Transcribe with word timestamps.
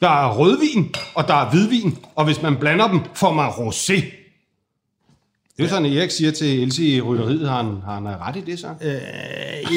Der 0.00 0.08
er 0.08 0.36
rødvin, 0.38 0.94
og 1.14 1.28
der 1.28 1.34
er 1.34 1.50
hvidvin, 1.50 1.98
og 2.14 2.24
hvis 2.24 2.42
man 2.42 2.56
blander 2.56 2.88
dem, 2.88 3.00
får 3.14 3.32
man 3.32 3.48
rosé. 3.48 4.20
Det 5.56 5.66
er 5.66 5.70
sådan, 5.70 5.86
at 5.86 5.96
Erik 5.96 6.10
siger 6.10 6.30
til 6.30 6.62
Else 6.62 6.84
i 6.84 7.00
rytteriet, 7.00 7.48
har 7.48 7.62
han, 7.62 7.76
har 7.84 7.94
han 7.94 8.06
ret 8.06 8.36
i 8.36 8.40
det 8.40 8.58
så? 8.58 8.66
Øh, 8.66 8.92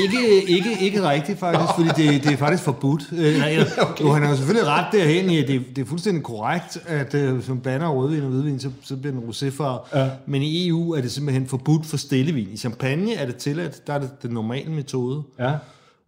ikke, 0.04 0.44
ikke, 0.48 0.78
ikke 0.82 1.10
rigtigt 1.10 1.40
faktisk, 1.40 1.74
fordi 1.76 1.90
det, 2.04 2.24
det 2.24 2.34
er 2.34 2.38
faktisk 2.38 2.64
forbudt. 2.64 3.04
Øh, 3.12 3.38
nej, 3.38 3.58
okay. 3.90 4.04
Jo, 4.04 4.12
han 4.12 4.24
har 4.24 4.30
jo 4.30 4.36
selvfølgelig 4.36 4.68
ret 4.68 4.86
derhen 4.92 5.30
i, 5.30 5.38
at 5.38 5.48
det, 5.48 5.64
det 5.76 5.82
er 5.82 5.86
fuldstændig 5.86 6.24
korrekt, 6.24 6.78
at 6.86 7.14
øh, 7.14 7.34
hvis 7.34 7.48
man 7.48 7.60
blander 7.60 7.90
rødvin 7.90 8.24
og 8.24 8.30
hvidvin, 8.30 8.60
så, 8.60 8.70
så 8.84 8.96
bliver 8.96 9.14
den 9.14 9.24
roséfarve. 9.30 10.00
Ja. 10.00 10.10
Men 10.26 10.42
i 10.42 10.68
EU 10.68 10.92
er 10.94 11.02
det 11.02 11.12
simpelthen 11.12 11.48
forbudt 11.48 11.86
for 11.86 11.98
stillevin. 11.98 12.48
I 12.52 12.58
champagne 12.58 13.14
er 13.14 13.26
det 13.26 13.36
tilladt, 13.36 13.88
der 13.88 13.94
er 13.94 14.00
det 14.00 14.10
den 14.22 14.32
normale 14.32 14.72
metode. 14.72 15.24
Ja. 15.40 15.52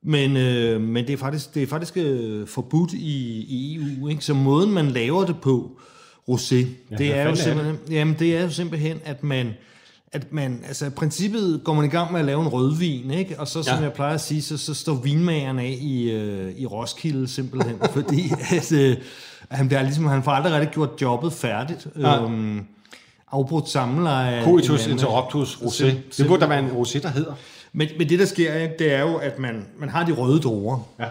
Men, 0.07 0.37
øh, 0.37 0.81
men 0.81 1.07
det 1.07 1.13
er 1.13 1.17
faktisk, 1.17 1.55
det 1.55 1.63
er 1.63 1.67
faktisk 1.67 1.97
øh, 1.97 2.47
forbudt 2.47 2.93
i, 2.93 3.45
i 3.49 3.75
EU. 3.75 4.07
Ikke? 4.07 4.25
Så 4.25 4.33
måden, 4.33 4.71
man 4.71 4.87
laver 4.87 5.25
det 5.25 5.35
på, 5.41 5.71
rosé, 6.29 6.55
ja, 6.55 6.95
det, 6.97 7.15
er 7.15 7.29
jo 7.29 7.35
simpelthen, 7.35 7.79
det? 7.87 7.93
Jamen, 7.93 8.15
det 8.19 8.37
er 8.37 8.41
jo 8.41 8.49
simpelthen, 8.49 8.99
at 9.05 9.23
man, 9.23 9.53
at 10.11 10.33
man, 10.33 10.63
altså 10.67 10.85
i 10.85 10.89
princippet 10.89 11.61
går 11.63 11.73
man 11.73 11.85
i 11.85 11.87
gang 11.87 12.11
med 12.11 12.19
at 12.19 12.25
lave 12.25 12.41
en 12.41 12.47
rødvin, 12.47 13.11
ikke? 13.11 13.39
og 13.39 13.47
så 13.47 13.63
som 13.63 13.77
ja. 13.77 13.83
jeg 13.83 13.93
plejer 13.93 14.13
at 14.13 14.21
sige, 14.21 14.41
så, 14.41 14.57
så 14.57 14.73
står 14.73 14.93
vinmageren 14.93 15.59
af 15.59 15.77
i, 15.81 16.11
øh, 16.11 16.53
i 16.57 16.65
Roskilde 16.65 17.27
simpelthen, 17.27 17.75
fordi 17.95 18.31
at, 18.51 18.71
øh, 18.71 18.97
han, 19.51 19.67
bliver 19.67 19.81
ligesom, 19.81 20.05
han 20.05 20.23
får 20.23 20.31
aldrig 20.31 20.53
rigtig 20.53 20.71
gjort 20.71 20.89
jobbet 21.01 21.33
færdigt. 21.33 21.87
Ja. 21.99 22.23
Øhm, 22.23 22.65
afbrudt 23.31 23.69
samleje. 23.69 24.43
Coitus 24.43 24.87
interruptus 24.87 25.55
rosé. 25.55 25.85
Det 26.17 26.27
burde 26.27 26.41
der 26.41 26.47
være 26.47 26.59
en 26.59 26.69
rosé, 26.69 27.01
der 27.01 27.09
hedder. 27.09 27.33
Men, 27.75 27.89
men 27.97 28.09
det, 28.09 28.19
der 28.19 28.25
sker, 28.25 28.67
det 28.79 28.93
er 28.93 29.01
jo, 29.01 29.15
at 29.15 29.39
man, 29.39 29.65
man 29.77 29.89
har 29.89 30.05
de 30.05 30.11
røde 30.11 30.39
druer. 30.39 30.79
Ja. 30.99 31.09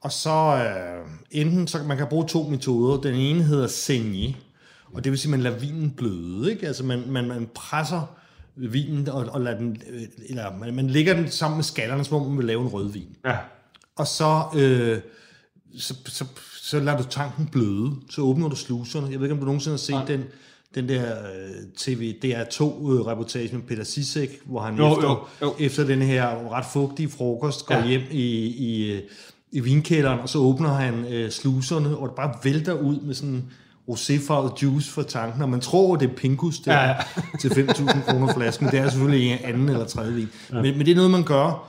Og 0.00 0.12
så 0.12 0.30
øh, 0.30 1.10
enten, 1.30 1.66
så 1.66 1.82
man 1.82 1.96
kan 1.96 2.06
bruge 2.06 2.26
to 2.26 2.42
metoder. 2.42 3.00
Den 3.00 3.14
ene 3.14 3.42
hedder 3.42 3.66
saignée, 3.66 4.36
og 4.92 5.04
det 5.04 5.12
vil 5.12 5.18
sige, 5.18 5.28
at 5.28 5.30
man 5.30 5.40
lader 5.40 5.58
vinen 5.58 5.90
bløde. 5.90 6.50
Ikke? 6.50 6.66
Altså 6.66 6.84
man, 6.84 7.02
man, 7.08 7.28
man 7.28 7.48
presser 7.54 8.16
vinen, 8.56 9.08
og, 9.08 9.26
og 9.30 9.40
lader 9.40 9.58
den, 9.58 9.82
øh, 9.90 10.02
eller 10.28 10.56
man, 10.56 10.74
man 10.74 10.90
lægger 10.90 11.14
den 11.14 11.30
sammen 11.30 11.56
med 11.56 11.64
skallerne, 11.64 12.04
som 12.04 12.16
om 12.16 12.28
man 12.28 12.38
vil 12.38 12.46
lave 12.46 12.62
en 12.62 12.68
rødvin. 12.68 13.16
Ja. 13.24 13.36
Og 13.96 14.06
så, 14.06 14.42
øh, 14.56 15.00
så, 15.78 15.94
så, 16.06 16.24
så 16.62 16.80
lader 16.80 16.98
du 16.98 17.04
tanken 17.04 17.46
bløde, 17.46 17.92
så 18.10 18.20
åbner 18.20 18.48
du 18.48 18.56
sluserne. 18.56 19.10
Jeg 19.10 19.20
ved 19.20 19.26
ikke, 19.26 19.32
om 19.32 19.38
du 19.38 19.44
nogensinde 19.44 19.72
har 19.72 19.78
set 19.78 19.94
ja. 20.08 20.16
den, 20.16 20.24
den 20.74 20.88
der 20.88 21.02
øh, 21.12 21.50
TV 21.78 22.14
DR2-reportage 22.24 23.50
med 23.56 23.62
Peter 23.62 23.84
Sisek, 23.84 24.30
hvor 24.44 24.60
han 24.60 24.76
Jo, 24.76 24.92
efter, 24.92 25.08
jo, 25.08 25.46
jo. 25.46 25.54
efter 25.58 25.84
den 25.84 26.02
her 26.02 26.52
ret 26.52 26.64
fugtige 26.72 27.08
frokost 27.08 27.66
går 27.66 27.74
Ja. 27.74 27.86
hjem 27.86 28.02
i, 28.10 28.24
i, 28.46 28.92
øh, 28.92 29.02
i 29.52 29.60
vinkælderen, 29.60 30.18
og 30.20 30.28
så 30.28 30.38
åbner 30.38 30.68
han 30.68 31.04
øh, 31.10 31.30
sluserne, 31.30 31.96
og 31.96 32.08
det 32.08 32.16
bare 32.16 32.34
vælter 32.44 32.72
ud 32.72 33.00
med 33.00 33.14
sådan 33.14 33.44
roséfarvet 33.90 34.62
juice 34.62 34.90
fra 34.90 35.02
tanken, 35.02 35.42
og 35.42 35.48
man 35.48 35.60
tror, 35.60 35.96
det 35.96 36.10
er 36.10 36.14
pinkus 36.14 36.58
der 36.58 36.72
Ja, 36.74 36.88
ja. 36.88 36.94
til 37.40 37.48
5.000 37.48 38.10
kroner 38.10 38.34
flasken, 38.34 38.64
men 38.66 38.72
det 38.72 38.80
er 38.80 38.90
selvfølgelig 38.90 39.32
en 39.32 39.38
anden 39.44 39.68
eller 39.68 39.86
tredje 39.86 40.12
vin. 40.12 40.28
Ja. 40.52 40.62
Men, 40.62 40.76
men 40.78 40.86
det 40.86 40.92
er 40.92 40.96
noget, 40.96 41.10
man 41.10 41.24
gør, 41.24 41.68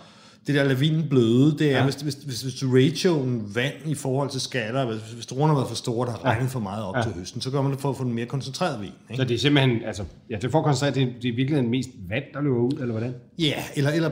det 0.50 0.58
der 0.58 0.64
lavinen 0.64 1.10
bløde, 1.10 1.56
det 1.60 1.72
er, 1.72 1.78
ja. 1.78 1.84
hvis, 1.84 1.96
hvis, 1.96 2.14
hvis, 2.14 2.42
hvis 2.42 2.54
du 2.54 2.72
ratioen 2.72 3.52
vand 3.56 3.74
i 3.86 3.96
forhold 3.96 4.30
til 4.30 4.42
skaller, 4.42 4.86
hvis, 4.86 5.02
hvis 5.14 5.26
druerne 5.26 5.48
har 5.48 5.56
været 5.56 5.68
for 5.68 5.76
store, 5.76 6.08
der 6.08 6.12
har 6.12 6.24
regnet 6.26 6.50
for 6.50 6.60
meget 6.60 6.84
op 6.84 6.96
ja. 6.98 7.02
til 7.02 7.12
høsten, 7.12 7.42
så 7.42 7.52
gør 7.52 7.62
man 7.62 7.72
det 7.72 7.80
for 7.82 7.90
at 7.90 7.98
få 7.98 8.04
en 8.04 8.14
mere 8.14 8.26
koncentreret 8.26 8.82
vin. 8.82 8.92
Ikke? 9.10 9.22
Så 9.22 9.28
det 9.28 9.36
er 9.36 9.40
simpelthen, 9.40 9.84
altså, 9.86 10.04
ja, 10.30 10.38
det 10.42 10.52
får 10.52 10.62
koncentreret, 10.62 10.96
det, 10.96 11.14
det 11.22 11.30
er 11.30 11.36
virkelig 11.36 11.64
mest 11.64 11.90
vand, 12.10 12.24
der 12.34 12.42
løber 12.42 12.58
ud, 12.58 12.72
eller 12.72 12.92
hvordan? 12.92 13.16
Ja, 13.40 13.54
eller, 13.76 13.92
eller 13.92 14.10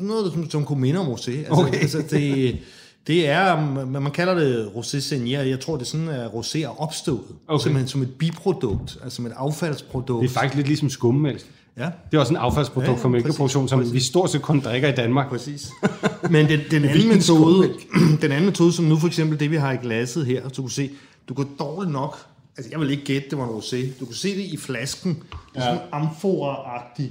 noget, 0.00 0.32
som, 0.32 0.50
som 0.50 0.64
kunne 0.64 0.80
minde 0.80 1.00
om 1.00 1.06
rosé. 1.06 1.30
Altså, 1.30 1.52
Okay. 1.66 1.80
altså 1.84 2.02
det, 2.10 2.58
det 3.06 3.28
er, 3.28 3.70
man, 3.84 4.12
kalder 4.12 4.34
det 4.34 4.66
rosé 4.66 5.00
senior. 5.00 5.40
Jeg 5.40 5.60
tror, 5.60 5.76
det 5.76 5.82
er 5.82 5.86
sådan, 5.86 6.08
at 6.08 6.26
rosé 6.26 6.58
er 6.58 6.80
opstået. 6.82 7.20
Okay. 7.48 7.62
Simpelthen 7.62 7.88
som 7.88 8.02
et 8.02 8.14
biprodukt, 8.18 8.98
altså 9.02 9.16
som 9.16 9.26
et 9.26 9.32
affaldsprodukt. 9.36 10.22
Det 10.22 10.28
er 10.28 10.34
faktisk 10.34 10.56
lidt 10.56 10.66
ligesom 10.66 10.90
skummemælk. 10.90 11.46
Ja, 11.78 11.90
Det 12.10 12.16
er 12.16 12.20
også 12.20 12.32
en 12.32 12.36
affaldsprodukt 12.36 12.86
Ja, 12.86 12.92
ja, 12.92 12.96
ja, 12.98 13.02
for 13.02 13.08
mælkeproduktion, 13.08 13.68
som 13.68 13.78
præcis. 13.78 13.94
vi 13.94 14.00
stort 14.00 14.30
set 14.30 14.42
kun 14.42 14.60
drikker 14.60 14.88
i 14.88 14.94
Danmark. 14.94 15.28
præcis. 15.28 15.70
Men 16.30 16.48
den, 16.48 16.60
den, 16.70 16.84
anden 16.84 17.08
metode, 17.08 17.72
den 18.22 18.32
anden 18.32 18.44
metode, 18.46 18.72
som 18.72 18.84
nu 18.84 18.96
for 18.98 19.06
eksempel 19.06 19.40
det, 19.40 19.50
vi 19.50 19.56
har 19.56 19.72
i 19.72 19.76
glasset 19.76 20.26
her, 20.26 20.48
du 20.48 20.62
kan 20.62 20.70
se, 20.70 20.90
du 21.28 21.34
kan 21.34 21.46
dårligt 21.58 21.92
nok, 21.92 22.16
altså 22.56 22.70
jeg 22.70 22.80
vil 22.80 22.90
ikke 22.90 23.04
gætte, 23.04 23.30
det 23.30 23.38
var 23.38 23.44
en 23.44 23.50
rosé. 23.58 23.98
Du 24.00 24.04
kan 24.04 24.14
se 24.14 24.36
det 24.36 24.42
i 24.44 24.56
flasken. 24.56 25.14
Det 25.14 25.18
er 25.54 25.60
sådan 25.60 25.74
en 25.76 25.82
amfora-agtig, 25.92 27.10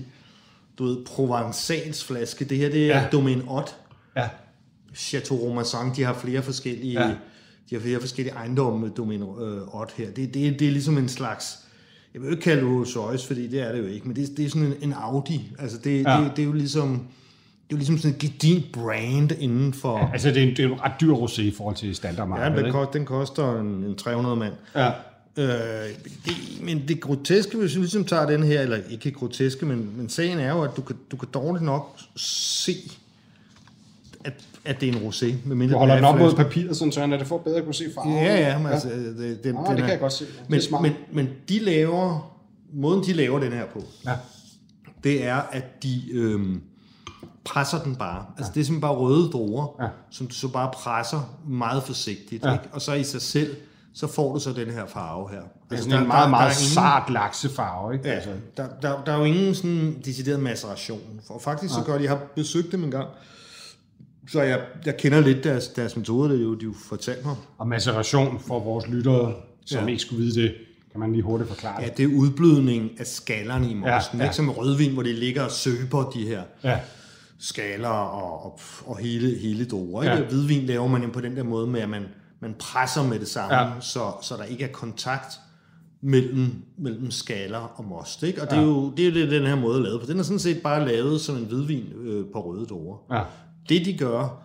du 0.80 0.84
ved, 0.86 0.98
Provençals 1.10 2.06
flaske. 2.06 2.46
Det 2.46 2.58
her, 2.58 2.70
det 2.70 2.82
er 2.84 2.88
Ja. 2.88 3.00
ja. 3.02 3.08
Domaine 3.12 3.44
Ott. 3.48 3.76
Ja. 4.18 4.28
Chateau 4.96 5.38
Romasan, 5.38 5.92
de 5.96 6.04
har 6.04 6.14
flere 6.14 6.42
forskellige, 6.42 6.94
Ja. 7.02 7.08
ja. 7.08 7.14
de 7.70 7.76
har 7.76 7.80
flere 7.80 8.00
forskellige 8.00 8.34
ejendomme 8.36 8.80
med 8.80 8.90
Domino 8.90 9.46
øh, 9.46 9.76
Ott 9.76 9.92
her. 9.92 10.06
Det, 10.12 10.34
det, 10.34 10.60
det 10.60 10.68
er 10.68 10.72
ligesom 10.72 10.98
en 10.98 11.10
slags, 11.10 11.58
jeg 12.16 12.22
vil 12.22 12.28
jo 12.28 12.32
ikke 12.32 12.44
kalde 12.44 12.62
det 12.62 12.70
Rolls 12.72 12.98
Royce, 12.98 13.28
fordi 13.28 13.48
det 13.48 13.62
er 13.62 13.72
det 13.72 13.80
jo 13.80 13.86
ikke, 13.86 14.08
men 14.08 14.16
det, 14.16 14.38
det 14.38 14.46
er 14.46 14.50
sådan 14.50 14.64
en, 14.66 14.74
en 14.82 14.94
Audi. 14.94 15.52
Altså 15.60 15.78
det, 15.84 16.04
Ja. 16.04 16.22
det, 16.24 16.32
det, 16.36 16.42
er 16.42 16.46
jo 16.46 16.54
ligesom, 16.54 16.90
det 16.90 16.96
er 16.96 17.72
jo 17.72 17.78
ligesom 17.78 17.98
sådan 17.98 18.12
et 18.16 18.20
gedint 18.20 18.72
brand 18.72 19.32
inden 19.32 19.74
for... 19.74 19.98
Ja, 19.98 20.10
Altså, 20.14 20.28
det 20.30 20.38
er 20.38 20.42
en, 20.44 20.50
det 20.50 20.60
er 20.60 20.70
en 20.70 20.82
ret 20.82 20.92
dyr 21.02 21.14
rosé 21.14 21.42
i 21.42 21.52
forhold 21.52 21.76
til 21.76 21.96
standardmarkedet. 21.96 22.58
ja 22.60 22.64
den, 22.64 22.72
koster, 22.72 22.92
den 22.92 23.06
koster 23.06 23.60
en, 23.60 23.68
en 23.68 23.96
300 23.96 24.36
mand. 24.36 24.54
Ja. 24.76 24.92
Øh, 25.38 25.90
det, 26.26 26.34
men 26.62 26.88
det 26.88 27.02
groteske, 27.02 27.58
hvis 27.58 27.76
vi 27.76 27.80
ligesom 27.80 28.06
tager 28.06 28.26
den 28.26 28.44
her, 28.44 28.62
eller 28.62 28.78
ikke 28.90 29.12
groteske, 29.12 29.66
men, 29.66 29.92
men 29.98 30.10
sagen 30.10 30.40
er 30.40 30.50
jo, 30.52 30.62
at 30.64 30.72
du 30.78 30.82
kan, 30.82 30.96
du 31.12 31.18
kan 31.18 31.28
dårligt 31.34 31.66
nok 31.66 32.00
se, 32.16 32.76
at, 34.26 34.34
at 34.66 34.82
det 34.82 34.90
er 34.90 34.94
en 34.94 35.08
rosé. 35.10 35.34
medmindre 35.46 35.74
Du 35.74 35.80
holder 35.80 35.94
er 35.94 35.98
den 35.98 36.06
op 36.06 36.18
mod 36.20 36.34
papiret, 36.34 36.78
sådan, 36.78 36.92
så 36.92 37.04
at 37.04 37.10
det 37.20 37.28
får 37.28 37.38
bedre 37.38 37.58
at 37.58 37.64
kunne 37.64 37.74
se 37.74 37.86
farven. 37.96 38.14
Ja, 38.14 38.50
ja, 38.50 38.58
men 38.58 38.68
altså, 38.68 38.90
det, 38.90 39.44
den, 39.44 39.58
Ah, 39.58 39.66
den 39.66 39.72
det 39.72 39.72
er- 39.72 39.76
kan 39.76 39.90
jeg 39.90 40.00
godt 40.00 40.14
se. 40.14 40.26
Det 40.50 40.66
er 40.68 40.72
Men, 40.82 40.82
men, 40.82 40.94
men 41.26 41.34
de 41.50 41.60
laver, 41.60 42.32
måden 42.74 43.04
de 43.04 43.14
laver 43.14 43.40
den 43.40 43.52
her 43.52 43.66
på, 43.74 43.84
Ja. 44.06 44.12
det 45.04 45.26
er, 45.26 45.36
at 45.52 45.84
de 45.84 46.02
øhm, 46.14 46.62
presser 47.46 47.84
den 47.84 47.96
bare. 47.96 48.26
Altså 48.38 48.52
det 48.56 48.62
er 48.62 48.66
simpelthen 48.66 48.82
bare 48.82 48.92
røde 48.96 49.30
druer, 49.30 49.76
Ja. 49.84 49.88
som 50.12 50.28
du 50.28 50.34
så 50.36 50.48
bare 50.48 50.72
presser 50.74 51.38
meget 51.48 51.84
forsigtigt. 51.84 52.46
Ja. 52.46 52.52
Ikke? 52.54 52.66
Og 52.72 52.82
så 52.82 52.94
i 52.94 53.04
sig 53.04 53.22
selv, 53.22 53.56
så 53.94 54.08
får 54.08 54.34
du 54.34 54.40
så 54.40 54.54
den 54.54 54.70
her 54.72 54.86
farve 54.86 55.30
her. 55.30 55.38
Det 55.40 55.44
er 55.44 55.76
Altså, 55.76 55.90
sådan 55.90 56.02
en 56.04 56.08
meget, 56.08 56.30
meget 56.30 56.48
er 56.56 56.60
ingen- 56.60 56.74
sart 56.74 57.10
laksefarve, 57.14 57.94
ikke? 57.94 58.08
Ja, 58.10 58.14
Altså. 58.16 58.30
der, 58.58 58.68
der, 58.82 59.04
der 59.06 59.14
er 59.14 59.18
jo 59.18 59.24
ingen 59.24 59.56
sådan 59.56 60.02
decideret 60.06 60.40
maceration. 60.40 61.00
For 61.28 61.40
faktisk 61.40 61.74
så 61.74 61.82
gør 61.86 61.98
de, 61.98 62.04
jeg 62.04 62.12
har 62.12 62.20
besøgt 62.36 62.72
dem 62.72 62.84
en 62.84 62.92
gang, 62.92 63.08
så 64.32 64.42
jeg, 64.42 64.62
jeg 64.86 64.98
kender 64.98 65.20
lidt 65.22 65.44
deres, 65.44 65.68
deres 65.68 65.98
metoder, 65.98 66.30
det 66.32 66.40
er 66.40 66.44
jo, 66.44 66.54
de 66.56 66.64
jo 66.66 66.74
fortalt 66.90 67.26
mig. 67.26 67.36
Og 67.58 67.68
maceration 67.68 68.40
for 68.40 68.60
vores 68.60 68.88
lyttere, 68.88 69.34
som 69.66 69.84
Ja. 69.84 69.88
ikke 69.90 70.02
skulle 70.02 70.24
vide 70.24 70.42
det, 70.42 70.54
kan 70.92 71.00
man 71.00 71.12
lige 71.12 71.22
hurtigt 71.24 71.50
forklare 71.50 71.82
Ja, 71.82 71.88
det. 71.88 71.98
det 71.98 72.04
er 72.04 72.16
udblødning 72.18 72.90
af 73.00 73.06
skallerne 73.08 73.70
i 73.72 73.74
mosten. 73.74 74.18
Ja, 74.18 74.24
Ja. 74.24 74.24
Ikke 74.24 74.36
som 74.36 74.50
rødvin, 74.50 74.94
hvor 74.94 75.04
de 75.04 75.14
ligger 75.14 75.44
og 75.44 75.52
søber 75.52 76.10
de 76.10 76.28
her 76.28 76.42
Ja. 76.64 76.80
skaller 77.40 77.90
og, 77.90 78.46
og, 78.46 78.60
og 78.86 78.98
hele, 78.98 79.38
hele 79.40 79.66
druer. 79.66 80.04
Ikke? 80.04 80.16
Ja. 80.16 80.24
Hvidvin 80.24 80.66
laver 80.66 80.88
man 80.88 81.04
jo 81.04 81.10
på 81.14 81.22
den 81.22 81.36
der 81.36 81.44
måde 81.44 81.68
med, 81.68 81.82
at 81.82 81.90
man, 81.90 82.04
man 82.40 82.56
presser 82.60 83.04
med 83.04 83.20
det 83.20 83.28
samme, 83.28 83.56
Ja. 83.56 83.70
så, 83.80 84.12
så 84.22 84.36
der 84.38 84.44
ikke 84.44 84.64
er 84.64 84.72
kontakt 84.72 85.34
mellem, 86.02 86.48
mellem 86.78 87.12
skaller 87.12 87.74
og 87.76 87.86
most. 87.86 88.24
Ikke? 88.24 88.42
Og 88.42 88.50
det 88.50 88.58
er, 88.58 88.62
jo, 88.62 88.92
det 88.98 89.08
er 89.08 89.10
jo 89.10 89.16
det, 89.22 89.32
den 89.32 89.48
her 89.48 89.56
måde 89.56 89.78
er 89.80 89.84
lavet 89.84 90.02
på. 90.02 90.08
Den 90.08 90.20
er 90.20 90.24
sådan 90.24 90.40
set 90.40 90.62
bare 90.62 90.88
lavet 90.88 91.22
som 91.22 91.36
en 91.38 91.44
hvidvin 91.46 91.84
øh, 92.02 92.26
på 92.34 92.46
røde 92.52 92.66
druer. 92.66 92.98
Ja. 93.12 93.22
Det 93.70 93.86
de 93.86 93.98
gør, 93.98 94.42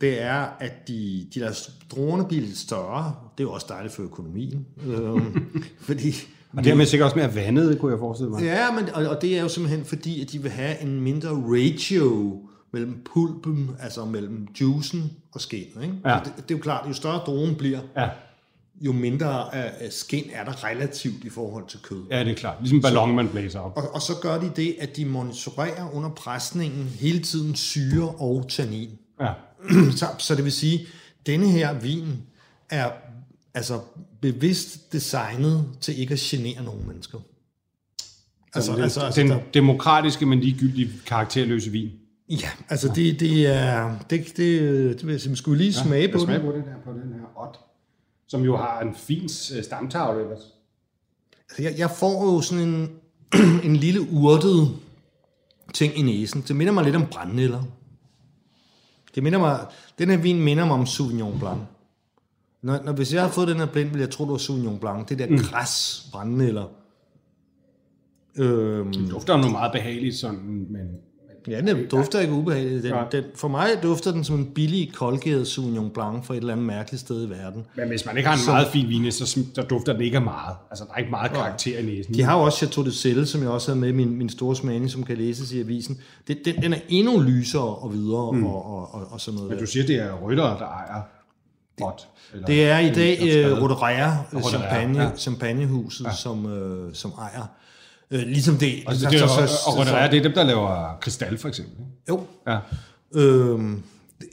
det 0.00 0.22
er, 0.22 0.46
at 0.60 0.88
de, 0.88 1.26
de 1.34 1.40
der 1.40 1.68
droner 1.90 2.24
bliver 2.24 2.42
lidt 2.42 2.58
større. 2.58 3.14
Det 3.38 3.44
er 3.44 3.48
jo 3.48 3.52
også 3.52 3.66
dejligt 3.68 3.94
for 3.94 4.02
økonomien. 4.02 4.66
øhm, 4.86 5.52
fordi 5.80 6.14
Og 6.56 6.64
dermed 6.64 6.86
sikkert 6.86 7.04
også 7.04 7.16
mere 7.18 7.34
vandet, 7.34 7.78
kunne 7.78 7.92
jeg 7.92 7.98
forestille 7.98 8.30
mig. 8.30 8.42
Ja, 8.42 8.72
men, 8.72 8.88
og, 8.94 9.06
og 9.08 9.22
det 9.22 9.38
er 9.38 9.42
jo 9.42 9.48
simpelthen 9.48 9.84
fordi, 9.84 10.22
at 10.22 10.32
de 10.32 10.42
vil 10.42 10.50
have 10.50 10.80
en 10.82 11.00
mindre 11.00 11.28
ratio 11.28 12.40
mellem 12.72 13.02
pulpen, 13.12 13.70
altså 13.80 14.04
mellem 14.04 14.46
juicen 14.60 15.12
og 15.32 15.40
skinnet. 15.40 15.82
Ikke? 15.82 15.94
Ja. 16.04 16.18
Og 16.18 16.24
Det, 16.24 16.32
det 16.36 16.54
er 16.54 16.58
jo 16.58 16.62
klart, 16.62 16.88
jo 16.88 16.92
større 16.94 17.18
dronen 17.18 17.54
bliver, 17.54 17.80
Ja. 17.96 18.08
Jo 18.82 18.92
mindre 18.92 19.54
af 19.54 19.92
skin 19.92 20.30
er 20.32 20.44
der 20.44 20.64
relativt 20.64 21.24
i 21.24 21.28
forhold 21.28 21.66
til 21.68 21.80
kød. 21.82 22.02
ja, 22.10 22.24
det 22.24 22.30
er 22.30 22.34
klart. 22.34 22.56
Ligesom 22.60 22.76
en 22.76 22.82
ballon, 22.82 23.14
man 23.14 23.28
blæser 23.28 23.60
op. 23.60 23.76
Og, 23.76 23.94
og 23.94 24.02
så 24.02 24.12
gør 24.22 24.40
de 24.40 24.52
det, 24.56 24.76
at 24.80 24.96
de 24.96 25.04
monitorerer 25.04 25.94
under 25.94 26.10
presningen 26.10 26.84
hele 26.84 27.18
tiden 27.18 27.54
syre 27.54 28.08
og 28.08 28.46
tannin. 28.48 28.90
Ja. 29.20 29.32
så, 29.98 30.06
så 30.18 30.34
det 30.34 30.44
vil 30.44 30.52
sige, 30.52 30.86
denne 31.26 31.48
her 31.48 31.80
vin 31.80 32.04
er 32.70 32.90
altså 33.54 33.80
bevidst 34.20 34.92
designet 34.92 35.66
til 35.80 36.00
ikke 36.00 36.12
at 36.12 36.20
genere 36.20 36.64
nogen 36.64 36.86
mennesker. 36.86 37.18
Altså, 38.54 38.74
altså, 38.74 39.00
altså, 39.00 39.22
den 39.22 39.32
demokratiske, 39.54 40.26
men 40.26 40.40
ligegyldige 40.40 40.90
karakterløse 41.06 41.70
vin. 41.70 41.90
Ja, 42.28 42.48
altså 42.68 42.92
det, 42.94 43.20
det 43.20 43.46
er... 43.46 43.98
Det, 44.10 44.26
det, 44.26 44.36
det 44.98 45.06
vil 45.06 45.12
jeg 45.12 45.20
sige, 45.20 45.36
skulle 45.36 45.58
lige 45.58 45.72
smage 45.72 46.08
på 46.08 46.18
den. 46.18 46.26
på 46.26 46.52
den 46.52 46.62
her, 46.62 46.76
på 46.84 46.90
den 46.90 47.12
her 47.12 47.40
ot, 47.42 47.58
som 48.32 48.42
jo 48.42 48.56
har 48.56 48.80
en 48.80 48.94
fin 48.94 49.24
øh, 49.24 49.64
stamtavle 49.64 50.22
ellers. 50.22 50.54
Altså, 51.48 51.62
jeg, 51.62 51.74
jeg 51.78 51.90
får 51.90 52.24
jo 52.24 52.40
sådan 52.40 52.68
en, 52.68 52.90
en 53.68 53.76
lille 53.76 54.00
urtet 54.12 54.68
ting 55.74 55.98
i 55.98 56.02
næsen. 56.02 56.44
Det 56.48 56.56
minder 56.56 56.72
mig 56.72 56.84
lidt 56.84 56.96
om 56.96 57.06
brændnælder. 57.10 57.62
Det 59.14 59.22
minder 59.22 59.38
mig, 59.38 59.66
den 59.98 60.10
her 60.10 60.16
vin 60.16 60.40
minder 60.40 60.64
mig 60.64 60.74
om 60.74 60.86
Sauvignon 60.86 61.38
Blanc. 61.38 61.60
Når, 62.62 62.82
når, 62.84 62.92
hvis 62.92 63.12
jeg 63.12 63.22
havde 63.22 63.32
fået 63.32 63.48
den 63.48 63.56
her 63.56 63.66
blind, 63.66 63.88
ville 63.88 64.00
jeg 64.00 64.10
tro, 64.10 64.24
det 64.24 64.32
var 64.32 64.38
Sauvignon 64.38 64.78
Blanc. 64.78 65.08
Det 65.08 65.18
der 65.18 65.26
mm. 65.26 65.38
græs 65.38 66.06
brændnælder. 66.12 66.66
Øhm, 68.36 68.92
Det 68.92 69.10
dufter 69.10 69.32
jo 69.32 69.38
noget 69.38 69.52
meget 69.52 69.72
behageligt, 69.72 70.16
sådan, 70.16 70.66
men 70.70 70.86
ja, 71.48 71.60
den 71.60 71.86
dufter 71.86 72.20
ikke 72.20 72.32
ubehageligt. 72.32 72.82
Den, 72.82 72.92
Nej. 72.92 73.08
den, 73.12 73.24
for 73.34 73.48
mig 73.48 73.68
dufter 73.82 74.12
den 74.12 74.24
som 74.24 74.36
en 74.36 74.46
billig, 74.54 74.92
koldgæret 74.94 75.46
Sauvignon 75.46 75.90
Blanc 75.90 76.26
fra 76.26 76.34
et 76.34 76.38
eller 76.38 76.52
andet 76.52 76.66
mærkeligt 76.66 77.00
sted 77.00 77.26
i 77.26 77.30
verden. 77.30 77.64
Men 77.74 77.88
hvis 77.88 78.06
man 78.06 78.16
ikke 78.16 78.28
har 78.28 78.36
en 78.36 78.42
meget 78.46 78.68
fin 78.68 78.88
vin, 78.88 79.12
så, 79.12 79.26
så 79.54 79.62
dufter 79.70 79.92
den 79.92 80.02
ikke 80.02 80.16
af 80.16 80.22
meget. 80.22 80.56
Altså, 80.70 80.84
der 80.84 80.92
er 80.92 80.98
ikke 80.98 81.10
meget 81.10 81.32
karakter 81.32 81.78
i 81.78 81.82
næsen. 81.82 82.14
De 82.14 82.22
har 82.22 82.36
jo 82.36 82.42
også 82.42 82.58
Chateau 82.58 82.84
de 82.84 82.92
Selle, 82.92 83.26
som 83.26 83.42
jeg 83.42 83.50
også 83.50 83.70
havde 83.70 83.80
med 83.80 83.88
i 83.88 83.92
min, 83.92 84.18
min 84.18 84.28
store 84.28 84.56
smagning, 84.56 84.90
som 84.90 85.04
kan 85.04 85.16
læses 85.16 85.52
i 85.52 85.60
avisen. 85.60 86.00
Det, 86.28 86.38
den, 86.44 86.62
den 86.62 86.72
er 86.72 86.78
endnu 86.88 87.20
lysere 87.20 87.76
og 87.76 87.92
videre 87.92 88.32
mm. 88.32 88.46
og, 88.46 88.66
og, 88.66 88.94
og, 88.94 89.06
og 89.10 89.20
sådan 89.20 89.36
noget. 89.36 89.50
Men 89.50 89.60
du 89.60 89.66
siger, 89.66 89.86
det 89.86 89.96
er 89.96 90.14
ryttere, 90.14 90.58
der 90.58 90.66
ejer 90.66 91.02
ot. 91.82 92.08
Eller, 92.32 92.46
Det 92.46 92.64
er 92.64 92.78
i 92.78 92.90
dag 92.90 93.18
uh, 94.32 94.42
Champagne, 94.42 95.02
ja. 95.02 95.10
Champagnehuset, 95.16 96.04
ja. 96.04 96.14
som, 96.14 96.44
uh, 96.44 96.92
som 96.92 97.12
ejer. 97.18 97.46
Uh, 98.12 98.18
ligesom 98.18 98.56
det. 98.56 98.72
Og, 98.86 98.94
det, 98.94 99.10
det, 99.10 99.22
og, 99.22 99.28
og 99.66 99.78
Roderea, 99.78 100.10
det 100.10 100.18
er 100.18 100.22
dem, 100.22 100.32
der 100.32 100.44
laver 100.44 100.98
kristal, 101.00 101.38
for 101.38 101.48
eksempel. 101.48 101.84
Jo. 102.08 102.20
Ja. 102.48 102.58
Øhm, 103.14 103.82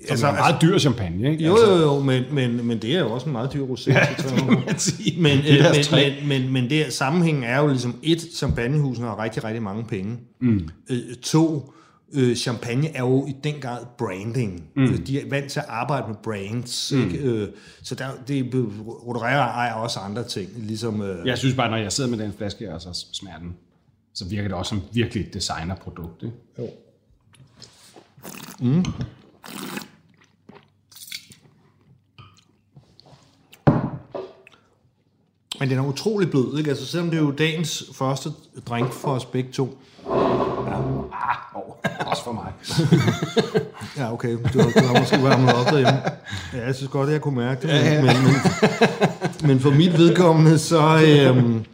Altså, 0.10 0.28
er 0.28 0.32
meget 0.32 0.56
dyr 0.62 0.78
champagne, 0.78 1.32
ikke? 1.32 1.46
Jo, 1.46 1.56
altså, 1.56 1.72
jo, 1.72 1.82
jo, 1.82 2.00
men, 2.00 2.24
men, 2.32 2.68
men 2.68 2.82
det 2.82 2.96
er 2.96 3.00
jo 3.00 3.12
også 3.12 3.26
en 3.26 3.32
meget 3.32 3.54
dyr 3.54 3.66
rosé. 3.66 3.92
Ja, 3.92 4.08
det 4.18 4.26
300. 4.26 4.52
må 4.52 4.66
man 4.66 4.80
sige. 4.80 5.22
Men, 5.22 5.38
Det 5.38 5.58
øh, 5.58 5.66
men, 5.92 6.14
men, 6.28 6.42
men, 6.44 6.54
men 6.54 6.70
det 6.70 6.94
sammenhængen 6.94 7.44
er 7.44 7.60
jo 7.62 7.68
ligesom, 7.68 7.96
et, 8.04 8.22
champagnehusene 8.36 9.08
har 9.08 9.24
rigtig, 9.24 9.44
rigtig 9.44 9.64
mange 9.64 9.84
penge. 9.84 10.18
Mm. 10.42 10.70
Øh, 10.90 10.98
to, 11.24 11.74
øh, 12.14 12.36
champagne 12.36 12.96
er 12.96 13.00
jo 13.00 13.26
i 13.28 13.36
den 13.44 13.56
grad 13.62 13.80
branding. 13.98 14.64
Mm. 14.76 14.98
De 14.98 15.20
er 15.22 15.30
vant 15.30 15.52
til 15.52 15.60
at 15.60 15.66
arbejde 15.70 16.08
med 16.08 16.16
brands. 16.24 16.92
Mm. 16.96 17.04
Ikke? 17.04 17.18
Øh, 17.18 17.48
så 17.84 17.96
der, 17.96 18.06
det, 18.28 18.54
Roderea 19.08 19.38
ejer 19.38 19.74
også 19.74 20.00
andre 20.00 20.24
ting, 20.24 20.50
ligesom... 20.58 21.02
Øh, 21.02 21.28
Jeg 21.28 21.38
synes 21.38 21.56
bare, 21.56 21.70
når 21.70 21.78
jeg 21.78 21.92
sidder 21.92 22.10
med 22.10 22.18
den 22.18 22.34
flaske 22.38 22.66
her, 22.66 22.80
så 22.80 23.06
smager 23.14 23.38
den, 23.38 23.56
så 24.20 24.26
virker 24.26 24.48
det 24.48 24.58
også 24.58 24.70
som 24.70 24.82
virkelig 24.92 25.28
et 25.28 25.34
designerprodukt. 25.34 26.24
Ikke? 26.24 26.36
Jo. 26.60 26.70
Men 35.60 35.70
den 35.70 35.78
er 35.78 35.84
utrolig 35.88 36.32
blød, 36.32 36.58
ikke? 36.58 36.70
Altså, 36.70 36.86
selvom 36.86 37.10
det 37.10 37.18
er 37.18 37.22
jo 37.22 37.32
dagens 37.32 37.84
første 37.94 38.30
drink 38.70 38.94
for 38.94 39.12
os 39.12 39.26
begge 39.26 39.52
to. 39.52 39.78
Ah, 40.06 41.56
oh, 41.56 41.76
også 42.06 42.24
for 42.24 42.32
mig. 42.32 42.54
Ja, 43.98 44.14
okay. 44.14 44.32
Du 44.54 44.60
har, 44.60 44.70
du 44.82 44.86
har 44.86 45.00
måske 45.00 45.24
varmet 45.24 45.54
op 45.54 45.66
derhjemme. 45.66 46.02
Ja, 46.54 46.66
jeg 46.66 46.76
synes 46.76 46.92
godt, 46.92 47.08
at 47.08 47.14
jeg 47.14 47.22
kunne 47.22 47.36
mærke 47.36 47.62
det. 47.62 47.70
Men, 47.70 47.84
ja, 47.84 47.94
ja. 47.94 48.02
men, 48.02 48.24
men, 48.24 49.48
men 49.48 49.60
for 49.60 49.70
mit 49.70 49.98
vedkommende, 49.98 50.58
så, 50.58 51.02
øhm, 51.08 51.66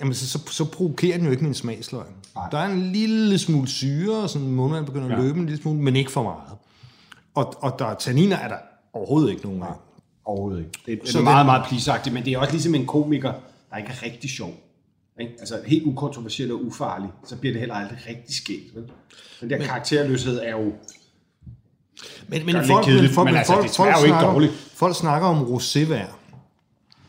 jamen, 0.00 0.14
så, 0.14 0.28
så, 0.28 0.38
så 0.50 0.64
provokerer 0.64 1.16
den 1.16 1.26
jo 1.26 1.30
ikke 1.32 1.44
min 1.44 1.54
smagsløg. 1.54 2.04
Der 2.50 2.58
er 2.58 2.66
en 2.66 2.92
lille 2.92 3.38
smule 3.38 3.68
syre, 3.68 4.16
og 4.22 4.30
sådan 4.30 4.48
munden 4.48 4.84
begynder 4.84 5.06
at 5.06 5.12
Ja. 5.12 5.22
løbe 5.26 5.38
en 5.38 5.46
lille 5.46 5.62
smule, 5.62 5.78
men 5.80 5.96
ikke 5.96 6.10
for 6.10 6.22
meget. 6.22 6.58
Og, 7.34 7.54
og 7.62 7.78
der 7.78 7.94
tanniner 7.94 8.36
er 8.36 8.48
der 8.48 8.56
overhovedet 8.92 9.30
ikke 9.30 9.42
nogen 9.42 9.62
af. 9.62 9.72
Overhovedet 10.24 10.58
ikke. 10.58 10.70
Det, 10.86 11.00
det 11.02 11.08
Så 11.10 11.18
er 11.18 11.22
meget, 11.22 11.38
det- 11.38 11.46
meget 11.46 11.64
plisagtigt, 11.68 12.14
men 12.14 12.24
det 12.24 12.32
er 12.32 12.38
også 12.38 12.52
ligesom 12.52 12.74
en 12.74 12.86
komiker, 12.86 13.32
der 13.70 13.76
ikke 13.76 13.88
er 13.90 14.02
rigtig 14.02 14.30
sjov. 14.30 14.54
Ikke? 15.20 15.32
Altså 15.40 15.60
helt 15.66 15.86
ukontroversiel 15.86 16.52
og 16.52 16.64
ufarlig, 16.64 17.08
så 17.26 17.36
bliver 17.36 17.52
det 17.52 17.60
heller 17.60 17.74
aldrig 17.74 17.98
rigtig 18.08 18.34
skægt. 18.34 18.74
Vel? 18.74 18.84
Den 19.40 19.50
der 19.50 19.66
karakterløshed 19.66 20.40
er 20.44 20.50
jo... 20.50 20.72
Men, 22.28 22.46
men 22.46 22.54
det 22.54 22.66
folk, 22.66 22.84
kedeligt, 22.84 23.02
men 23.10 23.14
folk, 23.14 23.24
men 23.24 23.32
men 23.32 23.38
altså, 23.38 23.52
folk, 23.52 23.66
det 23.66 23.76
folk, 23.76 23.90
jo 23.92 23.96
ikke 24.04 24.08
snakker, 24.08 24.32
dårligt. 24.32 24.52
folk 24.74 24.96
snakker 24.96 25.28
om 25.28 25.42
rosévær. 25.42 26.06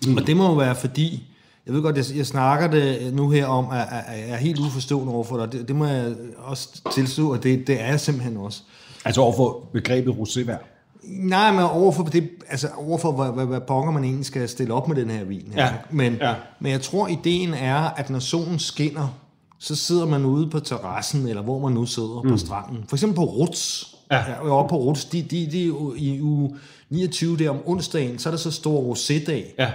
Mm. 0.07 0.17
Og 0.17 0.27
det 0.27 0.37
må 0.37 0.45
jo 0.47 0.53
være 0.53 0.75
fordi, 0.75 1.28
jeg 1.69 1.75
ved 1.75 1.83
godt, 1.83 1.97
jeg, 1.97 2.17
jeg 2.17 2.25
snakker 2.25 2.67
det 2.67 3.13
nu 3.13 3.29
her 3.29 3.45
om, 3.45 3.65
at, 3.71 3.79
at, 3.79 4.03
at 4.07 4.19
jeg 4.19 4.29
er 4.29 4.37
helt 4.37 4.59
uforstående 4.59 5.13
overfor 5.13 5.37
dig. 5.37 5.51
Det, 5.51 5.67
det 5.67 5.75
må 5.75 5.85
jeg 5.85 6.13
også 6.37 6.81
tilstå, 6.93 7.31
at 7.31 7.43
det, 7.43 7.67
det 7.67 7.81
er 7.81 7.85
jeg 7.85 7.99
simpelthen 7.99 8.37
også. 8.37 8.61
Altså 9.05 9.21
overfor 9.21 9.69
begrebet 9.73 10.11
rosévær. 10.11 10.57
Nej, 11.03 11.51
men 11.51 11.61
overfor, 11.61 12.03
det, 12.03 12.29
altså 12.49 12.67
overfor 12.77 13.11
hvad, 13.11 13.31
hvad, 13.31 13.45
hvad 13.45 13.61
pokker 13.61 13.91
man 13.91 14.03
egentlig 14.03 14.25
skal 14.25 14.49
stille 14.49 14.73
op 14.73 14.87
med 14.87 14.95
den 14.95 15.09
her 15.09 15.23
vin. 15.23 15.51
Her. 15.55 15.63
Ja, 15.63 15.73
Men, 15.89 16.13
ja. 16.21 16.33
men 16.59 16.71
jeg 16.71 16.81
tror, 16.81 17.07
ideen 17.07 17.53
er, 17.53 17.75
at 17.75 18.09
når 18.09 18.19
solen 18.19 18.59
skinner, 18.59 19.19
så 19.59 19.75
sidder 19.75 20.05
man 20.05 20.25
ude 20.25 20.49
på 20.49 20.59
terrassen, 20.59 21.27
eller 21.27 21.41
hvor 21.41 21.59
man 21.59 21.73
nu 21.73 21.85
sidder 21.85 22.21
mm. 22.23 22.29
på 22.29 22.37
stranden. 22.37 22.83
For 22.87 22.95
eksempel 22.95 23.15
på 23.15 23.23
Ruts. 23.23 23.95
Ja. 24.11 24.17
ja 24.17 24.49
oppe 24.49 24.69
på 24.69 24.77
Ruts, 24.77 25.05
de, 25.05 25.21
de, 25.21 25.47
de, 25.51 25.63
i 25.97 26.21
uge 26.21 26.55
29 26.89 27.37
der 27.37 27.49
om 27.49 27.57
onsdagen, 27.65 28.19
så 28.19 28.29
er 28.29 28.31
der 28.31 28.37
så 28.37 28.51
stor 28.51 28.93
rosé-dag, 28.93 29.55
Ja. 29.57 29.71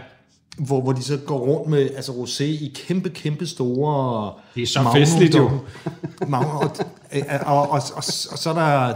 Hvor, 0.57 0.81
hvor 0.81 0.93
de 0.93 1.03
så 1.03 1.17
går 1.27 1.39
rundt 1.39 1.71
med 1.71 1.91
altså 1.97 2.13
rosé 2.13 2.45
i 2.45 2.73
kæmpe, 2.75 3.11
kæmpe 3.11 3.47
store... 3.47 4.33
Det 4.55 4.63
er 4.63 4.67
så 4.67 4.91
festligt 4.93 5.35
jo. 5.35 5.51
Magnum, 6.29 6.51
og, 6.57 6.63
og, 7.13 7.47
og, 7.47 7.63
og, 7.63 7.71
og, 7.71 7.83
og 7.97 8.39
så 8.39 8.51
er 8.51 8.55
der 8.55 8.95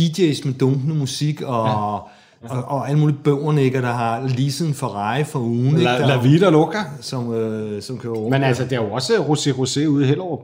DJ's 0.00 0.46
med 0.46 0.54
dunkende 0.54 0.94
musik, 0.94 1.40
og, 1.40 1.66
ja. 1.66 1.74
og, 1.74 2.64
og 2.64 2.88
alle 2.88 3.00
mulige 3.00 3.18
bøvernækker, 3.24 3.80
der 3.80 3.92
har 3.92 4.28
leaset 4.28 4.68
en 4.68 4.74
Ferrari 4.74 5.24
for 5.24 5.38
ugen? 5.38 5.78
La, 5.78 5.90
Der, 5.98 6.06
la 6.06 6.22
vida 6.22 6.50
loca. 6.50 6.78
som, 7.00 7.34
øh, 7.34 7.82
som 7.82 7.98
kører 7.98 8.14
rundt. 8.14 8.30
Men 8.30 8.42
altså, 8.42 8.64
der 8.64 8.80
er 8.80 8.84
jo 8.84 8.92
også 8.92 9.12
rosé-rosé 9.12 9.86
ude 9.86 10.04
i 10.04 10.06
Hellerup. 10.08 10.40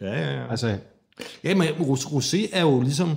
ja, 0.00 0.20
ja, 0.20 0.34
ja. 0.34 0.50
Altså, 0.50 0.76
Ja, 1.44 1.54
men 1.54 1.68
ros- 1.68 2.06
rosé 2.06 2.48
er 2.52 2.60
jo 2.62 2.80
ligesom... 2.80 3.10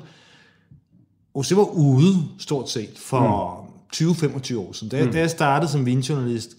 Rosé 1.37 1.55
var 1.55 1.63
ude, 1.63 2.15
stort 2.39 2.69
set, 2.69 2.89
for 2.97 3.19
mm. 4.01 4.05
20-25 4.07 4.57
år 4.57 4.73
siden. 4.73 4.89
Da, 4.89 5.05
mm. 5.05 5.11
da 5.11 5.19
jeg 5.19 5.29
startede 5.29 5.71
som 5.71 5.85
vinjournalist, 5.85 6.49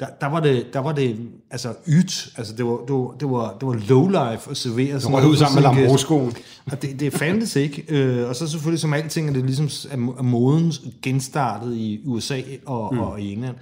der, 0.00 0.06
der, 0.20 0.26
var 0.26 0.40
det, 0.40 0.66
der 0.72 0.78
var 0.78 0.92
det 0.92 1.16
altså 1.50 1.74
ydt. 1.88 2.28
Altså, 2.36 2.52
det 2.56 2.66
var, 2.66 2.76
det 2.76 2.94
var, 2.94 3.16
det 3.20 3.30
var, 3.30 3.56
det 3.60 3.68
var 3.68 3.74
low 3.88 4.08
life 4.08 4.50
at 4.50 4.56
servere 4.56 5.00
sådan 5.00 5.16
røg 5.16 5.26
ud 5.26 5.36
sammen 5.36 5.62
med. 5.62 5.62
Lambroscoen. 5.62 6.36
Og 6.72 6.82
det, 6.82 7.00
det 7.00 7.12
fandtes 7.12 7.56
ikke. 7.56 7.84
Øh, 7.88 8.28
og 8.28 8.36
så 8.36 8.48
selvfølgelig 8.48 8.80
som 8.80 8.94
alting 8.94 9.28
er 9.28 9.32
det 9.32 9.44
ligesom 9.44 9.90
er 9.90 10.22
moden 10.22 10.72
genstartet 11.02 11.76
i 11.76 12.00
USA 12.06 12.40
og, 12.66 12.94
mm. 12.94 13.00
og 13.00 13.20
i 13.20 13.32
England. 13.32 13.56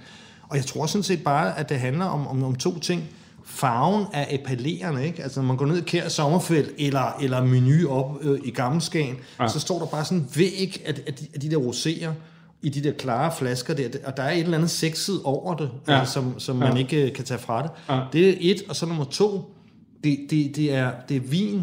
Og 0.49 0.57
jeg 0.57 0.65
tror 0.65 0.85
sådan 0.85 1.03
set 1.03 1.23
bare, 1.23 1.59
at 1.59 1.69
det 1.69 1.79
handler 1.79 2.05
om, 2.05 2.27
om, 2.27 2.43
om 2.43 2.55
to 2.55 2.79
ting. 2.79 3.03
Farven 3.45 4.05
er 4.13 4.25
appellerende, 4.29 5.05
ikke? 5.05 5.23
Altså 5.23 5.41
når 5.41 5.47
man 5.47 5.57
går 5.57 5.65
ned 5.65 5.77
i 5.77 5.81
Kær 5.81 6.09
Sommerfelt 6.09 6.71
eller, 6.77 7.17
eller 7.21 7.43
menu 7.43 7.89
op 7.89 8.17
øh, 8.21 8.39
i 8.43 8.51
Gammelskagen, 8.51 9.15
ja. 9.39 9.47
så 9.47 9.59
står 9.59 9.79
der 9.79 9.85
bare 9.85 10.05
sådan 10.05 10.27
væg 10.35 10.81
af, 10.85 10.93
af, 11.07 11.13
de, 11.13 11.27
af 11.33 11.39
de 11.39 11.51
der 11.51 11.57
roséer 11.57 12.09
i 12.61 12.69
de 12.69 12.83
der 12.83 12.91
klare 12.91 13.31
flasker 13.37 13.73
der, 13.73 13.87
og 14.05 14.17
der 14.17 14.23
er 14.23 14.31
et 14.31 14.39
eller 14.39 14.57
andet 14.57 14.69
sexet 14.69 15.21
over 15.23 15.55
det, 15.55 15.69
Ja. 15.87 15.93
ja. 15.93 15.99
altså, 15.99 16.13
som, 16.13 16.39
som 16.39 16.55
man 16.55 16.77
ikke 16.77 17.07
øh, 17.07 17.13
kan 17.13 17.25
tage 17.25 17.39
fra 17.39 17.61
det. 17.63 17.71
Ja. 17.89 18.01
Det 18.13 18.29
er 18.29 18.33
et, 18.39 18.61
og 18.69 18.75
så 18.75 18.85
nummer 18.85 19.05
to, 19.05 19.55
det, 20.03 20.19
det, 20.29 20.55
det, 20.55 20.73
er, 20.73 20.91
det 21.09 21.17
er 21.17 21.21
vin 21.21 21.61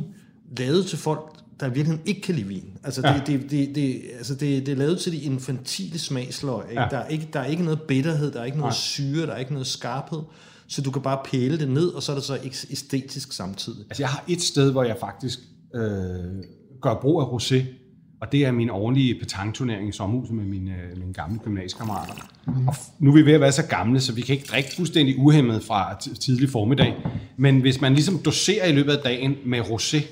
lavet 0.59 0.87
til 0.87 0.99
folk, 0.99 1.33
der 1.61 1.69
virkelig 1.69 1.99
ikke 2.07 2.21
kan 2.21 2.35
lide 2.35 2.47
vin. 2.47 2.65
Altså, 2.85 3.00
Ja. 3.05 3.12
ja. 3.12 3.19
det, 3.26 3.26
det, 3.43 3.50
det, 3.50 3.75
det, 3.75 4.03
altså 4.17 4.35
det, 4.35 4.67
det 4.67 4.73
er 4.73 4.76
lavet 4.76 4.99
til 4.99 5.12
de 5.12 5.19
infantile 5.21 5.99
smagsløg. 5.99 6.62
Ikke? 6.71 6.81
Ja. 6.81 6.83
Ja. 6.83 6.88
Der, 6.91 6.99
er 7.05 7.09
ikke, 7.09 7.29
der 7.33 7.41
er 7.41 7.47
ikke 7.47 7.62
noget 7.65 7.83
bitterhed, 7.83 8.33
der 8.33 8.41
er 8.41 8.45
ikke 8.45 8.59
noget 8.59 8.71
Nej. 8.73 8.76
syre, 8.76 9.26
der 9.26 9.33
er 9.33 9.38
ikke 9.38 9.53
noget 9.53 9.67
skarphed. 9.67 10.19
Så 10.69 10.83
du 10.83 10.91
kan 10.91 11.03
bare 11.03 11.19
pæle 11.25 11.59
det 11.59 11.69
ned, 11.71 11.88
og 11.88 12.03
så 12.03 12.12
er 12.12 12.17
det 12.17 12.25
så 12.25 12.35
æs- 12.37 12.73
æstetisk 12.73 13.33
samtidig. 13.33 13.79
altså, 13.91 14.03
jeg 14.03 14.09
har 14.09 14.25
et 14.29 14.43
sted, 14.43 14.73
hvor 14.73 14.83
jeg 14.83 14.97
faktisk 15.00 15.38
øh, 15.75 15.83
gør 16.83 16.95
brug 17.00 17.21
af 17.21 17.25
rosé, 17.25 17.57
Og 18.20 18.32
det 18.32 18.46
er 18.46 18.52
min 18.52 18.70
årlige 18.70 19.14
petangturnering 19.20 19.88
i 19.88 19.92
sommerhuset 19.92 20.35
med 20.35 20.44
mine, 20.44 20.70
øh, 20.70 20.99
mine 20.99 21.12
gamle 21.12 21.38
gymnasiekammerater. 21.38 22.12
Og 22.46 22.75
f- 22.75 22.90
nu 22.99 23.11
er 23.11 23.14
vi 23.14 23.26
ved 23.26 23.32
at 23.32 23.40
være 23.40 23.52
så 23.52 23.66
gamle, 23.66 24.00
så 24.00 24.12
vi 24.12 24.20
kan 24.20 24.35
ikke 24.35 24.46
drikke 24.50 24.68
fuldstændig 24.76 25.18
uhemmet 25.18 25.62
fra 25.64 25.99
tidlig 26.20 26.50
formiddag. 26.50 26.94
Men 27.37 27.61
hvis 27.61 27.80
man 27.80 27.94
ligesom 27.94 28.18
doserer 28.18 28.66
i 28.66 28.73
løbet 28.73 28.92
af 28.92 28.99
dagen 29.04 29.35
med 29.46 29.61
rosé, 29.61 30.04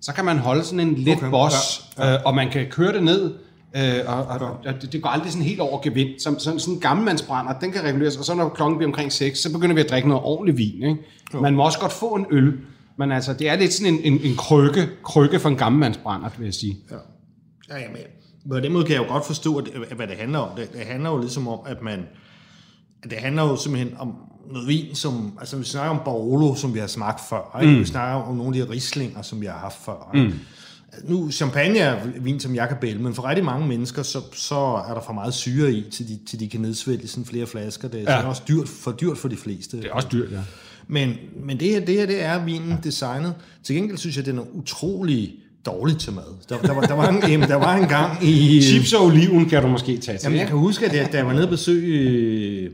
så 0.00 0.12
kan 0.14 0.24
man 0.24 0.38
holde 0.38 0.64
sådan 0.64 0.80
en 0.88 0.94
let 0.94 1.16
Okay, 1.16 1.30
boss, 1.30 1.84
ja, 1.98 2.06
ja. 2.08 2.14
Øh, 2.14 2.20
og 2.24 2.34
man 2.34 2.50
kan 2.50 2.66
køre 2.70 2.92
det 2.92 3.02
ned, 3.02 3.34
øh, 3.76 3.82
og, 4.06 4.24
og, 4.26 4.40
og 4.66 4.82
det, 4.82 4.92
det 4.92 5.02
går 5.02 5.08
aldrig 5.08 5.32
sådan 5.32 5.46
helt 5.46 5.60
over 5.60 5.80
gevind. 5.82 6.08
Så, 6.18 6.34
så, 6.38 6.58
sådan 6.58 6.74
en 6.74 6.80
gammelmandsbrænder, 6.80 7.58
den 7.58 7.72
kan 7.72 7.82
reguleres, 7.84 8.16
og 8.16 8.24
så 8.24 8.34
når 8.34 8.48
klokken 8.48 8.78
bliver 8.78 8.88
omkring 8.88 9.12
6, 9.12 9.38
så 9.38 9.52
begynder 9.52 9.74
vi 9.74 9.80
at 9.80 9.90
drikke 9.90 10.08
noget 10.08 10.24
ordentligt 10.24 10.58
vin. 10.58 10.82
Ikke? 10.82 10.96
Man 11.40 11.54
må 11.54 11.64
også 11.64 11.78
godt 11.78 11.92
få 11.92 12.14
en 12.14 12.26
øl, 12.30 12.52
men 12.98 13.12
altså, 13.12 13.32
det 13.32 13.48
er 13.48 13.56
lidt 13.56 13.72
sådan 13.72 13.94
en, 13.94 14.00
en, 14.12 14.20
en 14.24 14.36
krykke, 14.36 14.88
krykke 15.04 15.38
for 15.40 15.48
en 15.48 15.56
gammelmandsbrænder, 15.56 16.28
vil 16.38 16.44
jeg 16.44 16.54
sige. 16.54 16.76
Ja. 16.90 16.96
Ja, 17.70 17.78
jamen, 17.78 17.96
på 18.48 18.60
den 18.60 18.72
måde 18.72 18.84
kan 18.84 18.94
jeg 18.94 19.02
jo 19.02 19.12
godt 19.12 19.26
forstå, 19.26 19.56
at, 19.56 19.68
at 19.68 19.96
hvad 19.96 20.06
det 20.06 20.16
handler 20.16 20.38
om. 20.38 20.56
Det, 20.56 20.72
det 20.72 20.80
handler 20.80 21.10
jo 21.10 21.18
ligesom 21.18 21.48
om, 21.48 21.58
at 21.66 21.82
man... 21.82 22.00
At 23.02 23.10
det 23.10 23.18
handler 23.18 23.42
jo 23.42 23.56
simpelthen 23.56 23.96
om 23.98 24.14
noget 24.52 24.68
vin, 24.68 24.94
som... 24.94 25.38
Altså, 25.40 25.56
vi 25.56 25.64
snakker 25.64 25.90
om 25.90 26.00
Barolo, 26.04 26.54
som 26.54 26.74
vi 26.74 26.78
har 26.78 26.86
smagt 26.86 27.20
før. 27.28 27.58
Ikke? 27.62 27.72
Mm. 27.72 27.80
Vi 27.80 27.84
snakker 27.84 28.22
om 28.22 28.36
nogle 28.36 28.60
af 28.60 28.66
de 28.66 28.72
rislinger, 28.72 29.22
som 29.22 29.40
vi 29.40 29.46
har 29.46 29.58
haft 29.58 29.84
før. 29.84 30.10
Ikke? 30.14 30.26
Mm. 30.26 30.34
Nu, 31.04 31.30
champagne 31.30 31.78
er 31.78 32.06
vin, 32.20 32.40
som 32.40 32.54
jeg 32.54 32.68
kan 32.68 32.76
bælge, 32.80 33.02
men 33.02 33.14
for 33.14 33.28
rigtig 33.28 33.44
mange 33.44 33.66
mennesker, 33.68 34.02
så, 34.02 34.20
så 34.32 34.84
er 34.88 34.94
der 34.94 35.00
for 35.00 35.12
meget 35.12 35.34
syre 35.34 35.72
i, 35.72 35.90
til 35.90 36.08
de, 36.08 36.18
til 36.28 36.40
de 36.40 36.48
kan 36.48 36.60
nedsvælge 36.60 37.08
sådan 37.08 37.24
flere 37.24 37.46
flasker. 37.46 37.88
Det 37.88 38.00
er, 38.00 38.04
ja. 38.04 38.16
Ja. 38.16 38.22
er 38.22 38.26
også 38.26 38.42
dyrt, 38.48 38.68
for 38.68 38.92
dyrt 38.92 39.18
for 39.18 39.28
de 39.28 39.36
fleste. 39.36 39.76
Det 39.76 39.86
er 39.86 39.92
også 39.92 40.08
dyrt, 40.12 40.32
ja. 40.32 40.40
Men, 40.88 41.14
men 41.44 41.60
det, 41.60 41.68
her, 41.68 41.80
det 41.80 41.94
her, 41.94 42.06
det 42.06 42.22
er 42.22 42.44
vinen 42.44 42.78
designet. 42.84 43.34
Til 43.62 43.76
gengæld 43.76 43.98
synes 43.98 44.16
jeg, 44.16 44.26
den 44.26 44.38
er 44.38 44.44
utrolig 44.52 45.34
dårligt 45.66 46.00
til 46.00 46.12
mad. 46.12 46.22
Der, 46.48 46.58
der, 46.58 46.74
var, 46.74 46.80
der, 46.80 46.94
var, 46.94 47.08
en, 47.08 47.40
der 47.40 47.54
var 47.54 47.74
en 47.76 47.88
gang 47.88 48.24
i... 48.24 48.62
Chips 48.62 48.92
og 48.92 49.04
oliven 49.04 49.48
kan 49.48 49.62
du 49.62 49.68
måske 49.68 49.98
tage 49.98 50.18
til. 50.18 50.24
Jamen, 50.24 50.38
jeg 50.38 50.46
kan 50.48 50.56
huske, 50.56 50.86
at 50.86 50.96
jeg, 50.96 51.08
da 51.12 51.16
jeg 51.16 51.26
var 51.26 51.32
nede 51.32 51.44
og 51.44 51.50
besøge 51.50 52.70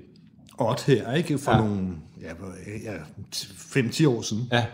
Ott 0.59 0.85
her, 0.85 1.13
ikke? 1.13 1.39
For 1.39 1.53
ja. 1.53 1.59
Nogle 1.59 1.89
ja, 2.23 2.93
ja, 2.93 2.97
5-10 3.81 4.09
år 4.09 4.23
siden, 4.23 4.49
Ja. 4.53 4.65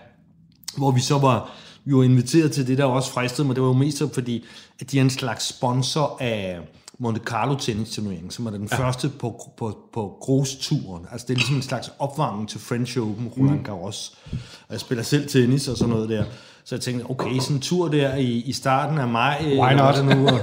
hvor 0.76 0.90
vi 0.90 1.00
så 1.00 1.18
var, 1.18 1.50
vi 1.84 1.94
var 1.94 2.02
inviteret 2.02 2.52
til 2.52 2.66
det, 2.66 2.78
der 2.78 2.84
også 2.84 3.12
fristede 3.12 3.46
mig. 3.46 3.56
Det 3.56 3.62
var 3.62 3.68
jo 3.68 3.74
mest 3.74 3.98
så, 3.98 4.08
fordi 4.14 4.44
at 4.80 4.90
de 4.90 4.98
er 4.98 5.02
en 5.02 5.10
slags 5.10 5.48
sponsor 5.48 6.16
af 6.20 6.58
Monte 6.98 7.20
Carlo 7.24 7.54
tennisturneringen, 7.58 8.30
som 8.30 8.46
er 8.46 8.50
den 8.50 8.68
ja. 8.72 8.76
første 8.76 9.08
på, 9.08 9.52
på, 9.56 9.78
på 9.92 10.16
Gros-turen. 10.20 11.06
Altså 11.12 11.26
det 11.26 11.34
er 11.34 11.38
ligesom 11.38 11.56
en 11.56 11.62
slags 11.62 11.90
opvarmning 11.98 12.48
til 12.48 12.60
French 12.60 12.98
Open, 12.98 13.28
Roland 13.28 13.64
Garros. 13.64 14.18
Og 14.68 14.72
jeg 14.72 14.80
spiller 14.80 15.04
selv 15.04 15.28
tennis 15.28 15.68
og 15.68 15.76
sådan 15.76 15.94
noget 15.94 16.08
der. 16.08 16.24
Så 16.68 16.74
jeg 16.74 16.82
tænkte, 16.82 17.10
okay, 17.10 17.38
sådan 17.38 17.56
en 17.56 17.60
tur 17.60 17.88
der 17.88 18.14
i, 18.14 18.42
i 18.46 18.52
starten 18.52 18.98
af 18.98 19.08
maj, 19.08 19.44
Why 19.44 19.72
not? 19.72 19.94
det 19.94 20.16
nu, 20.16 20.28
og 20.28 20.40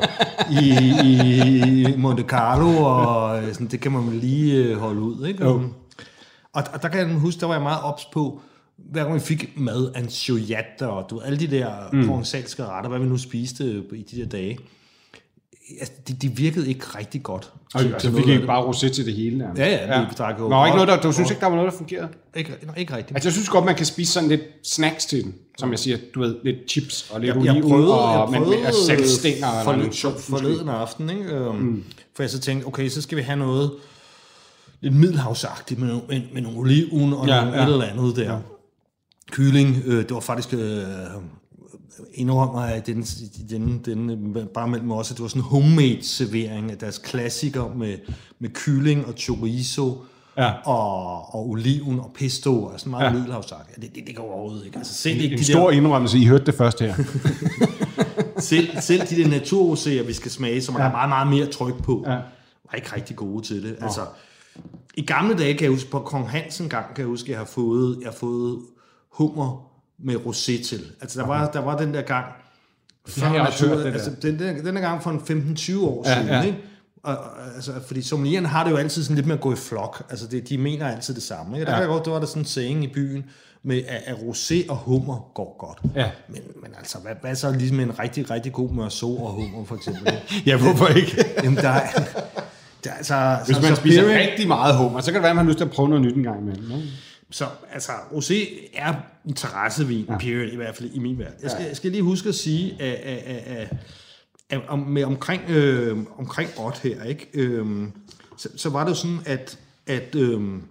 i, 0.61 0.69
i, 1.03 1.97
Monte 1.97 2.23
Carlo, 2.23 2.83
og 2.83 3.43
øh, 3.43 3.53
sådan, 3.53 3.67
det 3.67 3.79
kan 3.79 3.91
man 3.91 4.19
lige 4.19 4.63
øh, 4.63 4.77
holde 4.77 5.01
ud, 5.01 5.25
ikke? 5.27 5.43
Jo. 5.43 5.61
Og, 6.53 6.63
og 6.73 6.81
der 6.81 6.87
kan 6.87 6.99
jeg 6.99 7.17
huske, 7.17 7.39
der 7.39 7.45
var 7.45 7.53
jeg 7.53 7.63
meget 7.63 7.83
ops 7.83 8.05
på, 8.05 8.41
hver 8.77 9.03
gang 9.03 9.15
vi 9.15 9.19
fik 9.19 9.57
mad, 9.57 9.91
ansjojatter 9.95 10.87
og 10.87 11.09
du 11.09 11.19
alle 11.19 11.39
de 11.39 11.47
der 11.47 11.69
mm. 11.93 12.09
provençalske 12.09 12.63
retter, 12.63 12.89
hvad 12.89 12.99
vi 12.99 13.05
nu 13.05 13.17
spiste 13.17 13.83
i 13.93 14.05
de 14.11 14.21
der 14.21 14.25
dage, 14.25 14.57
altså, 15.79 15.93
de, 16.07 16.13
de 16.13 16.27
virkede 16.35 16.69
ikke 16.69 16.85
rigtig 16.97 17.23
godt. 17.23 17.51
Og 17.73 17.81
så 17.99 18.11
fik 18.11 18.27
I 18.27 18.45
bare 18.45 18.63
rosé 18.63 18.89
til 18.89 19.05
det 19.05 19.13
hele. 19.13 19.37
nærmest. 19.37 19.59
Ja, 19.59 19.67
ja, 19.67 19.99
jo 19.99 20.05
Der 20.17 20.55
var 20.55 20.65
ikke 20.65 20.75
noget, 20.75 20.87
der, 20.87 21.01
du 21.01 21.11
synes 21.11 21.29
ikke, 21.29 21.39
der 21.39 21.47
var 21.47 21.55
noget, 21.55 21.71
der 21.71 21.77
fungerede? 21.77 22.07
Ikke, 22.35 22.53
ikke 22.77 22.95
rigtigt. 22.95 23.15
Altså, 23.15 23.29
jeg 23.29 23.33
synes 23.33 23.49
godt, 23.49 23.65
man 23.65 23.75
kan 23.75 23.85
spise 23.85 24.11
sådan 24.11 24.29
lidt 24.29 24.41
snacks 24.63 25.05
til 25.05 25.23
den. 25.23 25.35
Som 25.57 25.71
jeg 25.71 25.79
siger, 25.79 25.97
du 26.15 26.19
ved, 26.19 26.35
lidt 26.43 26.57
chips 26.69 27.09
og 27.11 27.21
lidt 27.21 27.37
oliven 27.37 27.73
og 27.73 28.31
jeg 28.33 28.39
med, 28.39 28.47
med 28.49 28.73
saltstænger 28.87 29.47
eller 29.47 29.63
forled, 29.63 29.79
noget 29.79 29.95
sjovt. 29.95 30.21
forleden 30.21 30.69
aften, 30.69 31.09
ikke? 31.09 31.49
Um, 31.49 31.55
mm. 31.55 31.83
for 32.15 32.23
jeg 32.23 32.29
så 32.29 32.39
tænkte, 32.39 32.65
okay, 32.65 32.89
så 32.89 33.01
skal 33.01 33.17
vi 33.17 33.21
have 33.21 33.39
noget 33.39 33.71
lidt 34.81 34.95
middelhavsagtigt 34.95 35.79
med, 35.79 35.99
med, 36.09 36.21
med 36.33 36.41
nogle 36.41 36.59
oliven 36.59 37.13
og 37.13 37.27
Ja, 37.27 37.35
ja, 37.35 37.41
nogle 37.41 37.57
ja. 37.57 37.63
et 37.63 37.71
eller 37.73 37.85
andet 37.85 38.15
der. 38.15 38.33
Ja. 38.33 38.37
Kylling, 39.31 39.81
øh, 39.85 39.97
det 39.97 40.13
var 40.13 40.19
faktisk... 40.19 40.53
Øh, 40.53 40.81
indrømmer 42.13 42.61
at 42.61 42.87
den, 42.87 43.01
den, 43.49 43.81
den, 43.85 44.33
bare 44.53 44.67
mellem 44.67 44.91
os, 44.91 45.11
at 45.11 45.17
det 45.17 45.23
var 45.23 45.27
sådan 45.29 45.41
en 45.41 45.45
homemade 45.45 45.99
servering 46.01 46.71
af 46.71 46.77
deres 46.77 46.97
klassiker 46.97 47.73
med, 47.75 47.97
med 48.39 48.49
kylling 48.49 49.05
og 49.05 49.13
chorizo 49.17 49.97
Ja. 50.37 50.51
og, 50.65 51.35
og 51.35 51.49
oliven 51.49 51.99
og 51.99 52.11
pesto 52.15 52.63
og 52.63 52.79
sådan 52.79 52.91
meget 52.91 53.03
ja. 53.03 53.07
Ja. 53.09 53.13
middelhavsagtigt. 53.13 53.81
Det, 53.81 53.95
det, 53.95 54.07
det 54.07 54.15
går 54.15 54.23
overhovedet 54.23 54.65
ikke. 54.65 54.77
Altså 54.77 54.93
selv 54.93 55.21
ikke 55.21 55.33
En 55.33 55.39
de 55.39 55.45
stor 55.45 55.69
der, 55.69 55.77
indrømmelse, 55.77 56.17
I 56.17 56.25
hørte 56.25 56.45
det 56.45 56.55
først 56.55 56.79
her. 56.79 56.95
selv, 58.39 58.67
selv 58.81 59.01
de 59.01 59.15
der 59.15 59.39
naturroséer, 59.39 60.07
vi 60.07 60.13
skal 60.13 60.31
smage, 60.31 60.61
som 60.61 60.75
ja. 60.75 60.83
er 60.83 60.91
meget, 60.91 61.09
meget 61.09 61.27
mere 61.27 61.45
tryk 61.45 61.83
på, 61.83 62.03
ja. 62.05 62.11
Ja. 62.11 62.19
var 62.71 62.75
ikke 62.75 62.95
rigtig 62.95 63.15
gode 63.15 63.45
til 63.45 63.63
det. 63.63 63.75
Altså, 63.81 64.01
I 64.95 65.01
gamle 65.01 65.37
dage, 65.37 65.53
kan 65.53 65.63
jeg 65.63 65.71
huske, 65.71 65.91
på 65.91 65.99
Kong 65.99 66.29
Hansen 66.29 66.69
gang, 66.69 66.85
kan 66.95 67.01
jeg 67.01 67.07
huske, 67.07 67.31
jeg 67.31 67.39
har 67.39 67.45
fået, 67.45 67.97
jeg 68.01 68.09
har 68.09 68.17
fået 68.17 68.59
hummer 69.09 69.74
med 70.03 70.15
rosé 70.15 70.63
til. 70.67 70.81
Altså, 71.01 71.19
der 71.19 71.27
var, 71.27 71.51
der 71.51 71.59
var 71.59 71.77
den 71.77 71.93
der 71.93 72.01
gang, 72.01 72.25
har 73.17 73.33
jeg 73.33 73.41
også 73.41 73.67
hørt, 73.67 73.77
det 73.85 73.93
altså, 73.93 74.11
den, 74.21 74.39
den, 74.39 74.65
den 74.65 74.75
der 74.75 74.81
gang 74.81 75.03
for 75.03 75.11
en 75.11 75.55
15-20 75.57 75.79
år 75.79 76.03
Ja, 76.09 76.13
siden, 76.15 76.27
ja. 76.27 76.41
ikke? 76.41 76.57
Og, 77.03 77.17
altså, 77.55 77.71
fordi 77.87 78.01
sommelieren 78.01 78.45
har 78.45 78.63
det 78.63 78.71
jo 78.71 78.77
altid 78.77 79.03
sådan 79.03 79.15
lidt 79.15 79.27
med 79.27 79.35
at 79.35 79.41
gå 79.41 79.53
i 79.53 79.55
flok. 79.55 80.03
Altså, 80.09 80.27
det, 80.27 80.49
de 80.49 80.57
mener 80.57 80.87
altid 80.87 81.13
det 81.13 81.23
samme. 81.23 81.55
Ikke? 81.57 81.65
Der 81.65 81.73
Ja. 81.73 81.79
kan 81.79 81.89
godt, 81.89 82.05
der 82.05 82.11
var 82.11 82.19
der 82.19 82.25
sådan 82.27 82.41
en 82.41 82.45
saying 82.45 82.83
i 82.83 82.87
byen, 82.87 83.23
med 83.63 83.77
at, 83.87 84.01
at 84.05 84.15
rosé 84.15 84.55
og 84.69 84.75
hummer 84.77 85.31
går 85.33 85.55
godt. 85.59 85.79
Ja. 85.95 86.09
Men, 86.29 86.41
men 86.61 86.71
altså, 86.77 86.97
hvad, 86.97 87.11
hvad 87.21 87.35
så 87.35 87.51
ligesom 87.51 87.79
en 87.79 87.99
rigtig, 87.99 88.31
rigtig 88.31 88.53
god 88.53 88.69
mørso 88.69 89.17
og 89.17 89.31
hummer, 89.31 89.65
for 89.65 89.75
eksempel? 89.75 90.13
ja, 90.45 90.57
hvorfor 90.57 90.87
ikke? 90.87 91.25
Jamen, 91.43 91.57
der 91.57 91.69
er... 91.69 91.87
Der, 92.83 92.91
er 92.91 92.95
altså, 92.95 93.37
Hvis 93.45 93.61
man 93.61 93.75
så 93.75 93.81
spiser 93.81 94.01
Pirelli- 94.03 94.29
rigtig 94.29 94.47
meget 94.47 94.75
hummer, 94.77 94.99
så 95.01 95.05
kan 95.05 95.13
det 95.13 95.21
være, 95.21 95.29
at 95.29 95.35
man 95.35 95.45
har 95.45 95.49
lyst 95.49 95.57
til 95.57 95.65
at 95.65 95.71
prøve 95.71 95.89
noget 95.89 96.05
nyt 96.05 96.15
en 96.15 96.23
gang 96.23 96.41
imellem. 96.41 96.71
ikke? 96.71 96.87
Så 97.31 97.45
altså, 97.71 97.91
rosé 97.91 98.69
er 98.73 98.93
en 99.25 99.33
terrassevin, 99.33 100.05
ja. 100.09 100.17
period, 100.17 100.51
i 100.51 100.55
hvert 100.55 100.75
fald 100.75 100.91
i 100.93 100.99
min 100.99 101.19
verden. 101.19 101.35
Jeg 101.43 101.51
skal, 101.51 101.65
jeg 101.65 101.75
skal 101.75 101.91
lige 101.91 102.03
huske 102.03 102.29
at 102.29 102.35
sige, 102.35 102.81
at, 102.81 102.93
at, 102.93 103.17
at, 103.17 103.57
at, 103.57 103.77
at 104.49 104.61
om, 104.67 104.79
med 104.79 105.03
omkring, 105.03 105.41
øh, 105.49 105.97
omkring 106.17 106.49
Ott 106.57 106.79
her, 106.79 107.03
ikke? 107.03 107.29
Øhm, 107.33 107.91
så, 108.37 108.49
så 108.55 108.69
var 108.69 108.83
det 108.83 108.89
jo 108.89 108.95
sådan, 108.95 109.19
at, 109.25 109.59
at 109.87 110.15
øhm, 110.15 110.63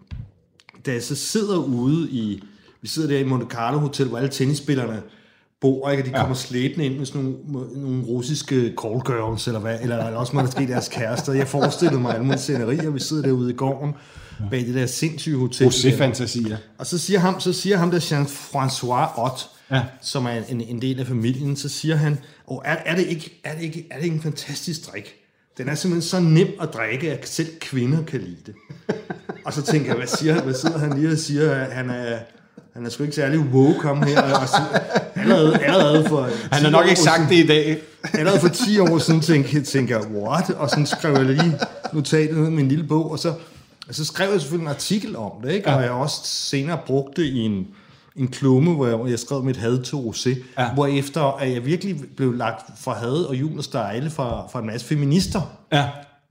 da 0.87 0.93
jeg 0.93 1.03
så 1.03 1.15
sidder 1.15 1.59
ude 1.59 2.11
i, 2.11 2.43
vi 2.83 2.89
sidder 2.89 3.09
der 3.09 3.19
i 3.19 3.25
Monte 3.25 3.47
Carlo 3.47 3.79
Hotel, 3.79 4.09
hvor 4.09 4.19
alle 4.19 4.31
tennisspillerne 4.31 5.03
bor, 5.61 5.91
ikke? 5.91 6.03
og 6.03 6.07
de 6.07 6.13
kommer 6.13 6.29
ja. 6.29 6.35
slæbende 6.35 6.87
ind 6.87 6.99
med 6.99 7.07
sådan 7.07 7.23
nogle, 7.23 7.83
nogle 7.83 8.05
russiske 8.05 8.57
call 8.57 9.01
girls, 9.01 9.47
eller 9.47 9.61
hvad, 9.61 9.79
eller, 9.83 10.07
eller 10.07 10.19
også 10.19 10.37
måske 10.37 10.67
deres 10.67 10.89
kærester. 10.89 11.33
Jeg 11.33 11.49
forestillede 11.49 12.01
mig 12.01 12.13
alle 12.13 12.25
mulige 12.25 12.41
scenerier, 12.41 12.91
vi 12.91 13.01
sidder 13.01 13.23
derude 13.23 13.51
i 13.51 13.57
gården, 13.57 13.95
bag 14.51 14.61
det 14.61 14.75
der 14.75 14.87
sindssyge 14.87 15.37
hotel. 15.39 15.67
Rosé-fantasier. 15.67 16.57
Og 16.79 16.87
så 16.87 16.99
siger 16.99 17.19
ham, 17.19 17.41
så 17.41 17.53
siger 17.53 17.77
ham 17.77 17.91
der 17.91 17.99
Jean-François 18.01 19.21
Ott, 19.21 19.49
ja. 19.71 19.83
Som 20.03 20.27
er 20.27 20.31
en, 20.49 20.61
en 20.61 20.83
del 20.83 21.01
af 21.01 21.07
familien, 21.07 21.57
så 21.57 21.69
siger 21.69 21.97
han, 21.97 22.19
oh, 22.47 22.59
er, 22.65 22.77
er, 22.87 22.97
det 22.97 23.07
ikke, 23.07 23.41
er, 23.45 23.55
det 23.55 23.63
ikke, 23.63 23.87
er 23.91 23.97
det 23.97 24.05
ikke 24.05 24.17
en 24.17 24.23
fantastisk 24.23 24.93
drik? 24.93 25.15
Den 25.59 25.69
er 25.69 25.75
simpelthen 25.75 26.09
så 26.11 26.21
nem 26.21 26.49
at 26.61 26.69
drikke, 26.75 27.13
at 27.13 27.29
selv 27.29 27.49
kvinder 27.61 28.03
kan 28.05 28.21
lide 28.21 28.37
det. 28.47 28.55
og 29.45 29.53
så 29.53 29.63
tænker 29.63 29.87
jeg, 29.87 29.97
hvad, 29.97 30.07
siger, 30.07 30.43
hvad 30.43 30.55
sidder 30.55 30.79
han 30.79 30.99
lige 30.99 31.13
og 31.13 31.19
siger, 31.19 31.53
at 31.55 31.73
han 31.73 31.91
er, 31.91 32.19
han 32.75 32.87
er 32.87 32.91
sgu 32.91 33.03
ikke 33.03 33.17
særlig 33.17 33.39
woke 33.41 33.87
ham 33.87 34.03
her. 34.03 34.23
Og 34.23 34.49
allerede, 35.17 35.59
allerede 35.65 36.09
for 36.09 36.23
Han 36.23 36.59
10 36.59 36.65
har 36.65 36.71
nok 36.71 36.87
ikke 36.89 37.01
sagt 37.01 37.17
siden- 37.17 37.29
det 37.29 37.45
i 37.45 37.47
dag. 37.47 37.79
Allerede 38.13 38.41
for 38.41 38.49
10 38.49 38.79
år 38.79 38.99
siden 38.99 39.21
tænkte 39.21 39.57
jeg, 39.57 39.65
tænker 39.65 39.99
jeg, 39.99 40.07
what? 40.23 40.51
Og 40.51 40.71
så 40.71 40.97
skrev 40.99 41.13
jeg 41.15 41.25
lige 41.25 41.59
notatet 41.93 42.37
ned 42.37 42.47
i 42.49 42.51
min 42.51 42.69
lille 42.69 42.85
bog, 42.85 43.11
og 43.11 43.19
så, 43.19 43.29
og 43.29 43.39
så 43.91 44.05
skrev 44.05 44.31
jeg 44.33 44.41
selvfølgelig 44.41 44.67
en 44.67 44.75
artikel 44.75 45.17
om 45.17 45.31
det, 45.45 45.53
ikke? 45.53 45.67
og 45.69 45.83
jeg 45.83 45.91
har 45.91 45.97
også 45.99 46.21
senere 46.25 46.79
brugt 46.87 47.17
det 47.17 47.23
i 47.25 47.39
en, 47.39 47.67
en 48.17 48.29
klumme, 48.29 48.75
hvor 48.75 48.87
jeg, 48.87 49.11
jeg 49.11 49.19
skrev 49.19 49.43
mit 49.43 49.57
had 49.57 49.83
til 49.83 49.97
Rosé, 49.97 50.39
ja. 50.59 50.73
hvor 50.75 50.87
efter 50.87 51.23
at 51.41 51.53
jeg 51.55 51.65
virkelig 51.67 51.97
blev 52.17 52.33
lagt 52.33 52.63
for 52.79 52.91
had 52.91 53.13
og 53.29 53.35
jul 53.35 53.59
og 53.59 53.65
stejle 53.65 54.11
fra, 54.11 54.47
fra 54.53 54.61
en 54.61 54.67
masse 54.67 54.87
feminister. 54.87 55.41
Ja. 55.73 55.85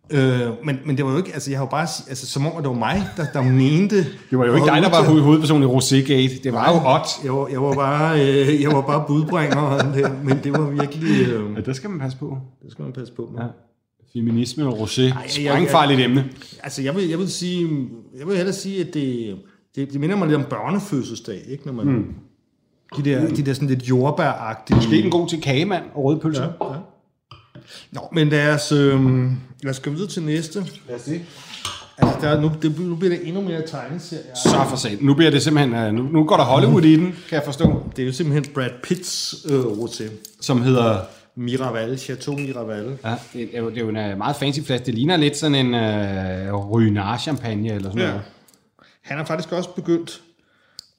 Øh, 0.10 0.50
men, 0.66 0.80
men 0.86 0.98
det 0.98 1.06
var 1.06 1.12
jo 1.12 1.18
ikke, 1.18 1.34
altså 1.34 1.50
jeg 1.52 1.60
har 1.60 1.66
jo 1.66 1.70
bare, 1.70 1.88
altså 2.10 2.28
som 2.28 2.46
om 2.46 2.52
at 2.58 2.64
det 2.64 2.70
var 2.70 2.76
mig, 2.76 3.04
der, 3.18 3.26
der 3.34 3.42
mente... 3.42 3.98
Det 4.30 4.38
var 4.40 4.46
jo 4.46 4.56
ikke 4.56 4.68
dig, 4.68 4.82
der 4.82 4.90
var 4.90 5.04
hoved- 5.04 5.22
hovedpersonen 5.22 5.70
i 5.70 5.72
Rosé-gate. 5.74 6.44
Det 6.44 6.54
var 6.54 6.72
jo 6.74 6.78
Ott. 6.96 7.08
Jeg 7.24 7.34
var, 7.34 7.48
jeg 7.48 7.62
var 7.62 7.74
bare, 7.74 8.22
øh, 8.22 8.62
jeg 8.62 8.72
var 8.72 8.82
bare 8.82 9.04
budbringeren, 9.08 9.94
der, 9.94 10.10
men 10.24 10.40
det 10.44 10.52
var 10.54 10.70
virkelig... 10.70 11.28
Øh, 11.28 11.56
Ja, 11.56 11.62
det 11.62 11.76
skal 11.76 11.90
man 11.90 12.00
passe 12.00 12.18
på. 12.18 12.38
det 12.64 12.72
skal 12.72 12.84
man 12.84 12.94
passe 12.94 13.14
på 13.14 13.30
med. 13.34 13.42
Ja. 13.42 13.48
Feminisme 14.14 14.66
og 14.68 14.74
rosé. 14.80 15.30
Sprængfarligt 15.30 16.02
emne. 16.02 16.26
Altså, 16.64 16.82
jeg 16.82 16.96
vil, 16.96 17.10
jeg 17.10 17.20
vil 17.20 17.32
sige, 17.32 17.88
jeg 18.20 18.28
vil 18.28 18.36
hellere 18.36 18.54
sige, 18.56 18.82
at 18.88 18.94
det, 18.94 19.36
det, 19.76 19.92
det 19.94 20.00
minder 20.00 20.16
mig 20.16 20.28
lidt 20.28 20.40
om 20.40 20.46
børnefødselsdag, 20.50 21.42
ikke? 21.50 21.66
Når 21.66 21.74
man, 21.74 21.86
mm. 21.88 22.06
de, 22.98 23.10
der, 23.10 23.28
de 23.28 23.44
der 23.44 23.54
sådan 23.54 23.68
lidt 23.68 23.84
jordbæragtige... 23.90 24.76
Måske 24.76 25.02
en 25.04 25.12
god 25.12 25.28
til 25.30 25.42
kagemand 25.42 25.84
og 25.96 26.04
røde 26.04 26.20
pølser. 26.20 26.44
Ja, 26.62 26.74
ja. 26.74 26.80
Nå, 27.92 28.02
men 28.12 28.30
lad 28.30 28.54
os, 28.54 28.72
øh, 28.72 29.06
lad 29.64 29.70
os 29.70 29.80
gå 29.80 29.92
videre 29.92 30.08
til 30.10 30.24
næste. 30.24 30.66
Lad 30.88 30.96
os 30.96 31.04
det. 31.04 31.22
Altså, 31.98 32.18
der, 32.22 32.28
er- 32.28 32.42
nu, 32.42 32.52
det, 32.62 32.80
nu 32.80 32.96
bliver 32.96 33.16
det 33.18 33.28
endnu 33.28 33.42
mere 33.42 33.62
tegneserier. 33.68 34.36
Så 34.46 34.66
for 34.70 34.76
sat. 34.78 35.02
Nu 35.02 35.14
bliver 35.14 35.32
det 35.32 35.42
simpelthen... 35.44 35.88
uh, 35.88 35.94
Nu, 35.94 36.04
nu 36.12 36.24
går 36.24 36.38
der 36.38 36.44
Hollywood 36.44 36.84
i 36.84 36.96
den, 36.96 37.06
kan 37.06 37.36
jeg 37.36 37.42
forstå. 37.46 37.84
Det 37.96 38.02
er 38.02 38.06
jo 38.06 38.14
simpelthen 38.14 38.54
Brad 38.54 38.70
Pitts 38.84 39.36
øh, 39.50 39.60
rosé. 39.62 40.04
Som 40.42 40.62
hedder 40.62 40.98
Miraval, 41.36 41.98
Chateau 42.00 42.38
Miraval. 42.38 42.98
Ja, 43.06 43.16
det, 43.34 43.50
er 43.54 43.60
jo, 43.62 43.70
det 43.70 43.78
er 43.78 43.82
jo 43.82 43.90
en 43.90 43.98
øh, 43.98 44.18
meget 44.18 44.36
fancy 44.36 44.60
flaske. 44.60 44.86
Det 44.86 44.94
ligner 44.94 45.18
lidt 45.18 45.38
sådan 45.38 45.56
en 45.56 45.74
øh, 45.74 46.54
Ruinart-champagne 46.54 47.74
eller 47.74 47.90
sådan 47.90 48.02
Ja. 48.02 48.08
noget. 48.08 48.22
Han 49.02 49.18
har 49.18 49.26
faktisk 49.26 49.52
også 49.52 49.70
begyndt 49.70 50.22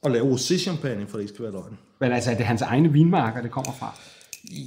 at 0.04 0.12
lave 0.12 0.34
rosé-champagne, 0.34 1.06
for 1.08 1.16
det 1.16 1.20
ikke 1.20 1.34
skal 1.34 1.42
være 1.42 1.52
løgn. 1.52 1.78
Men 2.00 2.12
altså, 2.12 2.30
er 2.30 2.34
det 2.34 2.46
hans 2.46 2.62
egne 2.62 2.92
vinmarker, 2.92 3.42
det 3.42 3.50
kommer 3.50 3.72
fra? 3.78 3.94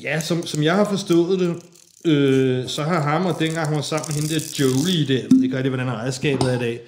Ja, 0.04 0.20
som, 0.20 0.46
som 0.46 0.64
jeg 0.64 0.76
har 0.76 0.86
forstået 0.86 1.40
det, 1.40 1.56
øh, 2.12 2.68
så 2.68 2.84
har 2.84 3.02
ham 3.02 3.26
og 3.26 3.36
dengang 3.40 3.68
han 3.68 3.76
var 3.76 3.82
sammen 3.82 4.06
med 4.08 4.16
hende 4.22 4.34
der 4.34 4.56
Jolie 4.60 5.08
der, 5.08 5.30
det 5.42 5.52
gør 5.52 5.62
det, 5.62 5.72
hvordan 5.72 5.88
ejerskabet 5.88 6.54
er 6.54 6.56
i 6.56 6.60
dag, 6.60 6.80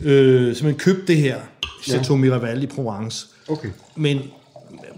øh, 0.00 0.56
simpelthen 0.56 0.74
købt 0.94 1.08
det 1.08 1.16
her 1.16 1.40
Chateau 1.82 2.16
Miraval 2.16 2.62
i 2.62 2.66
Provence. 2.66 3.26
Okay. 3.48 3.68
Men 3.96 4.20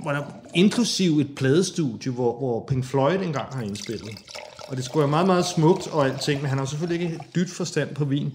hvor 0.02 0.12
der, 0.12 0.23
inklusiv 0.55 1.19
et 1.19 1.35
pladestudie, 1.37 2.12
hvor, 2.12 2.38
hvor 2.38 2.64
Pink 2.69 2.85
Floyd 2.85 3.19
engang 3.23 3.55
har 3.55 3.62
indspillet. 3.62 4.11
Og 4.69 4.76
det 4.76 4.85
skulle 4.85 5.00
være 5.00 5.11
meget, 5.11 5.26
meget 5.26 5.47
smukt 5.47 5.87
og 5.87 6.07
alting, 6.07 6.40
men 6.40 6.49
han 6.49 6.59
har 6.59 6.64
selvfølgelig 6.64 7.05
ikke 7.05 7.19
dybt 7.35 7.50
forstand 7.50 7.95
på 7.95 8.05
vin. 8.05 8.33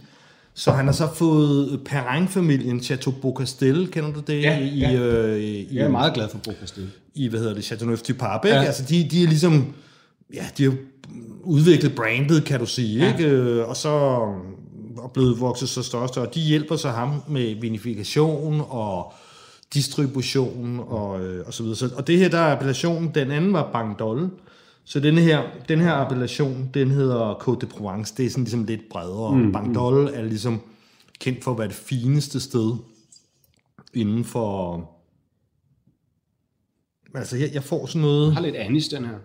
Så 0.53 0.72
han 0.72 0.86
har 0.86 0.93
så 0.93 1.08
fået 1.15 1.82
Perrin-familien 1.86 2.84
Chateau 2.84 3.13
Beaucastel, 3.22 3.88
kender 3.91 4.13
du 4.13 4.20
det? 4.20 4.41
Ja, 4.41 4.60
I, 4.60 4.79
ja. 4.79 4.93
øh, 4.93 5.39
i, 5.39 5.75
Jeg 5.77 5.86
er 5.86 5.89
meget 5.89 6.13
glad 6.13 6.29
for 6.29 6.38
Beaucastel. 6.38 6.89
i, 7.15 7.27
hvad 7.27 7.39
hedder 7.39 7.53
det, 7.53 7.63
Chateauneuf 7.63 8.01
du 8.01 8.13
Pape? 8.13 8.48
Ja. 8.48 8.63
Altså, 8.63 8.84
de, 8.89 9.08
de 9.12 9.24
er 9.24 9.27
ligesom, 9.27 9.74
ja, 10.34 10.46
de 10.58 10.63
har 10.63 10.74
udviklet 11.43 11.96
brandet, 11.96 12.46
kan 12.46 12.60
du 12.60 12.65
sige, 12.65 13.05
ja. 13.05 13.12
ikke? 13.17 13.29
Øh, 13.29 13.70
Og 13.70 13.77
så 13.77 13.89
og 14.98 15.12
blevet 15.13 15.39
vokset 15.39 15.70
så 15.70 15.84
større 15.84 16.03
og 16.03 16.10
større. 16.10 16.27
De 16.34 16.39
hjælper 16.39 16.75
så 16.75 16.89
ham 16.89 17.22
med 17.27 17.55
vinifikation 17.62 18.62
og 18.70 19.13
distribution 19.74 20.80
og, 20.80 21.25
øh, 21.25 21.48
og 21.48 21.53
så 21.53 21.63
videre. 21.63 21.75
Så, 21.75 21.89
og 21.98 22.08
det 22.08 22.18
her, 22.18 22.30
der 22.30 22.39
er 22.39 22.56
appellationen, 22.56 23.12
den 23.15 23.32
anden 23.32 23.53
var 23.53 23.72
Bangdol. 23.72 24.30
Så 24.84 25.00
denne 25.00 25.22
her, 25.22 25.44
den 25.70 25.80
her 25.80 25.92
appellation, 25.92 26.70
den 26.74 26.92
hedder 26.92 27.34
Côte 27.34 27.60
de 27.60 27.65
Provence. 27.65 28.13
Det 28.18 28.25
er 28.25 28.30
sådan 28.30 28.44
ligesom 28.44 28.63
lidt 28.63 28.89
bredere. 28.89 29.36
Mm, 29.36 29.51
Bangdol 29.51 30.08
er 30.13 30.24
ligesom 30.24 30.62
kendt 31.20 31.44
for 31.44 31.51
at 31.51 31.58
være 31.58 31.68
det 31.68 31.75
fineste 31.75 32.39
sted 32.39 32.75
inden 33.94 34.25
for... 34.25 34.89
Altså, 37.15 37.38
jeg, 37.38 37.50
jeg 37.53 37.63
får 37.63 37.86
sådan 37.86 38.01
noget... 38.01 38.34
har 38.34 38.42
lidt 38.42 38.56
anis, 38.56 38.88
den 38.88 39.06
her. 39.06 39.15